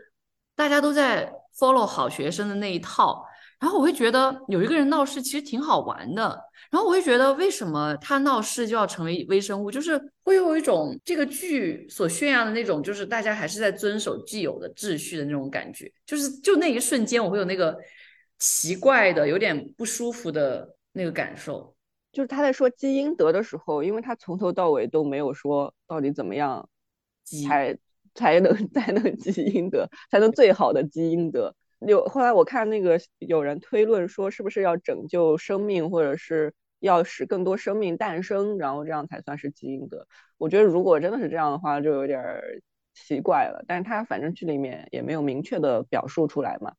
[0.57, 3.25] 大家都在 follow 好学生的那一套。
[3.61, 6.37] 然后我会觉得有一个人闹事其实挺好玩的，
[6.69, 17.79] 然后我会觉得为什么他闹事就要成为微生物，就是会有一种这个剧所宣扬的那种，就是大家还是在遵守既有的秩序的那种感觉，就是就那一瞬间我会有那个
[18.43, 21.73] 奇怪的、有点不舒服的那个感受。
[22.11, 26.69] 就是他在说积阴德的时候，因为他从头到尾都没有说到底怎么样
[27.23, 27.79] 才
[28.17, 31.55] 才能 才能积阴德，才能最好的积阴德。
[31.87, 40.05] 有后来我看那个有人推论说，是不是要拯救生命，或者是要使更多生命诞生，然后这样才算是基因德？
[40.37, 42.21] 我觉得如果真的是这样的话，就有点
[42.93, 43.65] 奇怪了。
[43.69, 46.73] 但是他反正剧里面也没有明确的表述出来嘛。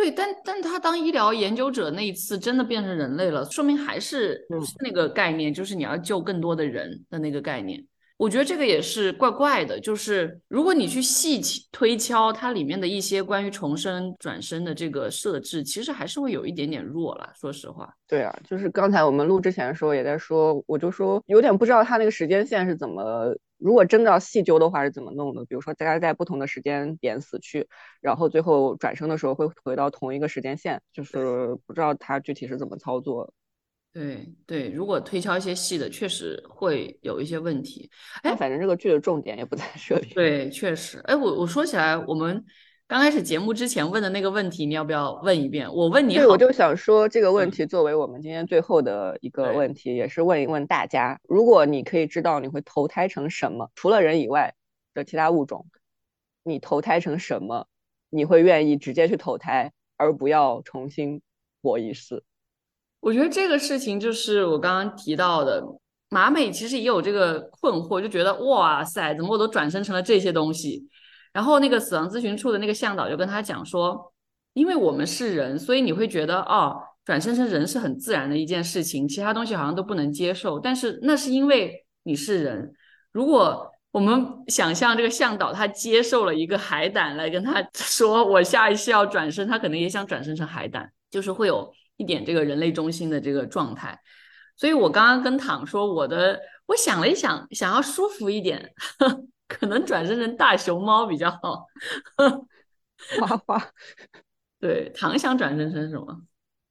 [0.00, 4.46] 对，但但他当医疗研究者那一次真的变成人类了，说明还是
[4.82, 7.84] 那个概念，就是你要救更多的人的那个概念。
[8.16, 11.38] 我觉得这个也是怪怪的，就是如果你去细
[11.70, 17.30] 推敲它里面的一些关于重生转生的这个设置，其实还是会有一点点弱了。
[17.38, 25.44] 说实话，对啊，就是刚才我们录之前的时候也在说，我就说有点不知道他那个时间线是怎么，如果真的要细究的话是怎么弄的。
[25.44, 27.68] 比如说大家在不同的时间点死去，
[28.00, 33.32] 然后最后转生的时候会回到同一个时间线，就是不知道它具体是怎么操作。
[33.92, 37.90] 对对，如果推敲一些细的，确实会有一些问题。
[38.22, 40.14] 哎，反正这个剧的重点也不在这里。
[40.14, 40.98] 对，确实。
[41.00, 42.44] 哎，我我说起来，我们
[42.90, 45.72] 刚开始节目之前问的那个问题，你要不要问一遍？
[45.72, 54.56] 我问你，对，我就想说这个问题作为我们今天最后的一个问题，也是问一问大家：如果你可以知道你会投胎成什么，除了人以外
[54.92, 55.66] 的其他物种，
[56.42, 57.68] 你投胎成什么？
[58.08, 61.22] 你会愿意直接去投胎，而不要重新
[61.62, 62.24] 活一世？
[62.98, 65.64] 我觉得这个事情就是我刚刚提到的，
[66.08, 70.88] 马美其实也有这个困惑，就觉得哇塞，怎么我都转生成了这些东西？
[71.32, 74.12] 然后那个死亡咨询处的那个向导就跟他讲说，
[74.52, 80.58] 因为我们是人，所以你会觉得哦，转生成人是很自然的一件事情，其他东西好像都不能接受。
[80.58, 82.72] 但是那是因为你是人。
[83.12, 91.72] 如果我们想象这个向导他接受了一个海胆来跟他 说，我下一次要转生，他可能也想转生成海胆，就是会有。
[91.96, 94.00] 一点这个人类中心的这个状态，
[94.56, 101.66] 所以我刚刚跟躺说，我的我想了一想，想要舒服一点，呵可能转生成大熊猫比较好。
[103.18, 103.58] 花花，
[104.60, 106.22] 对，唐想转生成什么？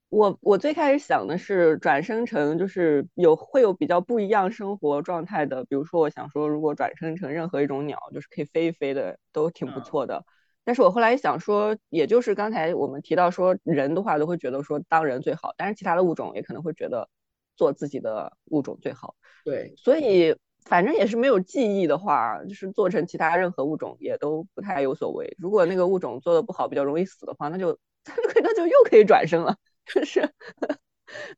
[0.08, 10.24] 我我最开始想的是转生成就是有会有比较不一样生活状态的，比如说我想说如果转生成任何一种鸟，就是可以飞一飞的，都挺不错的。
[10.64, 17.10] 但是我后来想说，也就是刚才我们提到说人的话都会觉得说当人最好，但是其他的物种也可能会觉得
[17.56, 19.16] 做自己的物种最好。
[19.44, 20.36] 对，所以
[20.70, 25.36] 反正也是没有记忆的话，就是做成其他任何物种也都不太有所谓。
[25.40, 29.58] 如果那个物种做的不好，比较容易死的话，那就那就又可以转生了。
[29.92, 30.30] 就是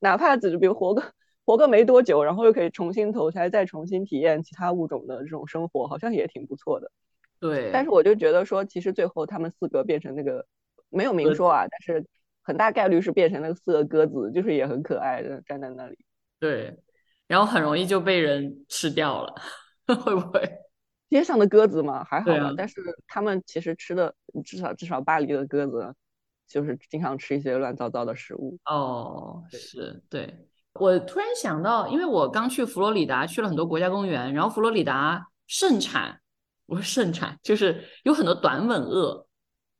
[0.01, 1.01] 哪怕只是比如活个
[1.45, 6.91] 活个没多久，然后又可以重新投胎，再重新体验其他物种的这种生活，好像也挺不错的。
[7.39, 10.45] 对，但是我就觉得说，其实最后他们四个变成那个
[10.89, 12.05] 没有明说啊，但是
[12.43, 15.97] 很大概率是变成那个四个鸽子，就是也很可爱的站在那里。
[16.39, 16.75] 对，
[17.31, 19.33] 然后很容易就被人吃掉了，
[20.03, 20.41] 会不会？
[21.09, 22.53] 街上的鸽子嘛，还好吧。
[22.57, 24.13] 但是他们其实吃的
[24.43, 25.95] 至少至少巴黎的鸽子。
[26.47, 30.35] 就是经常吃一些乱糟糟的食物哦，是对。
[30.73, 36.19] 我突然想到，因为我刚去佛罗里达，去了很多国家公园，然后佛罗里达盛产，
[36.67, 39.25] 不是盛产就是有很多短吻鳄。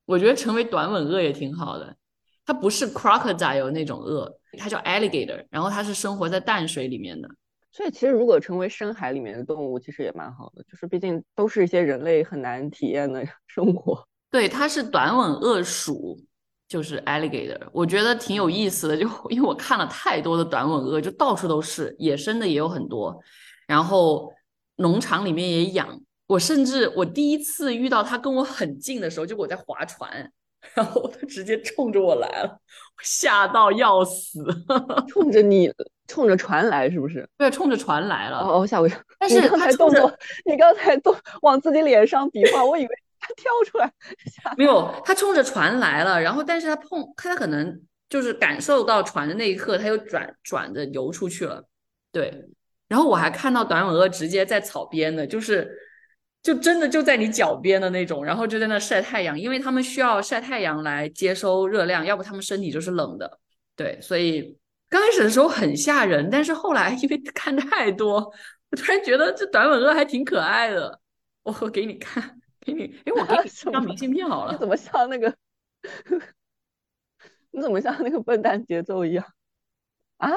[0.06, 1.94] 我觉得成为短吻鳄也挺好的。
[2.46, 7.28] 它不是 crocodile 那种鳄，它叫 alligator，然后它是生活在淡水里面的。
[7.72, 10.64] 所以其实如果成为深海里面的动物，其实也蛮好的。
[10.64, 14.08] 就是毕竟都是一些人类很难体验的 生活。
[14.30, 16.20] 对，它是短吻鳄属。
[16.68, 23.22] 就是 alligator，我觉得挺有意思的，就因为我看了太多的短吻鳄，就到处都是，野生的也有很多，
[23.68, 24.32] 然后
[24.78, 26.02] 农场里面也养。
[26.28, 30.32] 我甚至我第一次遇到它跟我很近的时候，就我在划船，
[30.74, 32.60] 然后他直接冲着我来了，
[33.02, 34.44] 吓到要死。
[35.08, 35.72] 冲着你，
[36.08, 37.28] 冲着船来是不是？
[37.38, 38.40] 对，冲着船来了。
[38.40, 39.00] 哦，吓我一跳。
[39.20, 40.12] 但是他才动作，
[40.46, 42.90] 你刚才动往自己脸上比划，我以为。
[43.24, 43.94] 他跳出来，
[44.58, 47.80] 没有，他冲着船来了，然后但是他碰，他可能
[48.10, 51.64] 就是感受到船的那一刻，他又转转着游出去了，
[52.12, 52.34] 对。
[52.88, 55.72] 然后我还看到短吻鳄直接在草边的，就是
[56.44, 63.40] 就真的就在你脚边的那种，然后就在那晒太阳，因为他们需要晒太阳来接收热量，要不他们身体就是冷的，
[63.76, 64.00] 对。
[64.02, 64.58] 所以
[64.90, 68.18] 刚开始的时候很吓人，但是后来因为 看太多，
[68.70, 71.00] 我突然觉得这短吻鳄还挺可爱的，
[71.44, 72.38] 我给你看。
[72.64, 74.52] 给你，哎，我给你 张明信片好了。
[74.52, 75.36] 你怎么像那个？
[77.50, 79.26] 你怎么像那个笨蛋节奏一样？
[80.18, 80.30] 啊？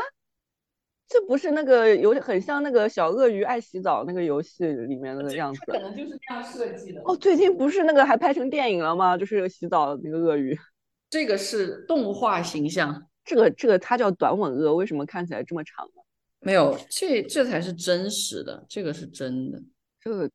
[1.14, 5.60] 这不是那个有很像那个小鳄鱼爱洗澡那个游戏里面的样子？
[5.66, 7.00] 可能就是这样设计的。
[7.04, 9.16] 哦，最近不是那个还拍成电影了吗？
[9.16, 10.58] 就是洗澡那个鳄鱼。
[11.08, 13.06] 这个是动画形象。
[13.24, 16.02] 这个这个它叫短吻鳄，为什么看起来这么长呢？
[16.40, 19.62] 没有，这这才是真实的，这个是真的。
[20.00, 20.28] 这个。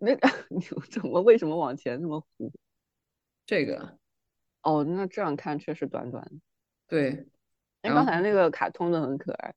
[0.00, 0.10] 那
[0.50, 2.50] 你怎么为什么往前那么糊？
[3.46, 3.96] 这个
[4.62, 6.32] 哦，那这样看确实短短的。
[6.88, 7.24] 对，
[7.82, 9.54] 哎，刚才那个卡通的很可爱。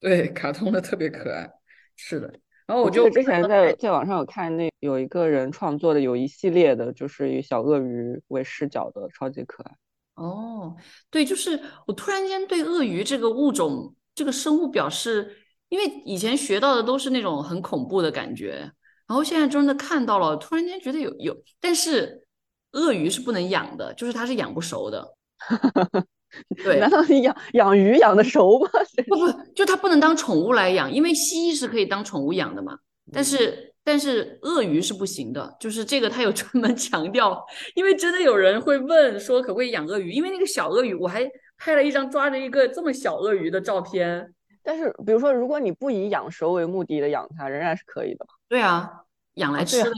[0.00, 1.48] 对，卡通的特别可爱。
[1.94, 2.32] 是的，
[2.66, 9.76] 然后我就之前在在网上有看那有一个人创作的有一系列的，就是以小鳄鱼为视角的，超级可爱。
[10.14, 10.74] 哦，
[11.10, 15.36] 对，就是我突然间对鳄鱼这个物种这个生物表示，
[15.68, 18.72] 因为以前学到的都是那种很恐怖的感觉。
[19.06, 22.24] 然后现在真的看到了，突然间觉得有有，但是
[22.72, 25.16] 鳄鱼是不能养的，就是它是养不熟的。
[26.62, 28.68] 对，难道你养养鱼养的熟吗？
[29.08, 32.78] 不不，就它不能当宠物来养，因为蜥蜴是可以当宠物养的嘛。
[33.12, 37.44] 但是但是鳄鱼是不行的，就是这个它有专门 强调，
[37.74, 41.28] 因为真的有人会问说可不可以养鳄鱼，因为那个小鳄鱼，我还
[41.58, 44.32] 拍了一张抓着一个这么小鳄鱼的照片。
[44.62, 48.26] 但是比如说，如果你不以养熟为目的的养它，仍然是可以的。
[48.46, 48.88] 对啊，
[49.34, 49.90] 养来吃的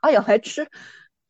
[0.00, 0.68] 啊，养来吃，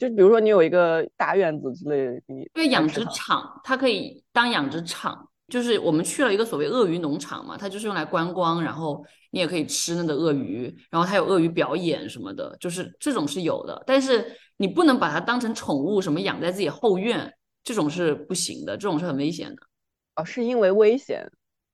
[0.03, 19.63] 就比如说你有一个大院子之类的，你对养殖场，它可以当养殖场，就是我们去了一个所谓鳄鱼农场嘛，它就是用来观光，然后你也可以吃那个鳄鱼，然后它有鳄鱼表演什么的，就是这种是有的，但是你不能把它当成宠物，什么养在自己后院，这种是不行的，这种是很危险的。
[20.17, 21.31] 哦，是因为危险。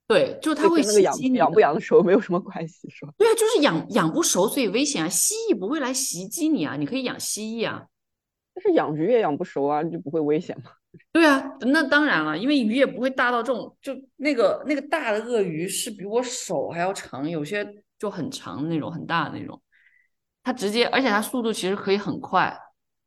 [0.06, 1.38] 对，就是它会袭击你。
[1.38, 3.12] 养不养的熟没有什么关系，是吧？
[3.16, 5.08] 对啊，就是养养不熟，所以危险啊。
[5.08, 7.86] 蜥蜴不会来袭击你啊，你可以养蜥蜴啊。
[8.58, 10.72] 但是养鱼也养不熟啊，就不会危险吗？
[11.12, 17.64] 对啊，那当然了，因为鱼也不会大到这种，就那个那个大的鳄鱼是比我手还要长，有些
[17.98, 19.62] 就很长的那种，很大的那种。
[20.42, 22.58] 它直接，而且它速度其实可以很快，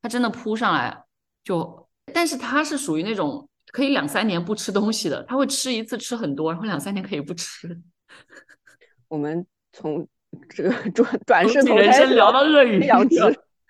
[0.02, 1.04] 它真的扑上来
[1.44, 3.48] 就，但是它是属于那种。
[3.72, 7.80] 可以两三年不吃东西的，它会吃一次吃很多，然后两三年可以不吃。
[9.08, 10.06] 我们从
[10.50, 13.16] 这个 转转世从人生聊到鳄鱼养殖。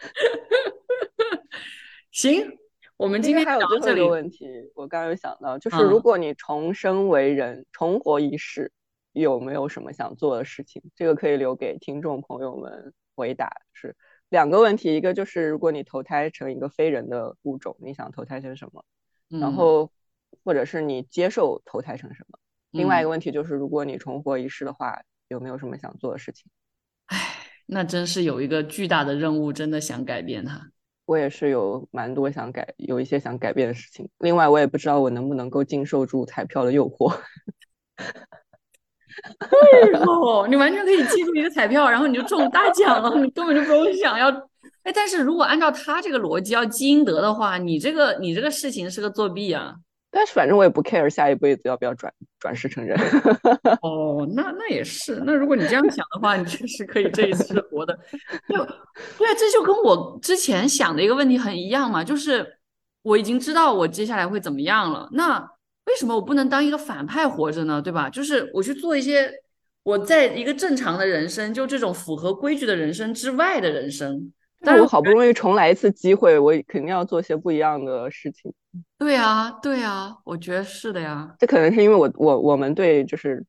[2.12, 2.58] 行，
[2.98, 8.72] 我们今天还有最后一个问题，我刚刚有想到，就是如果你重生为人，重活一世，
[9.14, 10.82] 有没有什么想做的事情？
[10.96, 13.50] 这个可以留给听众朋友们回答。
[13.74, 13.96] 是
[14.30, 18.84] 两个问题，一个就是如果你投胎成一个非人的物种，你想投胎成什么？
[19.30, 19.92] 然后
[20.44, 22.38] 或者是你接受投胎成什么？
[22.72, 26.50] 另外一个问题就是，如果你重活一世的话，有没有什么想做的事情？
[27.62, 30.70] 唉，那真是有一个巨大的任务，真的想改变它。
[31.06, 34.08] 我也是有蛮多想改，有一些想改变的事情。
[34.20, 37.14] 另外，我也不知道我能不能够经受住彩票的诱惑。
[39.40, 44.30] 对哦，你完全可以记住一个彩票，然后你就中大奖了，你根本就不用想要。
[44.84, 49.76] 哎，但是如果按照他这个逻辑要积阴德的话，你这个你这个事情是个作弊啊。
[50.14, 53.00] 但是反正我也不 care 下一辈子要不要转转世成人。
[53.82, 55.24] 哦，那那也是。
[55.26, 57.98] 那如果你这样想的话，你确实可以这一次活的。
[58.50, 58.56] 就
[59.18, 62.58] 对啊，这就跟我之前想的一个问题很一样嘛，就是
[63.04, 65.40] 我已经知道我接下来会怎么样了，那
[65.86, 67.82] 为什么我不能当一个反派活着呢？
[67.82, 68.10] 对吧？
[68.10, 69.32] 就是我去做一些
[69.84, 74.32] 我在一个正常的人生，就这种符合规矩的人生之外的人生。
[74.64, 78.54] 但是我好不容易重来一次机会，我肯定要做些不一样的事情。
[78.98, 81.36] 对啊，对啊，我觉得是的呀。
[81.40, 83.44] 这可能是因为我我我们对就是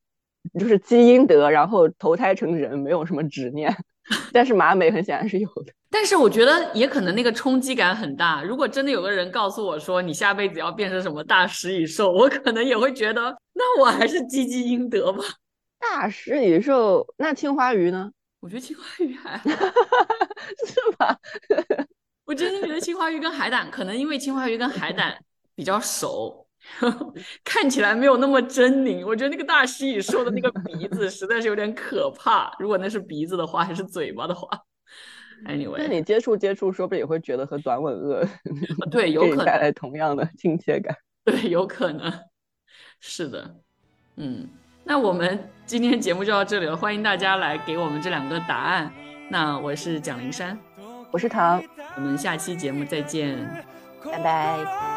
[0.58, 3.74] 就是积阴德，然后投胎成人没有什么执念。
[4.32, 5.72] 但是马美很显然是有的。
[5.88, 8.42] 但是我觉得也可能那个冲击感很大。
[8.42, 15.22] 如果真的有个人告诉我说你下辈子要变成什么大食蚁兽，我可能也会觉得那我还是积积阴德吧。
[15.78, 18.10] 大食蚁兽，那青花鱼呢？
[18.42, 19.38] 我觉得青花鱼还
[20.66, 21.16] 是吧？
[22.26, 25.16] 我真的觉得青花鱼跟海胆，可能因为青花鱼跟海胆
[25.54, 26.44] 比较熟，
[27.44, 29.06] 看起来没有那么狰狞。
[29.06, 32.52] 我觉得那个大蜥蜴兽的那个鼻子实在是有点可怕。
[32.58, 34.48] 如果那是鼻子的话，还是嘴巴的话
[35.46, 38.26] ，anyway，那你接触接触，说不定也会觉得和短吻鳄
[38.90, 40.96] 对有可能带来同样的亲切感。
[41.24, 42.12] 对，有可能
[42.98, 43.56] 是的，
[44.16, 44.48] 嗯。
[44.84, 48.90] 那我们今天节目就到这里了，欢迎大家来给我们这两个答案。
[49.28, 50.58] 那我是蒋灵山，
[51.10, 51.62] 我是唐，
[51.96, 53.38] 我们下期节目再见，
[54.04, 54.91] 拜拜。